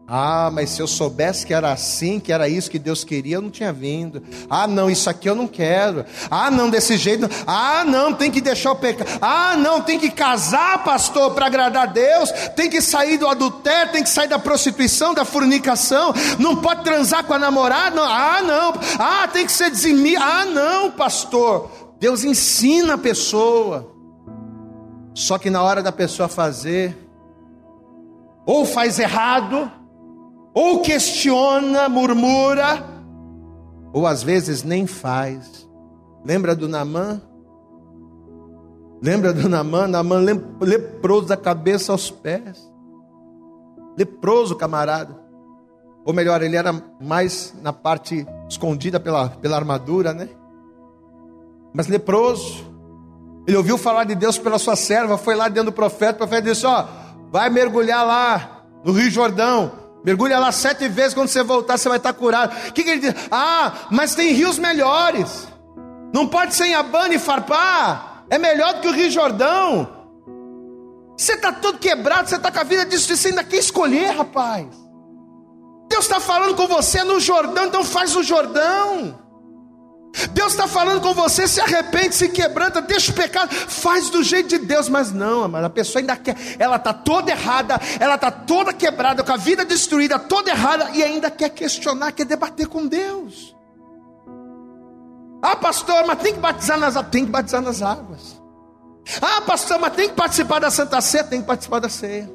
Ah, 0.07 0.51
mas 0.53 0.71
se 0.71 0.83
eu 0.83 0.87
soubesse 0.87 1.47
que 1.47 1.55
era 1.55 1.73
assim, 1.73 2.21
que 2.21 2.33
era 2.33 2.49
isso 2.49 2.71
que 2.71 2.79
Deus 2.79 3.03
queria, 3.03 3.37
eu 3.37 3.41
não 3.41 3.51
tinha 3.51 3.73
vindo. 3.73 4.23
Ah, 4.51 4.67
não, 4.67 4.91
isso 4.91 5.09
aqui 5.09 5.27
eu 5.27 5.35
não 5.35 5.47
quero. 5.47 6.05
Ah, 6.31 6.51
não, 6.51 6.69
desse 6.69 6.99
jeito. 6.99 7.31
Ah, 7.47 7.85
não, 7.87 8.13
tem 8.13 8.31
que 8.31 8.41
deixar 8.41 8.73
o 8.73 8.77
pecado. 8.77 9.09
Ah, 9.23 9.57
não, 9.57 9.81
tem 9.81 9.99
que 9.99 10.11
casar, 10.11 10.83
pastor, 10.85 11.31
para 11.31 11.47
agradar 11.47 11.85
a 11.85 11.91
Deus. 11.91 12.31
Tem 12.57 12.69
que 12.69 12.83
sair 12.83 13.17
do 13.17 13.29
adultério, 13.29 13.93
tem 13.93 14.03
que 14.03 14.11
sair 14.11 14.29
da 14.29 14.39
prostituição, 14.39 15.15
da 15.15 15.25
fornicação. 15.25 16.13
Não 16.39 16.57
pode 16.57 16.83
transar 16.83 17.25
com 17.25 17.33
a 17.33 17.39
namorada. 17.39 17.97
Não. 17.97 18.05
Ah, 18.05 18.43
não. 18.43 18.75
Ah, 18.99 19.29
tem 19.33 19.47
que 19.47 19.53
ser 19.53 19.71
dizimir. 19.71 20.21
Ah, 20.21 20.45
não, 20.45 20.91
pastor. 20.91 21.71
Deus 21.99 22.25
ensina 22.25 22.95
a 22.95 22.99
pessoa. 22.99 23.92
Só 25.15 25.39
que 25.39 25.51
na 25.51 25.63
hora 25.63 25.83
da 25.83 25.93
pessoa 25.93 26.29
fazer, 26.29 26.97
ou 28.47 28.65
faz 28.65 28.99
errado, 28.99 29.71
ou 30.55 30.81
questiona, 30.81 31.89
murmura, 31.89 32.85
ou 33.93 34.07
às 34.07 34.23
vezes 34.23 34.63
nem 34.63 34.87
faz. 34.87 35.69
Lembra 36.25 36.55
do 36.55 36.69
Namã? 36.69 37.21
Lembra 39.03 39.33
do 39.33 39.49
Namã? 39.49 39.87
Namã 39.87 40.19
leproso 40.61 41.27
da 41.27 41.37
cabeça 41.37 41.93
aos 41.93 42.11
pés. 42.11 42.71
Leproso, 43.97 44.57
camarada. 44.57 45.21
Ou 46.05 46.13
melhor, 46.13 46.43
ele 46.43 46.57
era 46.57 46.73
mais 47.01 47.55
na 47.63 47.73
parte 47.73 48.27
escondida 48.49 48.99
pela, 48.99 49.29
pela 49.29 49.57
armadura, 49.57 50.13
né? 50.13 50.29
Mas 51.75 51.87
leproso. 51.87 52.72
Ele 53.47 53.57
ouviu 53.57 53.77
falar 53.77 54.05
de 54.05 54.15
Deus 54.15 54.39
pela 54.39 54.59
sua 54.59 54.77
serva, 54.77 55.19
foi 55.19 55.35
lá 55.35 55.49
dentro 55.49 55.71
do 55.71 55.73
profeta, 55.73 56.13
o 56.13 56.17
profeta 56.19 56.43
disse: 56.43 56.65
Ó, 56.67 56.85
vai 57.31 57.51
mergulhar 57.51 58.07
lá 58.07 58.65
no 58.85 58.93
Rio 58.93 59.11
Jordão, 59.11 59.73
mergulha 60.05 60.39
lá 60.39 60.53
sete 60.53 60.89
vezes, 60.89 61.15
quando 61.15 61.29
você 61.29 61.43
voltar, 61.43 61.77
você 61.77 61.89
vai 61.89 61.99
estar 61.99 62.13
curado. 62.13 62.55
O 62.69 62.73
que, 62.73 62.85
que 62.85 62.91
ele 62.91 63.01
diz? 63.01 63.15
Ah, 63.31 63.73
mas 63.91 64.15
tem 64.15 64.33
rios 64.33 64.59
melhores, 64.59 65.49
não 66.15 66.27
pode 66.27 66.55
ser 66.55 66.67
em 66.67 66.75
Abana 66.75 67.15
e 67.15 67.19
Farpá, 67.19 68.25
é 68.31 68.39
melhor 68.39 68.75
do 68.75 68.81
que 68.81 68.89
o 68.89 68.93
Rio 68.93 69.11
Jordão. 69.11 70.03
Você 71.17 71.35
está 71.35 71.53
todo 71.53 71.79
quebrado, 71.79 72.29
você 72.29 72.37
está 72.37 72.51
com 72.51 72.59
a 72.59 72.65
vida 72.65 72.87
disso, 72.87 73.15
você 73.15 73.29
ainda 73.29 73.45
quer 73.45 73.59
escolher, 73.59 74.11
rapaz. 74.11 74.67
Deus 75.89 76.05
está 76.05 76.19
falando 76.19 76.55
com 76.55 76.67
você 76.67 77.05
no 77.05 77.21
Jordão, 77.21 77.67
então 77.67 77.85
faz 77.85 78.17
o 78.17 78.23
Jordão. 78.23 79.22
Deus 80.33 80.53
está 80.53 80.69
falando 80.69 81.01
com 81.01 81.15
você, 81.15 81.49
se 81.49 81.61
arrepende, 81.61 82.15
se 82.15 82.29
quebranta, 82.29 82.83
deixa 82.83 83.11
o 83.11 83.15
pecado, 83.15 83.55
faz 83.55 84.11
do 84.11 84.23
jeito 84.23 84.49
de 84.51 84.59
Deus, 84.59 84.89
mas 84.89 85.11
não, 85.11 85.49
mas 85.49 85.65
a 85.65 85.71
pessoa 85.71 86.01
ainda 86.01 86.17
quer, 86.17 86.37
ela 86.59 86.77
está 86.77 86.93
toda 86.93 87.31
errada, 87.31 87.81
ela 87.99 88.17
está 88.17 88.31
toda 88.31 88.73
quebrada, 88.73 89.23
com 89.23 89.33
a 89.33 89.37
vida 89.37 89.65
destruída, 89.65 90.19
toda 90.19 90.51
errada, 90.51 90.91
e 90.93 91.03
ainda 91.03 91.31
quer 91.31 91.49
questionar, 91.49 92.13
quer 92.13 92.27
debater 92.27 92.69
com 92.69 92.87
Deus. 92.87 93.57
Ah, 95.43 95.57
pastor, 95.57 96.05
mas 96.07 96.19
tem 96.19 96.35
que 96.35 96.41
batizar 96.41 96.79
nas 96.79 96.95
tem 97.11 97.25
que 97.25 97.31
batizar 97.31 97.63
nas 97.63 97.83
águas. 97.83 98.41
Ah, 99.21 99.41
pastor, 99.41 99.81
mas 99.81 99.95
tem 99.95 100.09
que 100.09 100.15
participar 100.15 100.61
da 100.61 100.71
Santa 100.71 101.01
Ceia, 101.01 101.25
tem 101.25 101.41
que 101.41 101.47
participar 101.47 101.81
da 101.81 101.89
ceia. 101.89 102.31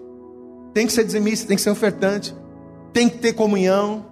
Tem 0.74 0.86
que 0.86 0.92
ser 0.92 1.06
dizimista, 1.06 1.48
tem 1.48 1.56
que 1.56 1.64
ser 1.64 1.70
ofertante, 1.70 2.36
tem 2.92 3.08
que 3.08 3.18
ter 3.20 3.34
comunhão, 3.34 4.06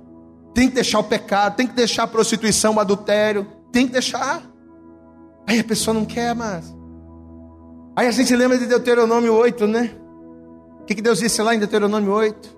tem 0.54 0.70
que 0.70 0.76
deixar 0.76 1.00
o 1.00 1.04
pecado, 1.04 1.58
tem 1.58 1.68
que 1.68 1.74
deixar 1.74 2.04
a 2.04 2.08
prostituição, 2.08 2.76
o 2.76 2.80
adultério, 2.80 3.46
tem 3.76 3.88
que 3.88 3.92
deixar. 3.92 4.42
Aí 5.46 5.60
a 5.60 5.64
pessoa 5.66 5.94
não 5.94 6.06
quer 6.06 6.34
mais. 6.34 6.74
Aí 7.94 8.08
a 8.08 8.12
gente 8.12 8.34
lembra 8.34 8.58
de 8.58 8.66
Deuteronômio 8.66 9.34
8, 9.34 9.68
né? 9.68 9.92
O 10.80 10.86
que, 10.86 10.96
que 10.96 11.02
Deus 11.02 11.20
disse 11.20 11.42
lá 11.42 11.54
em 11.54 11.60
Deuteronômio 11.60 12.14
8? 12.14 12.56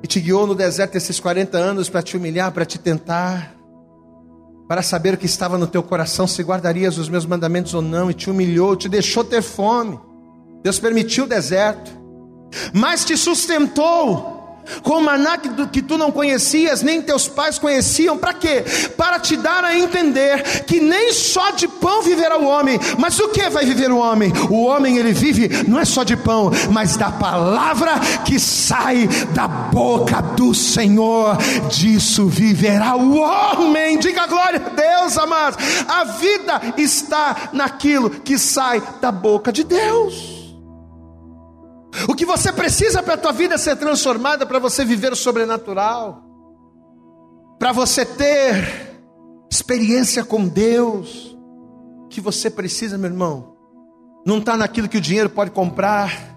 E 0.00 0.06
te 0.06 0.20
guiou 0.20 0.46
no 0.46 0.54
deserto 0.54 0.94
esses 0.94 1.18
40 1.18 1.58
anos 1.58 1.90
para 1.90 2.02
te 2.02 2.16
humilhar, 2.16 2.52
para 2.52 2.64
te 2.64 2.78
tentar, 2.78 3.52
para 4.68 4.80
saber 4.80 5.14
o 5.14 5.18
que 5.18 5.26
estava 5.26 5.58
no 5.58 5.66
teu 5.66 5.82
coração, 5.82 6.28
se 6.28 6.40
guardarias 6.40 6.96
os 6.96 7.08
meus 7.08 7.26
mandamentos 7.26 7.74
ou 7.74 7.82
não, 7.82 8.08
e 8.08 8.14
te 8.14 8.30
humilhou, 8.30 8.76
te 8.76 8.88
deixou 8.88 9.24
ter 9.24 9.42
fome. 9.42 9.98
Deus 10.62 10.78
permitiu 10.78 11.24
o 11.24 11.28
deserto, 11.28 11.90
mas 12.72 13.04
te 13.04 13.16
sustentou 13.16 14.37
com 14.82 15.00
maná 15.00 15.38
que, 15.38 15.82
tu 15.82 15.96
não 15.98 16.10
conhecias, 16.10 16.82
nem 16.82 17.02
teus 17.02 17.28
pais 17.28 17.58
conheciam, 17.58 18.16
para 18.16 18.34
quê? 18.34 18.64
Para 18.96 19.18
te 19.18 19.36
dar 19.36 19.64
a 19.64 19.76
entender 19.76 20.64
que 20.64 20.80
nem 20.80 21.12
só 21.12 21.50
de 21.50 21.66
pão 21.68 22.02
viverá 22.02 22.38
o 22.38 22.46
homem, 22.46 22.78
mas 22.98 23.16
do 23.16 23.28
que 23.28 23.48
vai 23.48 23.64
viver 23.64 23.90
o 23.90 23.98
homem? 23.98 24.32
O 24.50 24.64
homem 24.64 24.98
ele 24.98 25.12
vive 25.12 25.48
não 25.66 25.78
é 25.78 25.84
só 25.84 26.04
de 26.04 26.16
pão, 26.16 26.50
mas 26.70 26.96
da 26.96 27.10
palavra 27.10 27.92
que 28.24 28.38
sai 28.38 29.08
da 29.34 29.48
boca 29.48 30.20
do 30.20 30.54
Senhor, 30.54 31.36
disso 31.70 32.26
viverá 32.26 32.96
o 32.96 33.18
homem. 33.18 33.98
Diga 33.98 34.26
glória 34.26 34.62
a 34.64 34.68
Deus, 34.68 35.18
amados. 35.18 35.58
A 35.88 36.04
vida 36.04 36.74
está 36.76 37.50
naquilo 37.52 38.10
que 38.10 38.38
sai 38.38 38.82
da 39.00 39.10
boca 39.10 39.52
de 39.52 39.64
Deus. 39.64 40.37
O 42.06 42.14
que 42.14 42.24
você 42.24 42.52
precisa 42.52 43.02
para 43.02 43.14
a 43.14 43.18
tua 43.18 43.32
vida 43.32 43.56
ser 43.58 43.76
transformada, 43.76 44.46
para 44.46 44.58
você 44.58 44.84
viver 44.84 45.12
o 45.12 45.16
sobrenatural, 45.16 46.22
para 47.58 47.72
você 47.72 48.04
ter 48.04 48.88
experiência 49.50 50.22
com 50.22 50.46
Deus, 50.46 51.36
o 52.04 52.08
que 52.08 52.20
você 52.20 52.50
precisa, 52.50 52.98
meu 52.98 53.10
irmão, 53.10 53.56
não 54.24 54.38
está 54.38 54.56
naquilo 54.56 54.88
que 54.88 54.98
o 54.98 55.00
dinheiro 55.00 55.30
pode 55.30 55.50
comprar, 55.50 56.36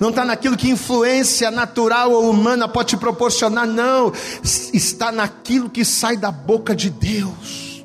não 0.00 0.10
está 0.10 0.24
naquilo 0.24 0.56
que 0.56 0.70
influência 0.70 1.50
natural 1.50 2.12
ou 2.12 2.30
humana 2.30 2.68
pode 2.68 2.90
te 2.90 2.96
proporcionar, 2.96 3.66
não, 3.66 4.12
está 4.42 5.10
naquilo 5.10 5.68
que 5.68 5.84
sai 5.84 6.16
da 6.16 6.30
boca 6.30 6.74
de 6.74 6.88
Deus. 6.88 7.84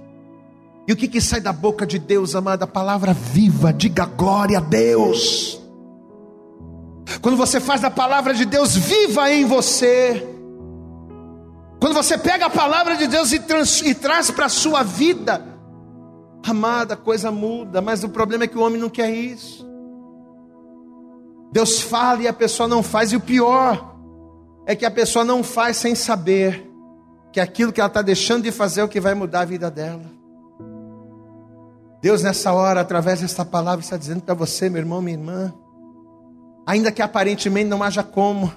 E 0.88 0.94
o 0.94 0.96
que, 0.96 1.08
que 1.08 1.20
sai 1.20 1.42
da 1.42 1.52
boca 1.52 1.86
de 1.86 1.98
Deus, 1.98 2.36
amada? 2.36 2.68
Palavra 2.68 3.12
viva, 3.12 3.74
diga 3.74 4.06
glória 4.06 4.60
a 4.60 4.62
Deus. 4.62 5.60
Quando 7.22 7.38
você 7.38 7.60
faz 7.60 7.82
da 7.82 7.92
palavra 7.92 8.34
de 8.34 8.46
Deus 8.46 8.76
viva 8.76 9.32
em 9.32 9.46
você, 9.46 10.28
quando 11.80 11.94
você 11.94 12.18
pega 12.18 12.48
a 12.48 12.50
palavra 12.50 12.96
de 12.96 13.08
Deus 13.08 13.32
e, 13.32 13.40
trans, 13.40 13.82
e 13.82 13.94
traz 13.94 14.32
para 14.32 14.46
a 14.46 14.50
sua 14.50 14.84
vida, 14.84 15.44
amada, 16.44 16.94
a 16.96 16.98
coisa 16.98 17.32
muda, 17.32 17.82
mas 17.82 18.04
o 18.04 18.10
problema 18.10 18.46
é 18.46 18.48
que 18.48 18.58
o 18.58 18.62
homem 18.62 18.80
não 18.80 18.90
quer 18.90 19.12
isso. 19.12 19.66
Deus 21.52 21.82
fala 21.82 22.24
e 22.24 22.28
a 22.28 22.34
pessoa 22.34 22.68
não 22.68 22.82
faz, 22.82 23.12
e 23.12 23.16
o 23.16 23.22
pior 23.22 23.96
é 24.66 24.76
que 24.76 24.86
a 24.86 24.92
pessoa 24.92 25.24
não 25.24 25.44
faz 25.44 25.78
sem 25.78 25.96
saber 25.96 26.70
que 27.32 27.40
aquilo 27.40 27.72
que 27.72 27.80
ela 27.80 27.88
está 27.88 28.02
deixando 28.02 28.44
de 28.44 28.52
fazer 28.52 28.82
é 28.82 28.84
o 28.84 28.90
que 28.90 29.00
vai 29.00 29.14
mudar 29.14 29.42
a 29.42 29.46
vida 29.46 29.70
dela. 29.70 30.06
Deus, 32.02 32.22
nessa 32.22 32.54
hora, 32.54 32.82
através 32.82 33.22
desta 33.22 33.44
palavra, 33.44 33.84
está 33.84 33.98
dizendo 33.98 34.22
para 34.22 34.34
você, 34.34 34.70
meu 34.70 34.80
irmão, 34.80 35.02
minha 35.02 35.18
irmã, 35.18 35.54
ainda 36.66 36.92
que 36.92 37.02
aparentemente 37.02 37.70
não 37.70 37.84
haja 37.84 38.04
como, 38.04 38.52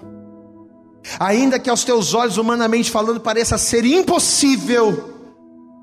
ainda 1.18 1.58
que 1.58 1.68
aos 1.68 1.84
teus 1.84 2.14
olhos, 2.14 2.38
humanamente 2.38 2.90
falando, 2.90 3.20
pareça 3.20 3.58
ser 3.58 3.84
impossível, 3.84 5.17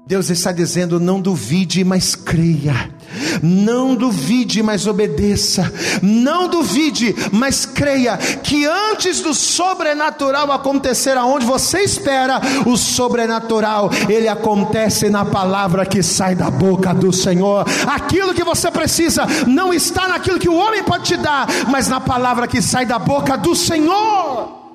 Deus 0.07 0.29
está 0.29 0.51
dizendo: 0.51 0.99
não 0.99 1.19
duvide, 1.19 1.83
mas 1.83 2.15
creia. 2.15 2.93
Não 3.41 3.95
duvide, 3.95 4.61
mas 4.61 4.85
obedeça. 4.85 5.71
Não 6.01 6.47
duvide, 6.47 7.15
mas 7.31 7.65
creia 7.65 8.17
que 8.17 8.65
antes 8.65 9.21
do 9.21 9.33
sobrenatural 9.33 10.51
acontecer 10.51 11.17
aonde 11.17 11.45
você 11.45 11.79
espera, 11.79 12.39
o 12.65 12.77
sobrenatural 12.77 13.89
ele 14.07 14.27
acontece 14.27 15.09
na 15.09 15.25
palavra 15.25 15.85
que 15.85 16.03
sai 16.03 16.35
da 16.35 16.51
boca 16.51 16.93
do 16.93 17.11
Senhor. 17.11 17.65
Aquilo 17.87 18.33
que 18.33 18.43
você 18.43 18.69
precisa 18.69 19.25
não 19.47 19.73
está 19.73 20.07
naquilo 20.07 20.39
que 20.39 20.49
o 20.49 20.55
homem 20.55 20.83
pode 20.83 21.05
te 21.05 21.17
dar, 21.17 21.47
mas 21.69 21.87
na 21.87 21.99
palavra 21.99 22.47
que 22.47 22.61
sai 22.61 22.85
da 22.85 22.99
boca 22.99 23.37
do 23.37 23.55
Senhor. 23.55 24.65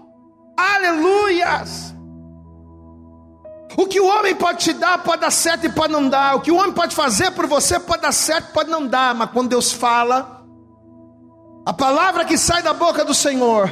Aleluias! 0.56 1.89
O 3.76 3.86
que 3.86 4.00
o 4.00 4.06
homem 4.06 4.34
pode 4.34 4.58
te 4.58 4.72
dar 4.72 4.98
pode 4.98 5.20
dar 5.20 5.30
certo 5.30 5.66
e 5.66 5.70
pode 5.70 5.92
não 5.92 6.08
dar. 6.08 6.36
O 6.36 6.40
que 6.40 6.50
o 6.50 6.56
homem 6.56 6.72
pode 6.72 6.94
fazer 6.94 7.30
por 7.32 7.46
você 7.46 7.78
pode 7.78 8.02
dar 8.02 8.12
certo, 8.12 8.52
pode 8.52 8.70
não 8.70 8.86
dar. 8.86 9.14
Mas 9.14 9.30
quando 9.30 9.50
Deus 9.50 9.72
fala, 9.72 10.44
a 11.64 11.72
palavra 11.72 12.24
que 12.24 12.36
sai 12.36 12.62
da 12.62 12.72
boca 12.72 13.04
do 13.04 13.14
Senhor, 13.14 13.70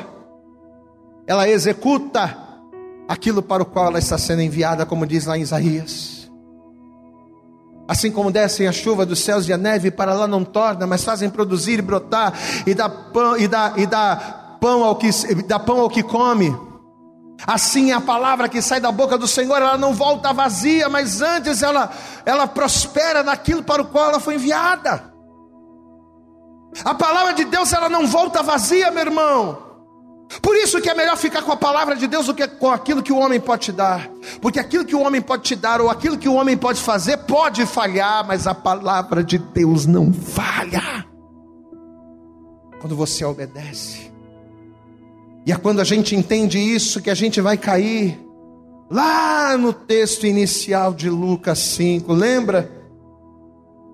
ela 1.27 1.49
executa 1.49 2.37
aquilo 3.09 3.43
para 3.43 3.63
o 3.63 3.67
qual 3.67 3.87
ela 3.87 3.99
está 3.99 4.17
sendo 4.19 4.43
enviada, 4.43 4.87
como 4.87 5.07
diz 5.07 5.27
lá 5.27 5.37
em 5.37 5.43
Isaías. 5.43 6.31
Assim 7.89 8.13
como 8.13 8.31
descem 8.31 8.69
a 8.69 8.73
chuva 8.73 9.07
dos 9.07 9.21
céus 9.21 9.49
e 9.49 9.53
a 9.53 9.57
neve 9.57 9.91
para 9.91 10.13
lá 10.13 10.27
não 10.27 10.45
torna, 10.45 10.87
mas 10.87 11.03
fazem 11.03 11.31
produzir 11.31 11.79
e 11.79 11.83
brotar 11.83 12.35
e 12.67 12.75
dá 12.75 12.87
pão 12.89 13.37
e 13.39 13.49
dá, 13.49 13.73
e 13.77 13.87
dá 13.87 14.59
pão 14.61 14.85
ao 14.85 14.95
que 14.97 15.09
dá 15.47 15.59
pão 15.59 15.81
ao 15.81 15.89
que 15.89 16.03
come 16.03 16.55
Assim 17.47 17.93
é 17.93 17.95
a 17.95 18.01
palavra 18.01 18.49
que 18.49 18.61
sai 18.61 18.81
da 18.81 18.91
boca 18.91 19.17
do 19.17 19.29
Senhor, 19.29 19.57
ela 19.57 19.79
não 19.79 19.95
volta 19.95 20.33
vazia, 20.33 20.89
mas 20.89 21.23
antes 21.23 21.63
ela, 21.63 21.91
ela 22.27 22.47
prospera 22.47 23.23
naquilo 23.23 23.63
para 23.63 23.83
o 23.83 23.87
qual 23.87 24.11
ela 24.11 24.21
foi 24.21 24.35
enviada. 24.35 25.13
A 26.85 26.95
palavra 26.95 27.33
de 27.33 27.45
Deus 27.45 27.73
ela 27.73 27.89
não 27.89 28.07
volta 28.07 28.43
vazia, 28.43 28.91
meu 28.91 29.05
irmão. 29.05 29.69
Por 30.43 30.55
isso 30.57 30.81
que 30.81 30.91
é 30.91 30.95
melhor 30.95 31.17
ficar 31.17 31.43
com 31.43 31.53
a 31.53 31.57
palavra 31.57 31.97
de 31.97 32.07
Deus 32.07 32.27
do 32.27 32.35
que 32.35 32.47
com 32.47 32.71
aquilo 32.71 33.03
que 33.03 33.13
o 33.13 33.17
homem 33.17 33.41
pode 33.41 33.67
te 33.67 33.73
dar. 33.73 34.11
Porque 34.43 34.61
aquilo 34.61 34.85
que 34.85 34.95
o 34.95 35.01
homem 35.01 35.23
pode 35.23 35.43
te 35.43 35.57
dar 35.57 35.81
ou 35.81 35.89
aquilo 35.89 36.19
que 36.19 36.29
o 36.29 36.35
homem 36.35 36.57
pode 36.57 36.81
fazer 36.81 37.17
pode 37.19 37.65
falhar, 37.65 38.27
mas 38.27 38.47
a 38.47 38.55
palavra 38.55 39.25
de 39.25 39.39
Deus 39.39 39.87
não 39.87 40.13
falha. 40.13 41.07
Quando 42.79 42.95
você 42.95 43.25
obedece. 43.25 44.13
E 45.49 45.53
é 45.53 45.57
quando 45.57 45.81
a 45.81 45.85
gente 45.85 46.15
entende 46.15 46.59
isso 46.59 47.01
que 47.01 47.09
a 47.09 47.15
gente 47.15 47.41
vai 47.41 47.57
cair 47.57 48.21
lá 48.91 49.57
no 49.57 49.73
texto 49.73 50.27
inicial 50.27 50.93
de 50.93 51.09
Lucas 51.09 51.59
5, 51.59 52.13
lembra? 52.13 52.71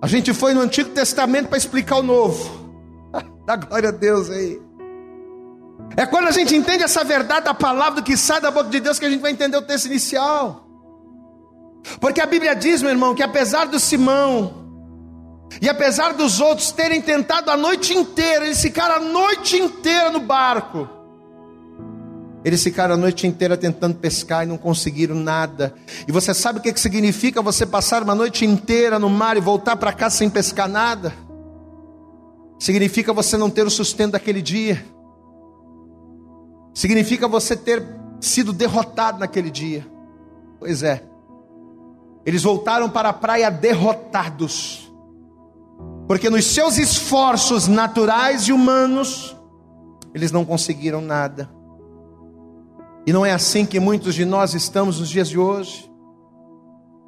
A 0.01 0.05
gente 0.05 0.33
foi 0.33 0.53
no 0.53 0.59
Antigo 0.59 0.89
Testamento 0.89 1.47
para 1.47 1.57
explicar 1.57 1.99
o 1.99 2.03
Novo. 2.03 2.51
Dá 3.47 3.55
glória 3.55 3.87
a 3.87 3.91
Deus 3.93 4.29
aí. 4.29 4.61
É 5.95 6.05
quando 6.05 6.27
a 6.27 6.31
gente 6.31 6.53
entende 6.53 6.83
essa 6.83 7.05
verdade 7.05 7.45
da 7.45 7.53
palavra 7.53 8.01
que 8.01 8.17
sai 8.17 8.41
da 8.41 8.51
boca 8.51 8.69
de 8.69 8.81
Deus 8.81 8.99
que 8.99 9.05
a 9.05 9.09
gente 9.09 9.21
vai 9.21 9.31
entender 9.31 9.55
o 9.55 9.61
texto 9.61 9.85
inicial. 9.85 10.67
Porque 12.01 12.19
a 12.19 12.25
Bíblia 12.25 12.53
diz, 12.53 12.81
meu 12.81 12.91
irmão, 12.91 13.15
que 13.15 13.23
apesar 13.23 13.67
do 13.67 13.79
Simão 13.79 14.65
e 15.61 15.69
apesar 15.69 16.15
dos 16.15 16.41
outros 16.41 16.73
terem 16.73 17.01
tentado 17.01 17.49
a 17.49 17.55
noite 17.55 17.93
inteira, 17.93 18.43
eles 18.43 18.61
ficaram 18.61 18.95
a 18.95 18.99
noite 18.99 19.55
inteira 19.55 20.11
no 20.11 20.19
barco. 20.19 20.94
Eles 22.45 22.63
ficaram 22.63 22.93
a 22.93 22.97
noite 22.97 23.25
inteira 23.25 23.57
tentando 23.57 23.95
pescar 23.95 24.43
e 24.43 24.45
não 24.45 24.55
conseguiram 24.55 25.15
nada. 25.15 25.73
E 26.07 26.11
você 26.11 26.31
sabe 26.31 26.59
o 26.59 26.61
que 26.61 26.79
significa 26.79 27.41
você 27.41 27.65
passar 27.65 28.03
uma 28.03 28.13
noite 28.13 28.45
inteira 28.45 28.99
no 28.99 29.09
mar 29.09 29.35
e 29.35 29.39
voltar 29.39 29.75
para 29.77 29.91
cá 29.91 30.11
sem 30.11 30.29
pescar 30.29 30.69
nada? 30.69 31.11
Significa 32.59 33.11
você 33.11 33.35
não 33.35 33.49
ter 33.49 33.65
o 33.65 33.71
sustento 33.71 34.11
daquele 34.11 34.43
dia. 34.43 34.85
Significa 36.71 37.27
você 37.27 37.55
ter 37.55 37.83
sido 38.21 38.53
derrotado 38.53 39.17
naquele 39.17 39.49
dia. 39.49 39.83
Pois 40.59 40.83
é. 40.83 41.03
Eles 42.27 42.43
voltaram 42.43 42.87
para 42.87 43.09
a 43.09 43.13
praia 43.13 43.49
derrotados. 43.49 44.93
Porque 46.07 46.29
nos 46.29 46.45
seus 46.45 46.77
esforços 46.77 47.67
naturais 47.67 48.43
e 48.43 48.53
humanos, 48.53 49.35
eles 50.13 50.31
não 50.31 50.45
conseguiram 50.45 51.01
nada. 51.01 51.54
E 53.05 53.13
não 53.13 53.25
é 53.25 53.31
assim 53.31 53.65
que 53.65 53.79
muitos 53.79 54.15
de 54.15 54.25
nós 54.25 54.53
estamos 54.53 54.99
nos 54.99 55.09
dias 55.09 55.29
de 55.29 55.37
hoje. 55.37 55.89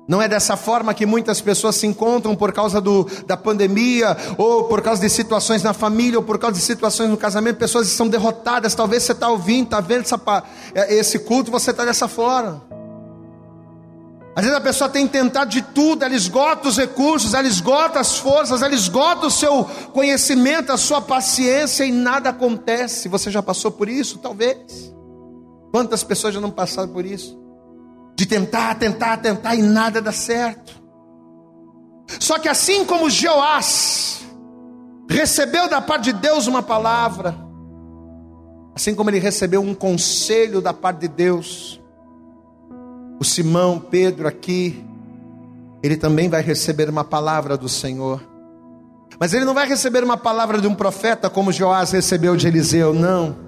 Não 0.07 0.21
é 0.21 0.27
dessa 0.27 0.55
forma 0.55 0.93
que 0.93 1.05
muitas 1.05 1.41
pessoas 1.41 1.75
se 1.75 1.85
encontram 1.85 2.33
por 2.33 2.53
causa 2.53 2.79
do, 2.79 3.05
da 3.25 3.35
pandemia, 3.35 4.15
ou 4.37 4.63
por 4.63 4.81
causa 4.81 5.01
de 5.01 5.09
situações 5.09 5.61
na 5.63 5.73
família, 5.73 6.17
ou 6.17 6.23
por 6.23 6.39
causa 6.39 6.55
de 6.55 6.61
situações 6.61 7.09
no 7.09 7.17
casamento. 7.17 7.57
Pessoas 7.57 7.87
estão 7.87 8.07
derrotadas. 8.07 8.73
Talvez 8.73 9.03
você 9.03 9.11
está 9.11 9.27
ouvindo, 9.27 9.65
está 9.65 9.81
vendo 9.81 10.01
essa, 10.01 10.21
é, 10.73 10.93
esse 10.93 11.19
culto, 11.19 11.51
você 11.51 11.71
está 11.71 11.83
dessa 11.83 12.07
forma. 12.07 12.65
Às 14.33 14.43
vezes 14.43 14.57
a 14.57 14.61
pessoa 14.61 14.87
tem 14.89 15.07
tentado 15.07 15.49
de 15.49 15.63
tudo, 15.63 16.05
ela 16.05 16.13
esgota 16.13 16.69
os 16.69 16.77
recursos, 16.77 17.33
ela 17.33 17.47
esgota 17.47 17.99
as 17.99 18.19
forças, 18.19 18.61
ela 18.61 18.75
esgota 18.75 19.25
o 19.25 19.31
seu 19.31 19.65
conhecimento, 19.91 20.71
a 20.71 20.77
sua 20.77 21.01
paciência 21.01 21.83
e 21.83 21.91
nada 21.91 22.29
acontece. 22.29 23.09
Você 23.09 23.31
já 23.31 23.41
passou 23.41 23.71
por 23.71 23.89
isso? 23.89 24.19
Talvez. 24.19 24.95
Quantas 25.77 26.03
pessoas 26.03 26.33
já 26.33 26.41
não 26.41 26.49
passaram 26.49 26.89
por 26.89 27.05
isso? 27.05 27.39
De 28.15 28.25
tentar, 28.25 28.73
tentar, 28.79 29.17
tentar 29.17 29.53
e 29.53 29.61
nada 29.61 30.01
dá 30.01 30.11
certo. 30.11 30.73
Só 32.19 32.39
que 32.39 32.49
assim 32.49 32.83
como 32.83 33.11
Jeoás 33.11 34.25
recebeu 35.07 35.69
da 35.69 35.79
parte 35.79 36.05
de 36.05 36.13
Deus 36.13 36.47
uma 36.47 36.63
palavra, 36.63 37.37
assim 38.73 38.95
como 38.95 39.11
ele 39.11 39.19
recebeu 39.19 39.61
um 39.61 39.75
conselho 39.75 40.61
da 40.61 40.73
parte 40.73 41.01
de 41.01 41.09
Deus, 41.09 41.79
o 43.19 43.23
Simão, 43.23 43.79
Pedro 43.79 44.27
aqui, 44.27 44.83
ele 45.83 45.95
também 45.95 46.27
vai 46.27 46.41
receber 46.41 46.89
uma 46.89 47.03
palavra 47.03 47.55
do 47.55 47.69
Senhor. 47.69 48.19
Mas 49.19 49.31
ele 49.31 49.45
não 49.45 49.53
vai 49.53 49.67
receber 49.67 50.03
uma 50.03 50.17
palavra 50.17 50.59
de 50.59 50.65
um 50.65 50.73
profeta 50.73 51.29
como 51.29 51.51
Joás 51.51 51.91
recebeu 51.91 52.35
de 52.35 52.47
Eliseu, 52.47 52.95
não. 52.95 53.46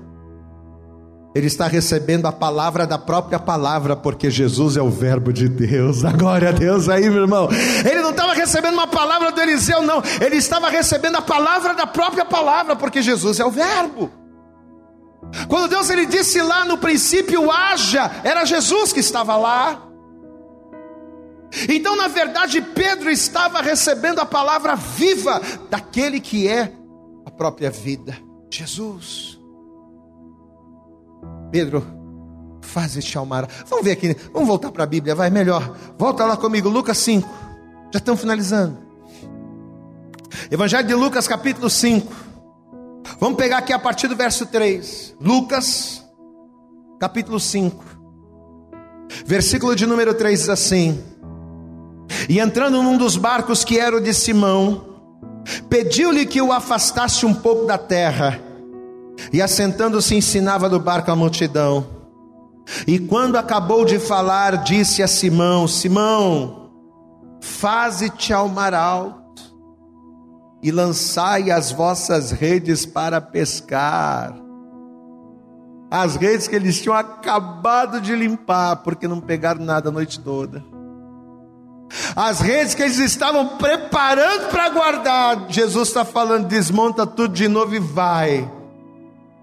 Ele 1.34 1.46
está 1.46 1.68
recebendo 1.68 2.26
a 2.26 2.32
palavra 2.32 2.88
da 2.88 2.98
própria 2.98 3.38
palavra, 3.38 3.96
porque 3.96 4.32
Jesus 4.32 4.76
é 4.78 4.82
o 4.82 4.90
Verbo 4.90 5.32
de 5.32 5.48
Deus. 5.48 6.02
Glória 6.18 6.50
a 6.50 6.52
Deus 6.52 6.90
aí, 6.90 7.08
meu 7.10 7.22
irmão. 7.22 7.48
Ele 7.86 8.02
não 8.02 8.10
estava 8.10 8.34
recebendo 8.34 8.74
uma 8.74 8.88
palavra 8.88 9.32
do 9.32 9.40
Eliseu, 9.40 9.84
não. 9.84 10.02
Ele 10.20 10.38
estava 10.38 10.70
recebendo 10.70 11.18
a 11.18 11.22
palavra 11.22 11.76
da 11.76 11.86
própria 11.86 12.26
palavra, 12.26 12.76
porque 12.76 13.02
Jesus 13.02 13.40
é 13.40 13.46
o 13.46 13.52
Verbo. 13.52 14.12
Quando 15.48 15.70
Deus 15.70 15.90
ele 15.92 16.08
disse 16.08 16.42
lá 16.42 16.66
no 16.66 16.80
princípio 16.80 17.52
haja, 17.52 18.10
era 18.24 18.44
Jesus 18.46 18.92
que 18.92 19.00
estava 19.00 19.36
lá. 19.36 19.84
Então, 21.68 21.96
na 21.96 22.08
verdade, 22.08 22.62
Pedro 22.62 23.10
estava 23.10 23.62
recebendo 23.62 24.20
a 24.20 24.26
palavra 24.26 24.76
viva 24.76 25.42
daquele 25.70 26.20
que 26.20 26.48
é 26.48 26.74
a 27.26 27.30
própria 27.30 27.70
vida, 27.70 28.18
Jesus. 28.52 29.39
Pedro, 31.52 31.86
faz 32.62 32.95
este 32.95 33.18
almar. 33.18 33.47
Vamos 33.68 33.84
ver 33.84 33.91
aqui, 33.91 34.16
vamos 34.34 34.47
voltar 34.47 34.72
para 34.72 34.84
a 34.84 34.88
Bíblia, 34.88 35.16
vai 35.16 35.30
melhor. 35.30 35.76
Volta 35.97 36.26
lá 36.26 36.38
comigo, 36.38 36.70
Lucas 36.70 36.97
5. 37.00 37.28
Já 37.91 37.97
estamos 37.97 38.22
finalizando. 38.22 38.78
Evangelho 40.52 40.88
de 40.88 40.93
Lucas, 40.93 41.28
capítulo 41.28 41.70
5. 41.70 42.14
Vamos 43.20 43.38
pegar 43.38 43.58
aqui 43.58 43.74
a 43.74 43.80
partir 43.80 44.08
do 44.08 44.16
verso 44.16 44.45
3. 44.45 45.16
Lucas, 45.20 46.06
capítulo 47.00 47.39
5. 47.39 47.84
Versículo 49.26 49.76
de 49.76 49.86
número 49.86 50.14
3 50.14 50.39
diz 50.39 50.50
assim: 50.50 51.04
E 52.28 52.39
entrando 52.39 52.82
num 52.84 52.97
dos 52.97 53.18
barcos 53.18 53.64
que 53.64 53.80
era 53.80 53.97
o 53.97 54.02
de 54.02 54.14
Simão, 54.14 55.02
pediu-lhe 55.70 56.26
que 56.26 56.41
o 56.41 56.52
afastasse 56.52 57.26
um 57.26 57.34
pouco 57.34 57.66
da 57.66 57.78
terra. 57.78 58.49
E 59.32 59.42
assentando-se 59.42 60.16
ensinava 60.16 60.70
do 60.70 60.80
barco 60.80 61.12
a 61.12 61.16
multidão. 61.16 61.86
E 62.88 63.00
quando 63.00 63.36
acabou 63.36 63.86
de 63.86 64.00
falar, 64.00 64.64
disse 64.64 65.02
a 65.02 65.08
Simão: 65.08 65.68
Simão, 65.68 66.72
faze-te 67.42 68.34
ao 68.34 68.48
mar 68.48 68.74
alto 68.74 69.20
e 70.62 70.72
lançai 70.72 71.52
as 71.52 71.72
vossas 71.72 72.32
redes 72.32 72.86
para 72.86 73.22
pescar. 73.22 74.36
As 75.92 76.16
redes 76.16 76.48
que 76.48 76.56
eles 76.56 76.80
tinham 76.80 76.96
acabado 76.96 78.00
de 78.00 78.16
limpar, 78.16 78.78
porque 78.78 79.08
não 79.08 79.20
pegaram 79.20 79.64
nada 79.64 79.90
a 79.90 79.92
noite 79.92 80.20
toda. 80.20 80.64
As 82.16 82.40
redes 82.40 82.76
que 82.76 82.84
eles 82.84 83.00
estavam 83.00 83.58
preparando 83.58 84.50
para 84.50 84.70
guardar, 84.70 85.46
Jesus 85.50 85.88
está 85.88 86.06
falando: 86.06 86.48
desmonta 86.48 87.08
tudo 87.08 87.34
de 87.34 87.48
novo 87.48 87.74
e 87.74 87.80
vai. 87.80 88.59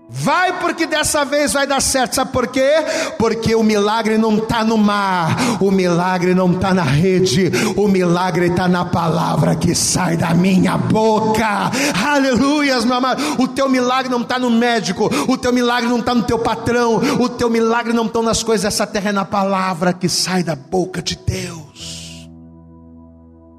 Vai 0.09 0.61
porque 0.61 0.87
dessa 0.87 1.25
vez 1.25 1.53
vai 1.53 1.67
dar 1.67 1.81
certo. 1.83 2.15
Sabe 2.15 2.31
por 2.31 2.47
quê? 2.47 2.71
Porque 3.19 3.57
o 3.57 3.63
milagre 3.63 4.17
não 4.17 4.39
está 4.39 4.63
no 4.63 4.79
mar, 4.79 5.37
o 5.61 5.71
milagre 5.71 6.33
não 6.33 6.53
está 6.53 6.73
na 6.73 6.85
rede, 6.85 7.51
o 7.77 7.89
milagre 7.89 8.47
está 8.47 8.69
na 8.69 8.85
palavra 8.85 9.57
que 9.57 9.75
sai 9.75 10.17
da 10.17 10.33
minha 10.33 10.79
boca. 10.79 11.73
Aleluias, 12.07 12.85
meu 12.85 12.95
amado. 12.95 13.21
O 13.43 13.49
teu 13.49 13.69
milagre 13.69 14.09
não 14.09 14.23
está 14.23 14.39
no 14.39 14.49
médico, 14.49 15.11
o 15.29 15.37
teu 15.37 15.53
milagre 15.53 15.89
não 15.89 15.99
está 15.99 16.15
no 16.15 16.23
teu 16.23 16.39
patrão, 16.39 16.97
o 17.19 17.29
teu 17.29 17.51
milagre 17.51 17.93
não 17.93 18.07
está 18.07 18.23
nas 18.23 18.45
coisas 18.45 18.63
dessa 18.63 18.87
terra, 18.87 19.11
é 19.11 19.13
na 19.13 19.25
palavra 19.25 19.93
que 19.93 20.09
sai 20.09 20.45
da 20.45 20.55
boca 20.55 21.03
de 21.03 21.17
Deus. 21.17 22.31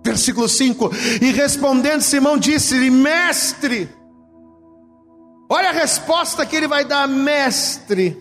Versículo 0.01 0.47
5: 0.47 0.91
E 1.21 1.31
respondendo 1.33 1.99
Simão 1.99 2.37
disse-lhe: 2.37 2.89
Mestre, 2.89 3.96
Olha 5.49 5.69
a 5.69 5.73
resposta 5.73 6.45
que 6.45 6.55
ele 6.55 6.67
vai 6.67 6.83
dar, 6.83 7.07
mestre. 7.07 8.17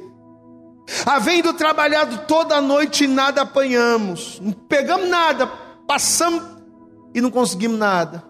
Havendo 1.04 1.52
trabalhado 1.52 2.18
toda 2.28 2.56
a 2.56 2.60
noite 2.60 3.04
e 3.04 3.08
nada 3.08 3.42
apanhamos, 3.42 4.38
não 4.40 4.52
pegamos 4.52 5.08
nada, 5.08 5.46
passamos 5.86 6.42
e 7.12 7.20
não 7.20 7.30
conseguimos 7.30 7.76
nada, 7.76 8.22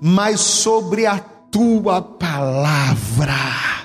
mas 0.00 0.40
sobre 0.40 1.04
a 1.04 1.18
tua 1.50 2.00
palavra 2.00 3.75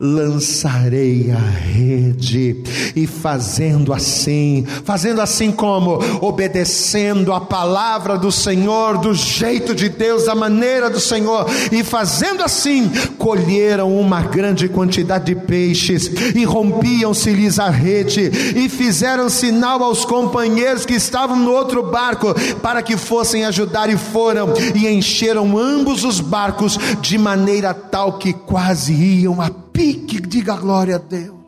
lançarei 0.00 1.32
a 1.32 1.38
rede, 1.38 2.62
e 2.94 3.04
fazendo 3.06 3.92
assim, 3.92 4.64
fazendo 4.84 5.20
assim 5.20 5.50
como? 5.50 5.98
Obedecendo 6.20 7.32
a 7.32 7.40
palavra 7.40 8.16
do 8.16 8.30
Senhor, 8.30 8.98
do 8.98 9.12
jeito 9.12 9.74
de 9.74 9.88
Deus, 9.88 10.26
da 10.26 10.36
maneira 10.36 10.88
do 10.88 11.00
Senhor, 11.00 11.46
e 11.72 11.82
fazendo 11.82 12.44
assim, 12.44 12.88
colheram 13.18 13.98
uma 13.98 14.22
grande 14.22 14.68
quantidade 14.68 15.34
de 15.34 15.34
peixes, 15.34 16.06
e 16.34 16.44
rompiam-se-lhes 16.44 17.58
a 17.58 17.68
rede, 17.68 18.30
e 18.54 18.68
fizeram 18.68 19.28
sinal 19.28 19.82
aos 19.82 20.04
companheiros 20.04 20.86
que 20.86 20.94
estavam 20.94 21.36
no 21.36 21.50
outro 21.50 21.82
barco, 21.82 22.34
para 22.62 22.82
que 22.82 22.96
fossem 22.96 23.44
ajudar, 23.44 23.90
e 23.90 23.96
foram, 23.96 24.52
e 24.76 24.86
encheram 24.86 25.58
ambos 25.58 26.04
os 26.04 26.20
barcos, 26.20 26.78
de 27.00 27.18
maneira 27.18 27.74
tal 27.74 28.12
que 28.12 28.32
quase 28.32 28.92
iam 28.92 29.40
a 29.40 29.50
pique, 29.78 30.20
diga 30.20 30.56
glória 30.56 30.96
a 30.96 30.98
Deus. 30.98 31.38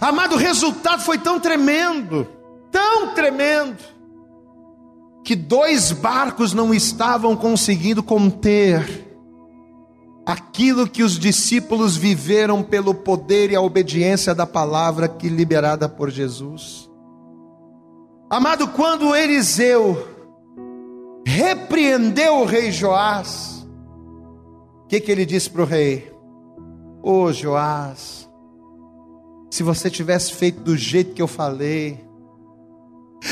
Amado, 0.00 0.34
o 0.34 0.38
resultado 0.38 1.02
foi 1.02 1.18
tão 1.18 1.38
tremendo, 1.38 2.26
tão 2.72 3.14
tremendo, 3.14 3.76
que 5.22 5.36
dois 5.36 5.92
barcos 5.92 6.54
não 6.54 6.72
estavam 6.72 7.36
conseguindo 7.36 8.02
conter 8.02 9.04
aquilo 10.24 10.88
que 10.88 11.02
os 11.02 11.18
discípulos 11.18 11.98
viveram 11.98 12.62
pelo 12.62 12.94
poder 12.94 13.50
e 13.50 13.56
a 13.56 13.60
obediência 13.60 14.34
da 14.34 14.46
palavra 14.46 15.06
que 15.06 15.28
liberada 15.28 15.86
por 15.86 16.10
Jesus. 16.10 16.88
Amado, 18.30 18.68
quando 18.68 19.14
Eliseu 19.14 20.08
repreendeu 21.26 22.38
o 22.38 22.46
rei 22.46 22.72
Joás, 22.72 23.53
o 24.84 24.86
que, 24.86 25.00
que 25.00 25.10
ele 25.10 25.26
disse 25.26 25.50
para 25.50 25.62
o 25.62 25.66
rei? 25.66 26.12
Ô 27.02 27.24
oh, 27.24 27.32
Joás, 27.32 28.28
se 29.50 29.62
você 29.62 29.90
tivesse 29.90 30.32
feito 30.32 30.60
do 30.60 30.76
jeito 30.76 31.14
que 31.14 31.22
eu 31.22 31.28
falei, 31.28 32.04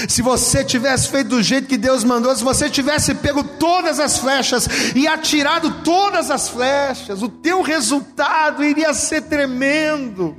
se 0.08 0.22
você 0.22 0.64
tivesse 0.64 1.08
feito 1.08 1.28
do 1.28 1.42
jeito 1.42 1.68
que 1.68 1.76
Deus 1.76 2.02
mandou, 2.02 2.34
se 2.34 2.42
você 2.42 2.70
tivesse 2.70 3.14
pego 3.14 3.44
todas 3.44 4.00
as 4.00 4.18
flechas 4.18 4.66
e 4.96 5.06
atirado 5.06 5.82
todas 5.82 6.30
as 6.30 6.48
flechas, 6.48 7.22
o 7.22 7.28
teu 7.28 7.60
resultado 7.60 8.64
iria 8.64 8.94
ser 8.94 9.22
tremendo. 9.22 10.36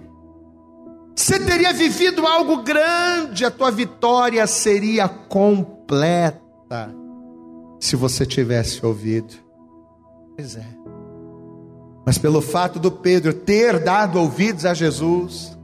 Você 1.16 1.40
teria 1.40 1.72
vivido 1.72 2.26
algo 2.26 2.64
grande, 2.64 3.46
a 3.46 3.52
tua 3.52 3.70
vitória 3.70 4.46
seria 4.48 5.08
completa 5.08 6.42
se 7.80 7.96
você 7.96 8.26
tivesse 8.26 8.84
ouvido. 8.84 9.36
Pois 10.36 10.56
é. 10.56 10.66
Mas 12.06 12.18
pelo 12.18 12.42
fato 12.42 12.80
do 12.80 12.92
Pedro 12.92 13.34
ter 13.34 13.80
dado 13.80 14.20
ouvidos 14.20 14.66
a 14.66 14.74
Jesus, 14.74 15.58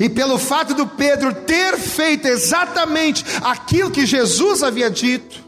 e 0.00 0.08
pelo 0.08 0.38
fato 0.38 0.74
do 0.74 0.86
Pedro 0.86 1.34
ter 1.34 1.76
feito 1.76 2.26
exatamente 2.26 3.24
aquilo 3.42 3.90
que 3.90 4.06
Jesus 4.06 4.62
havia 4.62 4.90
dito, 4.90 5.42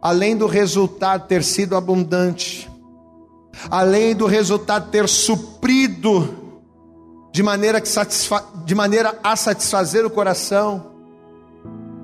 além 0.00 0.36
do 0.36 0.46
resultado 0.46 1.28
ter 1.28 1.44
sido 1.44 1.76
abundante, 1.76 2.68
além 3.70 4.14
do 4.14 4.26
resultado 4.26 4.90
ter 4.90 5.08
suprido 5.08 6.42
de 7.32 7.42
maneira, 7.42 7.80
que 7.80 7.88
satisfa... 7.88 8.44
de 8.64 8.74
maneira 8.74 9.18
a 9.22 9.36
satisfazer 9.36 10.04
o 10.04 10.10
coração, 10.10 10.92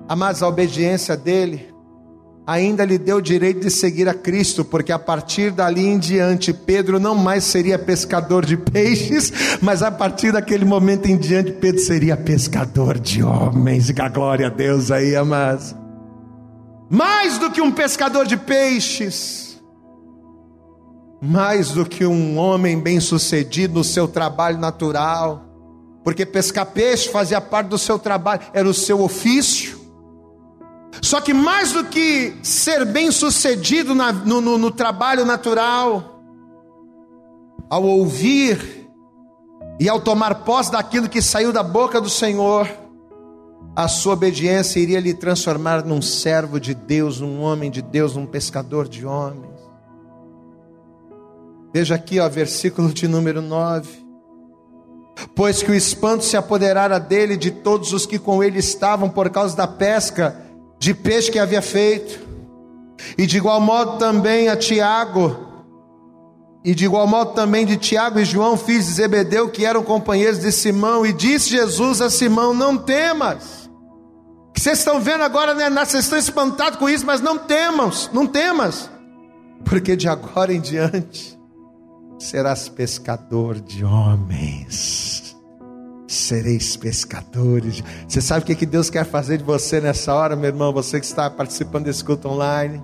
amados, 0.08 0.42
a 0.42 0.48
obediência 0.48 1.16
dele 1.16 1.67
ainda 2.48 2.82
lhe 2.82 2.96
deu 2.96 3.18
o 3.18 3.22
direito 3.22 3.60
de 3.60 3.70
seguir 3.70 4.08
a 4.08 4.14
Cristo, 4.14 4.64
porque 4.64 4.90
a 4.90 4.98
partir 4.98 5.50
dali 5.50 5.86
em 5.86 5.98
diante 5.98 6.50
Pedro 6.50 6.98
não 6.98 7.14
mais 7.14 7.44
seria 7.44 7.78
pescador 7.78 8.46
de 8.46 8.56
peixes, 8.56 9.30
mas 9.60 9.82
a 9.82 9.90
partir 9.90 10.32
daquele 10.32 10.64
momento 10.64 11.04
em 11.04 11.18
diante 11.18 11.52
Pedro 11.52 11.78
seria 11.82 12.16
pescador 12.16 12.98
de 12.98 13.22
homens. 13.22 13.90
E 13.90 14.00
a 14.00 14.08
glória 14.08 14.46
a 14.46 14.50
Deus 14.50 14.90
aí, 14.90 15.14
amados. 15.14 15.76
Mais 16.88 17.36
do 17.36 17.50
que 17.50 17.60
um 17.60 17.70
pescador 17.70 18.24
de 18.24 18.38
peixes, 18.38 19.60
mais 21.20 21.72
do 21.72 21.84
que 21.84 22.06
um 22.06 22.38
homem 22.38 22.80
bem-sucedido 22.80 23.74
no 23.74 23.84
seu 23.84 24.08
trabalho 24.08 24.56
natural, 24.58 25.44
porque 26.02 26.24
pescar 26.24 26.64
peixe 26.64 27.10
fazia 27.10 27.42
parte 27.42 27.68
do 27.68 27.76
seu 27.76 27.98
trabalho, 27.98 28.40
era 28.54 28.66
o 28.66 28.72
seu 28.72 29.02
ofício. 29.02 29.77
Só 31.02 31.20
que 31.20 31.32
mais 31.32 31.72
do 31.72 31.84
que 31.84 32.36
ser 32.42 32.84
bem 32.84 33.10
sucedido 33.10 33.94
na, 33.94 34.12
no, 34.12 34.40
no, 34.40 34.58
no 34.58 34.70
trabalho 34.70 35.24
natural, 35.24 36.22
ao 37.70 37.84
ouvir 37.84 38.88
e 39.80 39.88
ao 39.88 40.00
tomar 40.00 40.36
posse 40.44 40.72
daquilo 40.72 41.08
que 41.08 41.22
saiu 41.22 41.52
da 41.52 41.62
boca 41.62 42.00
do 42.00 42.10
Senhor, 42.10 42.68
a 43.76 43.86
sua 43.86 44.14
obediência 44.14 44.80
iria 44.80 44.98
lhe 44.98 45.14
transformar 45.14 45.84
num 45.84 46.02
servo 46.02 46.58
de 46.58 46.74
Deus, 46.74 47.20
num 47.20 47.40
homem 47.40 47.70
de 47.70 47.80
Deus, 47.80 48.16
num 48.16 48.26
pescador 48.26 48.88
de 48.88 49.06
homens. 49.06 49.58
Veja 51.72 51.94
aqui, 51.94 52.18
ó, 52.18 52.28
versículo 52.28 52.92
de 52.92 53.06
número 53.06 53.40
9. 53.40 54.08
Pois 55.34 55.62
que 55.62 55.70
o 55.70 55.74
espanto 55.74 56.24
se 56.24 56.36
apoderara 56.36 56.98
dele 56.98 57.36
de 57.36 57.50
todos 57.50 57.92
os 57.92 58.06
que 58.06 58.18
com 58.18 58.42
ele 58.42 58.58
estavam 58.58 59.08
por 59.08 59.30
causa 59.30 59.56
da 59.56 59.66
pesca, 59.66 60.47
de 60.78 60.94
peixe 60.94 61.30
que 61.30 61.38
havia 61.38 61.60
feito, 61.60 62.26
e 63.16 63.26
de 63.26 63.36
igual 63.36 63.60
modo 63.60 63.98
também 63.98 64.48
a 64.48 64.56
Tiago, 64.56 65.46
e 66.64 66.74
de 66.74 66.84
igual 66.84 67.06
modo 67.06 67.32
também 67.32 67.64
de 67.64 67.76
Tiago 67.76 68.18
e 68.18 68.24
João, 68.24 68.56
filhos 68.56 68.86
de 68.86 68.92
Zebedeu, 68.92 69.48
que 69.48 69.64
eram 69.64 69.82
companheiros 69.82 70.40
de 70.40 70.52
Simão, 70.52 71.06
e 71.06 71.12
disse 71.12 71.50
Jesus 71.50 72.00
a 72.00 72.10
Simão: 72.10 72.52
Não 72.52 72.76
temas. 72.76 73.68
Que 74.52 74.60
vocês 74.60 74.78
estão 74.78 75.00
vendo 75.00 75.22
agora, 75.22 75.54
né? 75.54 75.70
Vocês 75.70 76.04
estão 76.04 76.18
espantados 76.18 76.78
com 76.78 76.88
isso, 76.88 77.06
mas 77.06 77.20
não 77.20 77.38
temas, 77.38 78.10
não 78.12 78.26
temas, 78.26 78.90
porque 79.64 79.94
de 79.94 80.08
agora 80.08 80.52
em 80.52 80.60
diante 80.60 81.38
serás 82.18 82.68
pescador 82.68 83.60
de 83.60 83.84
homens 83.84 85.27
sereis 86.08 86.74
pescadores. 86.76 87.84
Você 88.08 88.20
sabe 88.20 88.40
o 88.50 88.56
que 88.56 88.66
Deus 88.66 88.88
quer 88.88 89.04
fazer 89.04 89.36
de 89.36 89.44
você 89.44 89.80
nessa 89.80 90.14
hora, 90.14 90.34
meu 90.34 90.46
irmão? 90.46 90.72
Você 90.72 90.98
que 90.98 91.06
está 91.06 91.28
participando 91.28 91.84
desse 91.84 92.02
culto 92.02 92.28
online, 92.28 92.82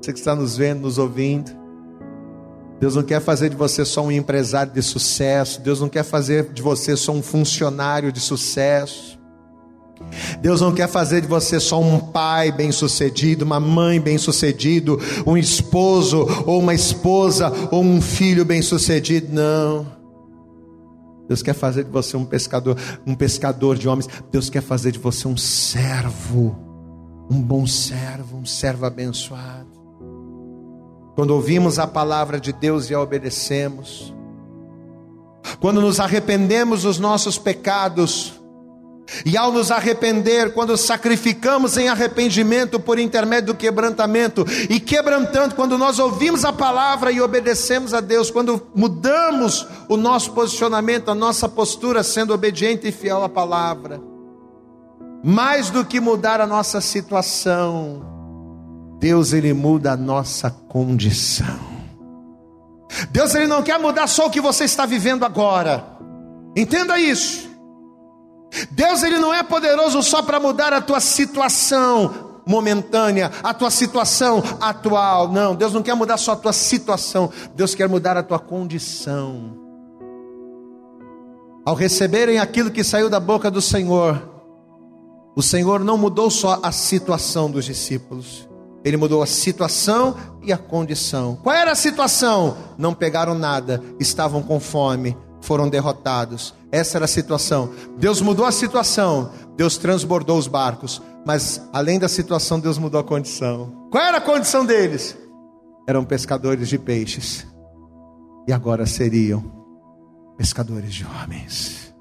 você 0.00 0.12
que 0.12 0.18
está 0.18 0.34
nos 0.34 0.56
vendo, 0.56 0.80
nos 0.80 0.96
ouvindo. 0.96 1.52
Deus 2.80 2.94
não 2.94 3.02
quer 3.02 3.20
fazer 3.20 3.50
de 3.50 3.56
você 3.56 3.84
só 3.84 4.02
um 4.02 4.10
empresário 4.10 4.72
de 4.72 4.82
sucesso. 4.82 5.60
Deus 5.60 5.80
não 5.80 5.88
quer 5.88 6.04
fazer 6.04 6.52
de 6.52 6.62
você 6.62 6.96
só 6.96 7.12
um 7.12 7.22
funcionário 7.22 8.10
de 8.10 8.20
sucesso. 8.20 9.18
Deus 10.40 10.60
não 10.60 10.72
quer 10.72 10.88
fazer 10.88 11.20
de 11.20 11.26
você 11.26 11.58
só 11.58 11.80
um 11.80 11.98
pai 11.98 12.52
bem-sucedido, 12.52 13.44
uma 13.44 13.58
mãe 13.58 14.00
bem-sucedido, 14.00 14.98
um 15.26 15.36
esposo 15.36 16.24
ou 16.46 16.60
uma 16.60 16.72
esposa 16.72 17.52
ou 17.72 17.82
um 17.82 18.00
filho 18.00 18.44
bem-sucedido, 18.44 19.26
não. 19.32 19.97
Deus 21.28 21.42
quer 21.42 21.52
fazer 21.54 21.84
de 21.84 21.90
você 21.90 22.16
um 22.16 22.24
pescador, 22.24 22.76
um 23.06 23.14
pescador 23.14 23.76
de 23.76 23.86
homens. 23.86 24.08
Deus 24.32 24.48
quer 24.48 24.62
fazer 24.62 24.92
de 24.92 24.98
você 24.98 25.28
um 25.28 25.36
servo, 25.36 26.56
um 27.30 27.40
bom 27.40 27.66
servo, 27.66 28.38
um 28.38 28.46
servo 28.46 28.86
abençoado. 28.86 29.68
Quando 31.14 31.30
ouvimos 31.30 31.78
a 31.78 31.86
palavra 31.86 32.40
de 32.40 32.52
Deus 32.52 32.88
e 32.88 32.94
a 32.94 33.00
obedecemos, 33.00 34.14
quando 35.60 35.80
nos 35.80 36.00
arrependemos 36.00 36.82
dos 36.82 36.98
nossos 36.98 37.36
pecados, 37.36 38.37
e 39.24 39.36
ao 39.36 39.50
nos 39.50 39.70
arrepender, 39.70 40.52
quando 40.52 40.76
sacrificamos 40.76 41.76
em 41.76 41.88
arrependimento 41.88 42.78
por 42.78 42.98
intermédio 42.98 43.48
do 43.48 43.54
quebrantamento, 43.54 44.44
e 44.68 44.78
quebrantando, 44.78 45.54
quando 45.54 45.78
nós 45.78 45.98
ouvimos 45.98 46.44
a 46.44 46.52
palavra 46.52 47.10
e 47.10 47.20
obedecemos 47.20 47.94
a 47.94 48.00
Deus, 48.00 48.30
quando 48.30 48.66
mudamos 48.74 49.66
o 49.88 49.96
nosso 49.96 50.32
posicionamento, 50.32 51.10
a 51.10 51.14
nossa 51.14 51.48
postura, 51.48 52.02
sendo 52.02 52.34
obediente 52.34 52.88
e 52.88 52.92
fiel 52.92 53.22
à 53.22 53.28
palavra, 53.28 54.00
mais 55.24 55.70
do 55.70 55.84
que 55.84 56.00
mudar 56.00 56.40
a 56.40 56.46
nossa 56.46 56.80
situação, 56.80 58.02
Deus 59.00 59.32
ele 59.32 59.52
muda 59.52 59.92
a 59.92 59.96
nossa 59.96 60.50
condição. 60.50 61.78
Deus 63.10 63.34
ele 63.34 63.46
não 63.46 63.62
quer 63.62 63.78
mudar 63.78 64.06
só 64.06 64.26
o 64.26 64.30
que 64.30 64.40
você 64.40 64.64
está 64.64 64.86
vivendo 64.86 65.24
agora. 65.24 65.84
Entenda 66.56 66.98
isso. 66.98 67.47
Deus 68.70 69.02
ele 69.02 69.18
não 69.18 69.32
é 69.32 69.42
poderoso 69.42 70.02
só 70.02 70.22
para 70.22 70.40
mudar 70.40 70.72
a 70.72 70.80
tua 70.80 71.00
situação 71.00 72.28
momentânea, 72.46 73.30
a 73.42 73.52
tua 73.52 73.70
situação 73.70 74.42
atual. 74.60 75.28
Não, 75.28 75.54
Deus 75.54 75.72
não 75.72 75.82
quer 75.82 75.94
mudar 75.94 76.16
só 76.16 76.32
a 76.32 76.36
tua 76.36 76.52
situação, 76.52 77.30
Deus 77.54 77.74
quer 77.74 77.88
mudar 77.88 78.16
a 78.16 78.22
tua 78.22 78.38
condição. 78.38 79.58
Ao 81.64 81.74
receberem 81.74 82.38
aquilo 82.38 82.70
que 82.70 82.82
saiu 82.82 83.10
da 83.10 83.20
boca 83.20 83.50
do 83.50 83.60
Senhor, 83.60 84.22
o 85.36 85.42
Senhor 85.42 85.80
não 85.80 85.98
mudou 85.98 86.30
só 86.30 86.58
a 86.62 86.72
situação 86.72 87.50
dos 87.50 87.66
discípulos, 87.66 88.48
ele 88.82 88.96
mudou 88.96 89.22
a 89.22 89.26
situação 89.26 90.16
e 90.42 90.50
a 90.50 90.56
condição. 90.56 91.38
Qual 91.42 91.54
era 91.54 91.72
a 91.72 91.76
situação? 91.76 92.56
Não 92.78 92.94
pegaram 92.94 93.34
nada, 93.34 93.82
estavam 94.00 94.42
com 94.42 94.58
fome, 94.58 95.14
foram 95.40 95.68
derrotados. 95.68 96.54
Essa 96.70 96.98
era 96.98 97.04
a 97.04 97.08
situação. 97.08 97.70
Deus 97.98 98.20
mudou 98.20 98.44
a 98.44 98.52
situação, 98.52 99.30
Deus 99.56 99.76
transbordou 99.76 100.38
os 100.38 100.46
barcos, 100.46 101.00
mas 101.26 101.60
além 101.72 101.98
da 101.98 102.08
situação, 102.08 102.60
Deus 102.60 102.78
mudou 102.78 103.00
a 103.00 103.04
condição. 103.04 103.88
Qual 103.90 104.02
era 104.02 104.18
a 104.18 104.20
condição 104.20 104.64
deles? 104.64 105.16
Eram 105.86 106.04
pescadores 106.04 106.68
de 106.68 106.78
peixes, 106.78 107.46
e 108.46 108.52
agora 108.52 108.86
seriam 108.86 109.44
pescadores 110.36 110.94
de 110.94 111.04
homens. 111.04 111.94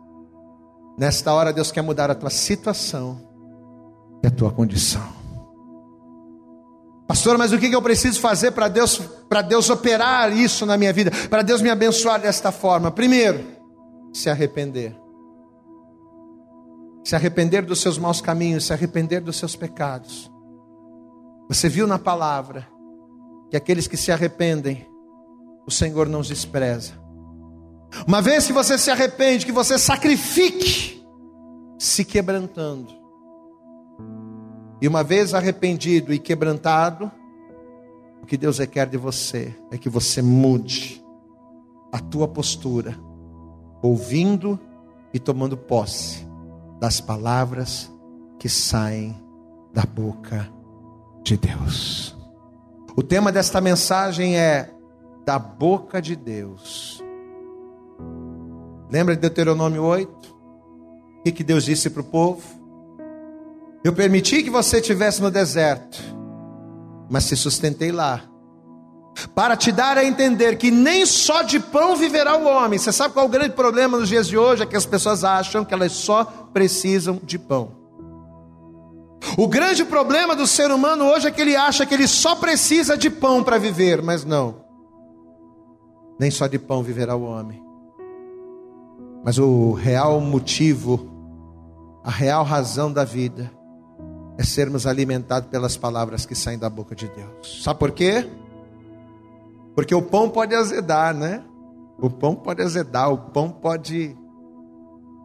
Nesta 0.97 1.33
hora, 1.33 1.53
Deus 1.53 1.71
quer 1.71 1.81
mudar 1.81 2.09
a 2.09 2.15
tua 2.15 2.29
situação 2.29 3.21
e 4.23 4.27
a 4.27 4.31
tua 4.31 4.51
condição. 4.51 5.16
Pastor, 7.07 7.37
mas 7.37 7.53
o 7.53 7.57
que 7.57 7.71
eu 7.73 7.81
preciso 7.81 8.19
fazer 8.19 8.51
para 8.51 8.67
Deus, 8.67 8.97
para 9.29 9.41
Deus 9.41 9.69
operar 9.69 10.35
isso 10.35 10.65
na 10.65 10.77
minha 10.77 10.91
vida, 10.91 11.09
para 11.29 11.41
Deus 11.41 11.61
me 11.61 11.69
abençoar 11.69 12.19
desta 12.19 12.51
forma? 12.51 12.91
Primeiro, 12.91 13.45
se 14.13 14.29
arrepender. 14.29 14.93
Se 17.05 17.15
arrepender 17.15 17.65
dos 17.65 17.79
seus 17.79 17.97
maus 17.97 18.19
caminhos, 18.19 18.65
se 18.65 18.73
arrepender 18.73 19.21
dos 19.21 19.37
seus 19.37 19.55
pecados. 19.55 20.29
Você 21.47 21.69
viu 21.69 21.87
na 21.87 21.97
palavra 21.97 22.67
que 23.49 23.55
aqueles 23.55 23.87
que 23.87 23.95
se 23.95 24.11
arrependem, 24.11 24.85
o 25.65 25.71
Senhor 25.71 26.09
não 26.09 26.19
os 26.19 26.27
despreza. 26.27 26.91
Uma 28.05 28.21
vez 28.21 28.45
que 28.45 28.51
você 28.51 28.77
se 28.77 28.91
arrepende, 28.91 29.45
que 29.45 29.51
você 29.53 29.79
sacrifique, 29.79 31.01
se 31.79 32.03
quebrantando, 32.03 32.93
e 34.81 34.87
uma 34.87 35.03
vez 35.03 35.33
arrependido 35.33 36.13
e 36.13 36.19
quebrantado, 36.19 37.11
o 38.21 38.25
que 38.25 38.37
Deus 38.37 38.59
requer 38.59 38.87
de 38.87 38.97
você 38.97 39.55
é 39.71 39.77
que 39.77 39.89
você 39.89 40.21
mude 40.21 41.03
a 41.91 41.99
tua 41.99 42.27
postura, 42.27 42.95
ouvindo 43.81 44.59
e 45.13 45.19
tomando 45.19 45.57
posse 45.57 46.27
das 46.79 47.01
palavras 47.01 47.91
que 48.37 48.49
saem 48.49 49.15
da 49.73 49.83
boca 49.83 50.47
de 51.23 51.37
Deus. 51.37 52.15
O 52.95 53.03
tema 53.03 53.31
desta 53.31 53.61
mensagem 53.61 54.37
é 54.37 54.71
da 55.25 55.37
boca 55.37 56.01
de 56.01 56.15
Deus. 56.15 57.03
Lembra 58.89 59.15
de 59.15 59.21
Deuteronômio 59.21 59.83
8? 59.83 60.35
O 61.19 61.31
que 61.31 61.43
Deus 61.43 61.65
disse 61.65 61.89
para 61.89 62.01
o 62.01 62.05
povo? 62.05 62.56
Eu 63.87 63.93
permiti 63.93 64.43
que 64.43 64.49
você 64.49 64.79
estivesse 64.81 65.21
no 65.21 65.31
deserto, 65.31 65.97
mas 67.09 67.23
se 67.23 67.37
sustentei 67.37 67.89
lá. 67.89 68.21
Para 69.33 69.55
te 69.55 69.71
dar 69.71 69.97
a 69.97 70.03
entender 70.03 70.57
que 70.57 70.69
nem 70.69 71.05
só 71.05 71.41
de 71.41 71.57
pão 71.57 71.95
viverá 71.95 72.35
o 72.35 72.45
homem. 72.45 72.77
Você 72.77 72.91
sabe 72.91 73.13
qual 73.13 73.23
é 73.25 73.29
o 73.29 73.31
grande 73.31 73.51
problema 73.51 73.97
nos 73.97 74.09
dias 74.09 74.27
de 74.27 74.37
hoje? 74.37 74.61
É 74.61 74.65
que 74.65 74.75
as 74.75 74.85
pessoas 74.85 75.23
acham 75.23 75.63
que 75.63 75.73
elas 75.73 75.93
só 75.93 76.25
precisam 76.51 77.17
de 77.23 77.39
pão. 77.39 77.77
O 79.37 79.47
grande 79.47 79.85
problema 79.85 80.35
do 80.35 80.45
ser 80.45 80.69
humano 80.69 81.05
hoje 81.05 81.29
é 81.29 81.31
que 81.31 81.39
ele 81.39 81.55
acha 81.55 81.85
que 81.85 81.93
ele 81.93 82.09
só 82.09 82.35
precisa 82.35 82.97
de 82.97 83.09
pão 83.09 83.41
para 83.41 83.57
viver, 83.57 84.01
mas 84.01 84.25
não. 84.25 84.65
Nem 86.19 86.29
só 86.29 86.45
de 86.45 86.59
pão 86.59 86.83
viverá 86.83 87.15
o 87.15 87.23
homem. 87.23 87.63
Mas 89.23 89.37
o 89.37 89.71
real 89.71 90.19
motivo, 90.19 91.09
a 92.03 92.11
real 92.11 92.43
razão 92.43 92.91
da 92.91 93.05
vida 93.05 93.55
é 94.37 94.43
sermos 94.43 94.85
alimentados 94.85 95.49
pelas 95.49 95.75
palavras 95.75 96.25
que 96.25 96.35
saem 96.35 96.59
da 96.59 96.69
boca 96.69 96.95
de 96.95 97.07
Deus. 97.07 97.63
Sabe 97.63 97.79
por 97.79 97.91
quê? 97.91 98.29
Porque 99.75 99.93
o 99.93 100.01
pão 100.01 100.29
pode 100.29 100.53
azedar, 100.53 101.13
né? 101.13 101.43
O 101.99 102.09
pão 102.09 102.35
pode 102.35 102.61
azedar, 102.61 103.11
o 103.11 103.17
pão 103.17 103.49
pode 103.49 104.15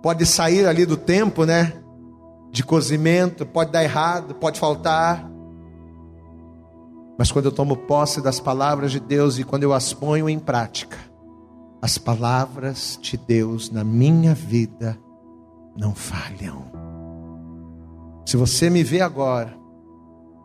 pode 0.03 0.27
sair 0.27 0.67
ali 0.67 0.85
do 0.85 0.97
tempo, 0.97 1.45
né? 1.45 1.75
De 2.51 2.65
cozimento, 2.65 3.47
pode 3.47 3.71
dar 3.71 3.85
errado, 3.85 4.35
pode 4.35 4.59
faltar. 4.59 5.31
Mas 7.19 7.31
quando 7.31 7.47
eu 7.47 7.53
tomo 7.53 7.77
posse 7.77 8.21
das 8.21 8.41
palavras 8.41 8.91
de 8.91 8.99
Deus 8.99 9.39
e 9.39 9.45
quando 9.45 9.63
eu 9.63 9.73
as 9.73 9.93
ponho 9.93 10.29
em 10.29 10.39
prática, 10.39 10.99
as 11.81 11.99
palavras 11.99 12.99
de 13.01 13.17
Deus 13.17 13.71
na 13.71 13.85
minha 13.85 14.35
vida 14.35 14.99
não 15.77 15.95
falham. 15.95 16.82
Se 18.25 18.37
você 18.37 18.71
me 18.71 18.83
vê 18.83 19.01
agora, 19.01 19.57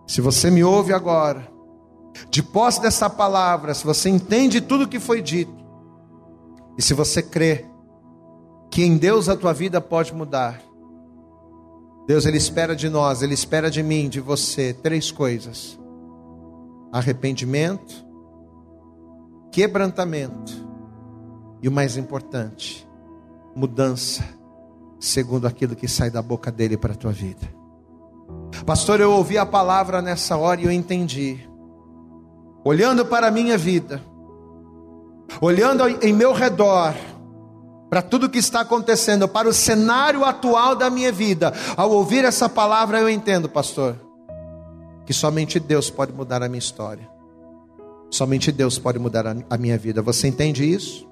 se 0.08 0.22
você 0.22 0.50
me 0.50 0.64
ouve 0.64 0.94
agora, 0.94 1.48
de 2.30 2.42
posse 2.42 2.82
dessa 2.82 3.10
palavra, 3.10 3.74
se 3.74 3.86
você 3.86 4.10
entende 4.10 4.62
tudo 4.62 4.86
o 4.86 4.88
que 4.88 5.00
foi 5.00 5.22
dito, 5.22 5.56
e 6.78 6.82
se 6.82 6.94
você 6.94 7.22
crê 7.22 7.66
que 8.72 8.84
em 8.84 8.98
Deus 8.98 9.30
a 9.30 9.36
tua 9.36 9.54
vida 9.54 9.82
pode 9.82 10.14
mudar, 10.14 10.62
Deus 12.08 12.26
ele 12.26 12.38
espera 12.38 12.76
de 12.76 12.90
nós, 12.90 13.22
ele 13.22 13.34
espera 13.34 13.70
de 13.70 13.84
mim, 13.84 14.08
de 14.08 14.22
você, 14.22 14.74
três 14.74 15.12
coisas: 15.12 15.78
arrependimento, 16.92 18.06
quebrantamento 19.52 20.54
e 21.62 21.68
o 21.68 21.72
mais 21.72 21.98
importante, 21.98 22.88
mudança, 23.56 24.24
segundo 25.00 25.48
aquilo 25.48 25.76
que 25.76 25.88
sai 25.88 26.10
da 26.10 26.22
boca 26.22 26.52
dele 26.52 26.78
para 26.78 26.94
a 26.94 26.98
tua 26.98 27.12
vida. 27.12 27.57
Pastor, 28.66 29.00
eu 29.00 29.12
ouvi 29.12 29.38
a 29.38 29.46
palavra 29.46 30.02
nessa 30.02 30.38
hora 30.38 30.62
e 30.62 30.66
eu 30.66 30.72
entendi. 30.72 31.40
Olhando 32.64 33.06
para 33.06 33.28
a 33.28 33.32
minha 33.32 33.58
vida, 33.58 34.02
olhando 35.40 35.88
em 35.88 36.14
meu 36.14 36.34
redor, 36.34 36.94
para 37.90 38.02
tudo 38.02 38.30
que 38.30 38.40
está 38.40 38.62
acontecendo, 38.62 39.28
para 39.28 39.48
o 39.48 39.54
cenário 39.54 40.26
atual 40.26 40.76
da 40.76 40.90
minha 40.90 41.12
vida, 41.12 41.54
ao 41.76 41.92
ouvir 41.92 42.26
essa 42.26 42.50
palavra 42.50 43.00
eu 43.00 43.10
entendo, 43.10 43.48
pastor, 43.48 43.96
que 45.06 45.14
somente 45.14 45.60
Deus 45.60 45.90
pode 45.90 46.12
mudar 46.12 46.44
a 46.44 46.50
minha 46.50 46.60
história. 46.60 47.08
Somente 48.10 48.52
Deus 48.52 48.78
pode 48.78 49.00
mudar 49.00 49.26
a 49.50 49.58
minha 49.58 49.78
vida. 49.78 50.02
Você 50.02 50.28
entende 50.28 50.70
isso? 50.70 51.08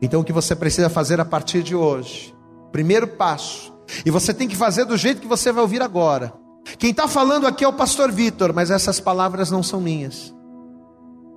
Então 0.00 0.20
o 0.20 0.24
que 0.24 0.32
você 0.32 0.54
precisa 0.56 0.88
fazer 0.88 1.20
a 1.20 1.24
partir 1.24 1.62
de 1.62 1.76
hoje? 1.76 2.34
Primeiro 2.72 3.06
passo 3.06 3.71
e 4.04 4.10
você 4.10 4.32
tem 4.32 4.48
que 4.48 4.56
fazer 4.56 4.84
do 4.84 4.96
jeito 4.96 5.20
que 5.20 5.26
você 5.26 5.52
vai 5.52 5.62
ouvir 5.62 5.82
agora. 5.82 6.32
Quem 6.78 6.90
está 6.90 7.08
falando 7.08 7.46
aqui 7.46 7.64
é 7.64 7.68
o 7.68 7.72
pastor 7.72 8.10
Vitor, 8.10 8.52
mas 8.52 8.70
essas 8.70 9.00
palavras 9.00 9.50
não 9.50 9.62
são 9.62 9.80
minhas. 9.80 10.34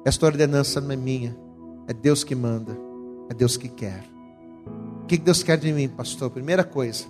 Esta 0.05 0.25
ordenança 0.25 0.79
não 0.79 0.91
é 0.91 0.95
minha. 0.95 1.35
É 1.87 1.93
Deus 1.93 2.23
que 2.23 2.35
manda. 2.35 2.77
É 3.29 3.33
Deus 3.33 3.57
que 3.57 3.67
quer. 3.67 4.03
O 5.03 5.05
que 5.05 5.17
Deus 5.17 5.43
quer 5.43 5.57
de 5.57 5.71
mim, 5.71 5.87
pastor? 5.87 6.29
Primeira 6.29 6.63
coisa, 6.63 7.05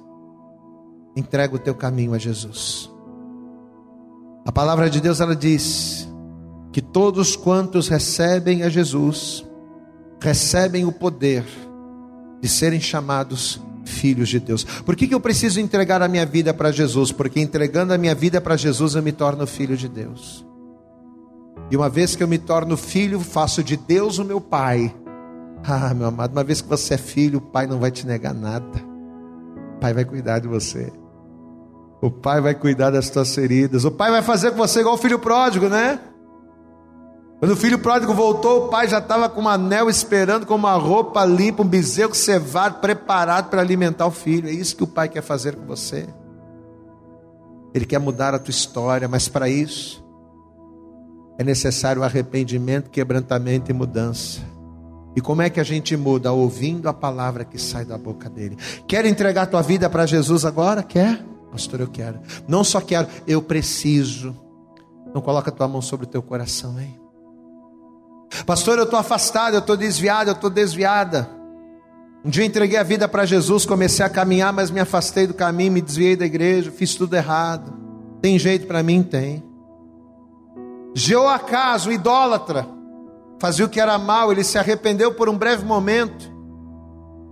entrega 1.16 1.56
o 1.56 1.60
teu 1.60 1.76
caminho 1.76 2.14
a 2.14 2.18
Jesus. 2.18 2.90
A 4.46 4.52
palavra 4.52 4.90
de 4.90 5.02
Deus 5.02 5.20
ela 5.20 5.36
diz 5.36 6.08
que 6.72 6.82
todos 6.82 7.36
quantos 7.36 7.88
recebem 7.88 8.64
a 8.64 8.70
Jesus 8.70 9.46
recebem 10.22 10.86
o 10.86 10.92
poder 10.92 11.46
de 12.42 12.50
serem 12.50 12.80
chamados 12.80 13.62
filhos 13.86 14.30
de 14.30 14.40
Deus. 14.40 14.64
Por 14.64 14.96
que, 14.96 15.08
que 15.08 15.16
eu 15.16 15.20
preciso 15.20 15.60
entregar 15.60 16.02
a 16.02 16.08
minha 16.08 16.26
vida 16.26 16.54
para 16.54 16.72
Jesus? 16.72 17.12
Porque 17.12 17.40
entregando 17.40 17.94
a 17.94 17.98
minha 17.98 18.16
vida 18.16 18.42
para 18.42 18.58
Jesus 18.58 18.96
eu 18.96 19.04
me 19.04 19.12
torno 19.12 19.48
filho 19.48 19.78
de 19.78 19.88
Deus. 19.88 20.46
E 21.70 21.78
uma 21.78 21.90
vez 21.90 22.16
que 22.16 22.24
eu 22.24 22.28
me 22.28 22.38
torno 22.38 22.76
filho, 22.76 23.20
faço 23.20 23.64
de 23.64 23.78
Deus 23.78 24.18
o 24.20 24.26
meu 24.26 24.42
pai. 24.42 24.94
Ah, 25.64 25.94
meu 25.94 26.08
amado, 26.08 26.32
uma 26.32 26.44
vez 26.44 26.62
que 26.62 26.70
você 26.70 26.94
é 26.94 26.98
filho, 26.98 27.40
o 27.40 27.42
pai 27.42 27.66
não 27.66 27.80
vai 27.80 27.90
te 27.90 28.06
negar 28.06 28.34
nada. 28.34 28.66
O 29.76 29.80
pai 29.80 29.94
vai 29.94 30.06
cuidar 30.06 30.40
de 30.40 30.48
você. 30.48 30.92
O 32.02 32.12
pai 32.12 32.40
vai 32.40 32.54
cuidar 32.54 32.92
das 32.92 33.10
tuas 33.10 33.34
feridas. 33.34 33.84
O 33.84 33.92
pai 33.92 34.12
vai 34.12 34.22
fazer 34.22 34.52
com 34.52 34.58
você 34.58 34.82
igual 34.82 34.96
o 34.96 34.98
filho 34.98 35.18
pródigo, 35.18 35.68
né? 35.68 36.00
Quando 37.40 37.52
o 37.52 37.56
filho 37.56 37.78
pródigo 37.80 38.14
voltou, 38.14 38.66
o 38.66 38.68
pai 38.70 38.88
já 38.88 39.00
estava 39.00 39.28
com 39.28 39.42
um 39.42 39.50
anel 39.50 39.90
esperando, 39.90 40.46
com 40.46 40.56
uma 40.56 40.74
roupa 40.74 41.26
limpa, 41.26 41.64
um 41.64 41.68
bezerro 41.68 42.16
cevado, 42.16 42.80
preparado 42.80 43.50
para 43.50 43.62
alimentar 43.62 44.08
o 44.08 44.12
filho. 44.12 44.48
É 44.48 44.52
isso 44.52 44.76
que 44.76 44.84
o 44.84 44.88
pai 44.88 45.10
quer 45.10 45.22
fazer 45.22 45.56
com 45.56 45.66
você. 45.66 46.08
Ele 47.74 47.86
quer 47.86 48.00
mudar 48.00 48.34
a 48.34 48.40
tua 48.40 48.52
história, 48.52 49.08
mas 49.08 49.28
para 49.28 49.50
isso 49.50 50.04
é 51.38 51.44
necessário 51.44 52.04
arrependimento, 52.04 52.90
quebrantamento 52.90 53.70
e 53.70 53.74
mudança. 53.74 54.40
E 55.14 55.20
como 55.20 55.42
é 55.42 55.50
que 55.50 55.60
a 55.60 55.64
gente 55.64 55.96
muda? 55.96 56.32
Ouvindo 56.32 56.88
a 56.88 56.94
palavra 56.94 57.44
que 57.44 57.58
sai 57.58 57.84
da 57.84 57.98
boca 57.98 58.30
dele. 58.30 58.58
Quer 58.88 59.06
entregar 59.06 59.46
tua 59.48 59.62
vida 59.62 59.90
para 59.90 60.06
Jesus 60.06 60.46
agora? 60.46 60.82
Quer? 60.82 61.22
Pastor, 61.52 61.82
eu 61.82 61.88
quero. 61.88 62.20
Não 62.48 62.64
só 62.64 62.80
quero, 62.80 63.08
eu 63.28 63.42
preciso. 63.42 64.36
Não 65.14 65.22
coloca 65.22 65.52
tua 65.52 65.68
mão 65.68 65.82
sobre 65.82 66.06
o 66.06 66.10
teu 66.10 66.22
coração, 66.22 66.80
hein? 66.80 67.05
Pastor, 68.46 68.78
eu 68.78 68.86
estou 68.86 69.00
afastado, 69.00 69.54
eu 69.54 69.60
estou 69.60 69.78
desviado, 69.78 70.30
eu 70.30 70.34
estou 70.34 70.50
desviada. 70.50 71.30
Um 72.24 72.30
dia 72.30 72.44
entreguei 72.44 72.78
a 72.80 72.84
vida 72.84 73.08
para 73.08 73.26
Jesus, 73.26 73.66
comecei 73.66 74.04
a 74.04 74.10
caminhar, 74.10 74.52
mas 74.52 74.72
me 74.72 74.80
afastei 74.80 75.28
do 75.28 75.34
caminho, 75.34 75.72
me 75.72 75.82
desviei 75.82 76.16
da 76.16 76.26
igreja, 76.26 76.72
fiz 76.72 76.96
tudo 76.96 77.16
errado. 77.16 77.72
Tem 78.20 78.40
jeito 78.40 78.66
para 78.66 78.82
mim? 78.82 79.04
Tem. 79.04 79.44
Jeoacás, 80.96 81.86
o 81.86 81.92
idólatra, 81.92 82.68
fazia 83.40 83.66
o 83.66 83.70
que 83.70 83.80
era 83.80 83.98
mal, 84.00 84.32
ele 84.32 84.44
se 84.44 84.58
arrependeu 84.58 85.14
por 85.14 85.30
um 85.30 85.38
breve 85.38 85.64
momento, 85.64 86.34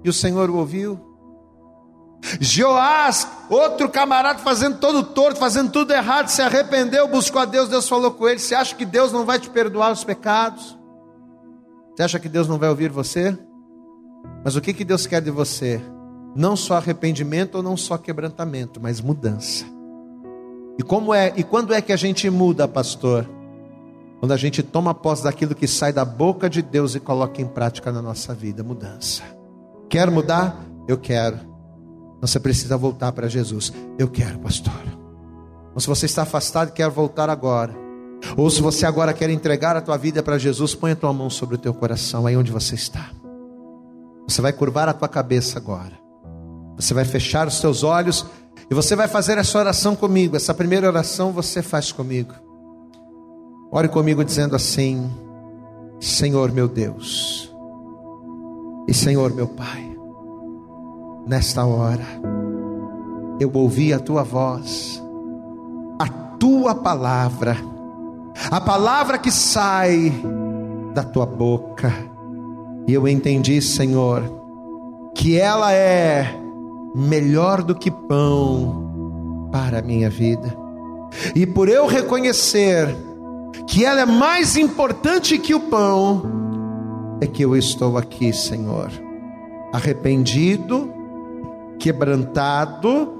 e 0.03 0.09
o 0.09 0.13
Senhor 0.13 0.49
o 0.49 0.57
ouviu. 0.57 0.99
Joás, 2.39 3.27
outro 3.49 3.89
camarada 3.89 4.39
fazendo 4.39 4.77
todo 4.77 5.03
torto, 5.03 5.39
fazendo 5.39 5.71
tudo 5.71 5.91
errado, 5.91 6.27
se 6.27 6.41
arrependeu, 6.41 7.07
buscou 7.07 7.41
a 7.41 7.45
Deus, 7.45 7.67
Deus 7.67 7.87
falou 7.87 8.11
com 8.11 8.27
ele: 8.27 8.39
Você 8.39 8.55
acha 8.55 8.75
que 8.75 8.85
Deus 8.85 9.11
não 9.11 9.25
vai 9.25 9.39
te 9.39 9.49
perdoar 9.49 9.91
os 9.91 10.03
pecados? 10.03 10.77
Você 11.95 12.03
acha 12.03 12.19
que 12.19 12.29
Deus 12.29 12.47
não 12.47 12.57
vai 12.57 12.69
ouvir 12.69 12.89
você? 12.89 13.37
Mas 14.43 14.55
o 14.55 14.61
que, 14.61 14.73
que 14.73 14.83
Deus 14.83 15.05
quer 15.05 15.21
de 15.21 15.29
você? 15.29 15.81
Não 16.35 16.55
só 16.55 16.77
arrependimento 16.77 17.55
ou 17.55 17.63
não 17.63 17.77
só 17.77 17.97
quebrantamento, 17.97 18.79
mas 18.81 18.99
mudança. 18.99 19.65
E 20.79 20.83
como 20.83 21.13
é? 21.13 21.31
E 21.35 21.43
quando 21.43 21.73
é 21.73 21.81
que 21.81 21.93
a 21.93 21.95
gente 21.95 22.29
muda, 22.29 22.67
pastor? 22.67 23.29
Quando 24.19 24.31
a 24.31 24.37
gente 24.37 24.63
toma 24.63 24.93
posse 24.93 25.23
daquilo 25.23 25.53
que 25.53 25.67
sai 25.67 25.93
da 25.93 26.03
boca 26.03 26.49
de 26.49 26.61
Deus 26.61 26.95
e 26.95 26.99
coloca 26.99 27.41
em 27.41 27.45
prática 27.45 27.91
na 27.91 28.01
nossa 28.01 28.33
vida, 28.33 28.63
mudança. 28.63 29.21
Quer 29.89 30.09
mudar? 30.09 30.65
Eu 30.87 30.97
quero. 30.97 31.37
Você 32.21 32.39
precisa 32.39 32.77
voltar 32.77 33.11
para 33.11 33.27
Jesus. 33.27 33.71
Eu 33.99 34.07
quero, 34.07 34.39
pastor. 34.39 34.73
Ou 35.75 35.79
se 35.79 35.87
você 35.87 36.05
está 36.05 36.23
afastado 36.23 36.69
e 36.69 36.71
quer 36.71 36.89
voltar 36.89 37.29
agora. 37.29 37.82
Ou 38.37 38.49
se 38.49 38.61
você 38.61 38.85
agora 38.85 39.13
quer 39.13 39.29
entregar 39.29 39.75
a 39.75 39.81
tua 39.81 39.97
vida 39.97 40.23
para 40.23 40.37
Jesus, 40.37 40.73
põe 40.73 40.91
a 40.91 40.95
tua 40.95 41.13
mão 41.13 41.29
sobre 41.29 41.55
o 41.55 41.57
teu 41.57 41.73
coração, 41.73 42.25
aí 42.25 42.35
onde 42.35 42.51
você 42.51 42.75
está. 42.75 43.09
Você 44.27 44.41
vai 44.41 44.53
curvar 44.53 44.87
a 44.87 44.93
tua 44.93 45.07
cabeça 45.07 45.59
agora. 45.59 45.93
Você 46.75 46.93
vai 46.93 47.05
fechar 47.05 47.47
os 47.47 47.59
teus 47.59 47.83
olhos 47.83 48.25
e 48.69 48.73
você 48.73 48.95
vai 48.95 49.07
fazer 49.07 49.37
essa 49.37 49.57
oração 49.57 49.95
comigo. 49.95 50.35
Essa 50.35 50.53
primeira 50.53 50.87
oração 50.87 51.31
você 51.31 51.61
faz 51.61 51.91
comigo. 51.91 52.33
Ore 53.71 53.87
comigo 53.87 54.23
dizendo 54.23 54.55
assim: 54.55 55.11
Senhor 55.99 56.51
meu 56.51 56.67
Deus 56.67 57.51
e 58.87 58.93
Senhor 58.93 59.33
meu 59.33 59.47
Pai 59.47 59.93
nesta 61.25 61.65
hora. 61.65 62.05
Eu 63.39 63.51
ouvi 63.53 63.93
a 63.93 63.99
tua 63.99 64.23
voz, 64.23 65.01
a 65.99 66.07
tua 66.37 66.75
palavra, 66.75 67.57
a 68.49 68.59
palavra 68.59 69.17
que 69.17 69.31
sai 69.31 70.11
da 70.93 71.03
tua 71.03 71.25
boca. 71.25 71.93
E 72.87 72.93
eu 72.93 73.07
entendi, 73.07 73.61
Senhor, 73.61 74.23
que 75.15 75.37
ela 75.37 75.73
é 75.73 76.27
melhor 76.95 77.63
do 77.63 77.75
que 77.75 77.89
pão 77.89 79.49
para 79.51 79.79
a 79.79 79.81
minha 79.81 80.09
vida. 80.09 80.55
E 81.35 81.45
por 81.45 81.69
eu 81.69 81.85
reconhecer 81.85 82.95
que 83.67 83.85
ela 83.85 84.01
é 84.01 84.05
mais 84.05 84.57
importante 84.57 85.37
que 85.37 85.53
o 85.53 85.59
pão, 85.59 86.23
é 87.21 87.27
que 87.27 87.43
eu 87.43 87.55
estou 87.55 87.97
aqui, 87.97 88.33
Senhor, 88.33 88.91
arrependido 89.71 90.93
quebrantado, 91.83 93.13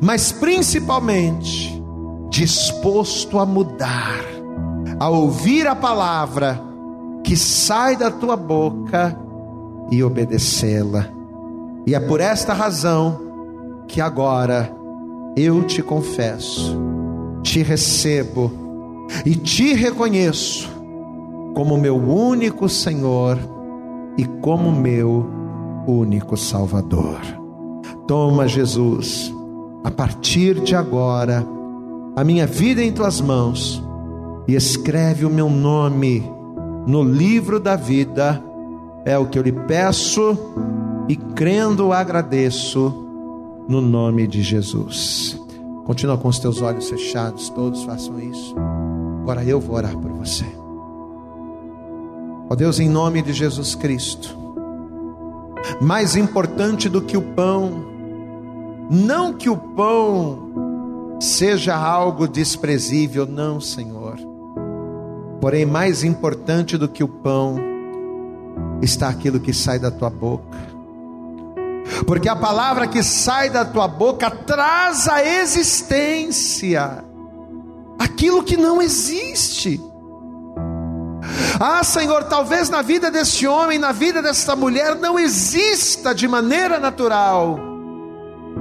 mas 0.00 0.32
principalmente 0.32 1.82
disposto 2.30 3.38
a 3.38 3.44
mudar, 3.44 4.24
a 4.98 5.08
ouvir 5.08 5.66
a 5.66 5.74
palavra 5.74 6.60
que 7.22 7.36
sai 7.36 7.96
da 7.96 8.10
tua 8.10 8.36
boca 8.36 9.16
e 9.90 10.02
obedecê-la. 10.02 11.08
E 11.86 11.94
é 11.94 12.00
por 12.00 12.20
esta 12.20 12.52
razão 12.52 13.20
que 13.86 14.00
agora 14.00 14.72
eu 15.36 15.64
te 15.64 15.82
confesso, 15.82 16.76
te 17.42 17.62
recebo 17.62 18.50
e 19.24 19.34
te 19.34 19.72
reconheço 19.74 20.68
como 21.54 21.76
meu 21.76 21.96
único 21.96 22.68
Senhor 22.68 23.38
e 24.16 24.24
como 24.24 24.72
meu 24.72 25.26
único 25.86 26.36
Salvador. 26.36 27.20
Toma, 28.06 28.48
Jesus, 28.48 29.32
a 29.84 29.90
partir 29.90 30.60
de 30.60 30.74
agora, 30.74 31.46
a 32.14 32.24
minha 32.24 32.46
vida 32.46 32.82
em 32.82 32.92
tuas 32.92 33.20
mãos 33.20 33.85
e 34.46 34.54
escreve 34.54 35.24
o 35.24 35.30
meu 35.30 35.50
nome 35.50 36.22
no 36.86 37.02
livro 37.02 37.58
da 37.58 37.76
vida. 37.76 38.42
É 39.04 39.16
o 39.18 39.26
que 39.26 39.38
eu 39.38 39.42
lhe 39.42 39.52
peço 39.52 40.36
e 41.08 41.16
crendo 41.16 41.92
agradeço 41.92 43.06
no 43.68 43.80
nome 43.80 44.26
de 44.26 44.42
Jesus. 44.42 45.40
Continua 45.84 46.18
com 46.18 46.28
os 46.28 46.38
teus 46.38 46.60
olhos 46.60 46.88
fechados, 46.88 47.48
todos 47.50 47.84
façam 47.84 48.18
isso. 48.18 48.54
Agora 49.22 49.44
eu 49.44 49.60
vou 49.60 49.76
orar 49.76 49.96
por 49.96 50.10
você. 50.12 50.44
Ó 52.48 52.54
Deus, 52.54 52.78
em 52.78 52.88
nome 52.88 53.22
de 53.22 53.32
Jesus 53.32 53.74
Cristo, 53.74 54.36
mais 55.80 56.16
importante 56.16 56.88
do 56.88 57.02
que 57.02 57.16
o 57.16 57.22
pão, 57.22 57.84
não 58.88 59.32
que 59.32 59.50
o 59.50 59.56
pão 59.56 61.18
seja 61.20 61.76
algo 61.76 62.28
desprezível, 62.28 63.26
não, 63.26 63.60
Senhor. 63.60 64.05
Porém, 65.40 65.66
mais 65.66 66.02
importante 66.02 66.76
do 66.76 66.88
que 66.88 67.04
o 67.04 67.08
pão 67.08 67.56
está 68.82 69.08
aquilo 69.08 69.40
que 69.40 69.52
sai 69.52 69.78
da 69.78 69.90
tua 69.90 70.10
boca. 70.10 70.56
Porque 72.06 72.28
a 72.28 72.36
palavra 72.36 72.86
que 72.86 73.02
sai 73.02 73.50
da 73.50 73.64
tua 73.64 73.86
boca 73.86 74.30
traz 74.30 75.08
a 75.08 75.24
existência 75.24 77.04
aquilo 77.98 78.42
que 78.42 78.56
não 78.56 78.80
existe. 78.80 79.80
Ah, 81.58 81.82
Senhor, 81.82 82.24
talvez 82.24 82.68
na 82.68 82.82
vida 82.82 83.10
desse 83.10 83.46
homem, 83.46 83.78
na 83.78 83.92
vida 83.92 84.22
dessa 84.22 84.54
mulher, 84.54 84.94
não 84.96 85.18
exista 85.18 86.14
de 86.14 86.28
maneira 86.28 86.78
natural 86.78 87.58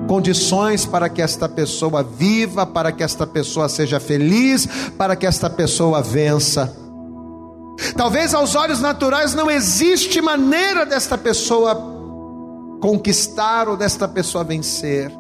condições 0.07 0.85
para 0.85 1.09
que 1.09 1.21
esta 1.21 1.47
pessoa 1.49 2.03
viva, 2.03 2.65
para 2.65 2.91
que 2.91 3.03
esta 3.03 3.25
pessoa 3.25 3.67
seja 3.67 3.99
feliz, 3.99 4.67
para 4.97 5.15
que 5.15 5.25
esta 5.25 5.49
pessoa 5.49 6.01
vença. 6.01 6.75
Talvez 7.95 8.33
aos 8.33 8.55
olhos 8.55 8.79
naturais 8.79 9.33
não 9.33 9.49
existe 9.49 10.21
maneira 10.21 10.85
desta 10.85 11.17
pessoa 11.17 11.75
conquistar 12.81 13.67
ou 13.67 13.75
desta 13.75 14.07
pessoa 14.07 14.43
vencer. 14.43 15.11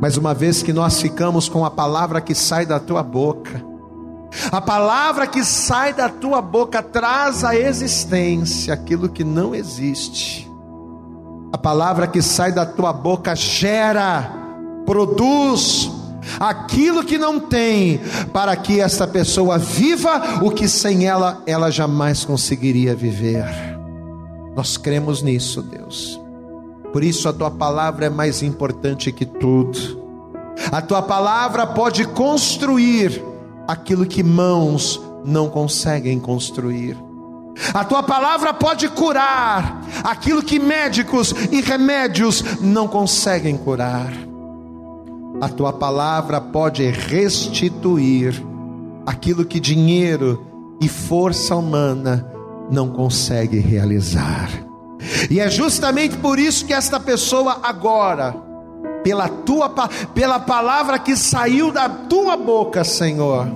Mas 0.00 0.16
uma 0.16 0.34
vez 0.34 0.62
que 0.62 0.72
nós 0.72 1.00
ficamos 1.00 1.48
com 1.48 1.64
a 1.64 1.70
palavra 1.70 2.20
que 2.20 2.34
sai 2.34 2.66
da 2.66 2.80
tua 2.80 3.02
boca, 3.02 3.64
a 4.50 4.60
palavra 4.60 5.26
que 5.26 5.44
sai 5.44 5.92
da 5.92 6.08
tua 6.08 6.42
boca 6.42 6.82
traz 6.82 7.44
à 7.44 7.56
existência 7.56 8.74
aquilo 8.74 9.08
que 9.08 9.22
não 9.22 9.54
existe. 9.54 10.50
A 11.54 11.56
palavra 11.56 12.08
que 12.08 12.20
sai 12.20 12.50
da 12.50 12.66
tua 12.66 12.92
boca 12.92 13.32
gera 13.36 14.28
produz 14.84 15.88
aquilo 16.40 17.04
que 17.04 17.16
não 17.16 17.38
tem, 17.38 18.00
para 18.32 18.56
que 18.56 18.80
esta 18.80 19.06
pessoa 19.06 19.56
viva 19.56 20.42
o 20.42 20.50
que 20.50 20.66
sem 20.66 21.06
ela 21.06 21.40
ela 21.46 21.70
jamais 21.70 22.24
conseguiria 22.24 22.92
viver. 22.96 23.46
Nós 24.56 24.76
cremos 24.76 25.22
nisso, 25.22 25.62
Deus. 25.62 26.20
Por 26.92 27.04
isso 27.04 27.28
a 27.28 27.32
tua 27.32 27.52
palavra 27.52 28.06
é 28.06 28.10
mais 28.10 28.42
importante 28.42 29.12
que 29.12 29.24
tudo. 29.24 30.02
A 30.72 30.82
tua 30.82 31.02
palavra 31.02 31.68
pode 31.68 32.04
construir 32.04 33.22
aquilo 33.68 34.04
que 34.06 34.24
mãos 34.24 35.00
não 35.24 35.48
conseguem 35.48 36.18
construir. 36.18 36.96
A 37.72 37.84
tua 37.84 38.02
palavra 38.02 38.52
pode 38.52 38.88
curar 38.88 39.82
aquilo 40.02 40.42
que 40.42 40.58
médicos 40.58 41.34
e 41.52 41.60
remédios 41.60 42.60
não 42.60 42.88
conseguem 42.88 43.56
curar. 43.56 44.12
A 45.40 45.48
tua 45.48 45.72
palavra 45.72 46.40
pode 46.40 46.88
restituir 46.90 48.40
aquilo 49.06 49.44
que 49.44 49.60
dinheiro 49.60 50.46
e 50.80 50.88
força 50.88 51.54
humana 51.56 52.28
não 52.70 52.88
consegue 52.88 53.58
realizar. 53.58 54.48
E 55.30 55.38
é 55.38 55.50
justamente 55.50 56.16
por 56.16 56.38
isso 56.38 56.64
que 56.64 56.72
esta 56.72 56.98
pessoa 56.98 57.60
agora, 57.62 58.34
pela 59.02 59.28
tua 59.28 59.68
pela 60.14 60.38
palavra 60.38 60.98
que 60.98 61.16
saiu 61.16 61.70
da 61.70 61.88
tua 61.88 62.36
boca, 62.36 62.82
Senhor, 62.84 63.48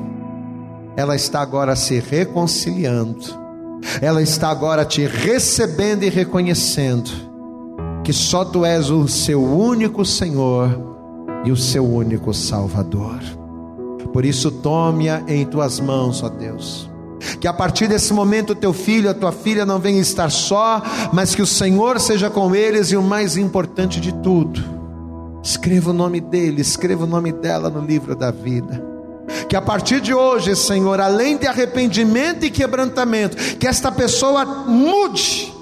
ela 0.96 1.16
está 1.16 1.40
agora 1.40 1.74
se 1.74 2.00
reconciliando 2.00 3.37
ela 4.00 4.22
está 4.22 4.48
agora 4.48 4.84
te 4.84 5.06
recebendo 5.06 6.02
e 6.04 6.08
reconhecendo 6.08 7.10
que 8.04 8.12
só 8.12 8.44
tu 8.44 8.64
és 8.64 8.90
o 8.90 9.06
seu 9.06 9.42
único 9.42 10.04
Senhor 10.04 10.70
e 11.44 11.50
o 11.50 11.56
seu 11.56 11.84
único 11.84 12.32
Salvador. 12.32 13.20
Por 14.12 14.24
isso, 14.24 14.50
tome-a 14.50 15.22
em 15.28 15.44
tuas 15.44 15.78
mãos, 15.80 16.22
ó 16.22 16.28
Deus. 16.28 16.88
Que 17.40 17.46
a 17.46 17.52
partir 17.52 17.88
desse 17.88 18.12
momento, 18.12 18.54
teu 18.54 18.72
filho, 18.72 19.10
a 19.10 19.14
tua 19.14 19.32
filha 19.32 19.66
não 19.66 19.78
venha 19.78 20.00
estar 20.00 20.30
só, 20.30 20.82
mas 21.12 21.34
que 21.34 21.42
o 21.42 21.46
Senhor 21.46 22.00
seja 22.00 22.30
com 22.30 22.54
eles 22.54 22.90
e 22.90 22.96
o 22.96 23.02
mais 23.02 23.36
importante 23.36 24.00
de 24.00 24.12
tudo, 24.12 24.62
escreva 25.42 25.90
o 25.90 25.94
nome 25.94 26.20
dele, 26.20 26.62
escreva 26.62 27.04
o 27.04 27.08
nome 27.08 27.32
dela 27.32 27.68
no 27.68 27.80
livro 27.80 28.16
da 28.16 28.30
vida 28.30 28.97
que 29.48 29.56
a 29.56 29.62
partir 29.62 30.00
de 30.00 30.14
hoje, 30.14 30.54
Senhor, 30.56 31.00
além 31.00 31.36
de 31.36 31.46
arrependimento 31.46 32.44
e 32.44 32.50
quebrantamento, 32.50 33.36
que 33.56 33.66
esta 33.66 33.90
pessoa 33.92 34.44
mude, 34.44 35.52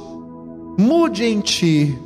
mude 0.79 1.25
em 1.25 1.41
ti, 1.41 1.99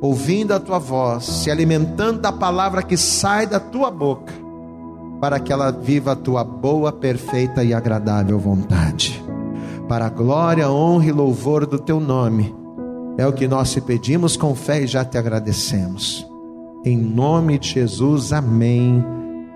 ouvindo 0.00 0.52
a 0.52 0.60
tua 0.60 0.78
voz, 0.78 1.24
se 1.24 1.50
alimentando 1.50 2.20
da 2.20 2.32
palavra 2.32 2.82
que 2.82 2.96
sai 2.96 3.46
da 3.46 3.58
tua 3.58 3.90
boca, 3.90 4.32
para 5.20 5.40
que 5.40 5.52
ela 5.52 5.70
viva 5.72 6.12
a 6.12 6.16
tua 6.16 6.44
boa, 6.44 6.92
perfeita 6.92 7.64
e 7.64 7.74
agradável 7.74 8.38
vontade. 8.38 9.22
Para 9.88 10.06
a 10.06 10.10
glória, 10.10 10.70
honra 10.70 11.06
e 11.06 11.12
louvor 11.12 11.66
do 11.66 11.78
teu 11.78 11.98
nome, 11.98 12.54
é 13.16 13.26
o 13.26 13.32
que 13.32 13.48
nós 13.48 13.72
te 13.72 13.80
pedimos 13.80 14.36
com 14.36 14.54
fé 14.54 14.82
e 14.82 14.86
já 14.86 15.04
te 15.04 15.18
agradecemos. 15.18 16.24
Em 16.84 16.96
nome 16.96 17.58
de 17.58 17.70
Jesus, 17.70 18.32
amém 18.32 19.04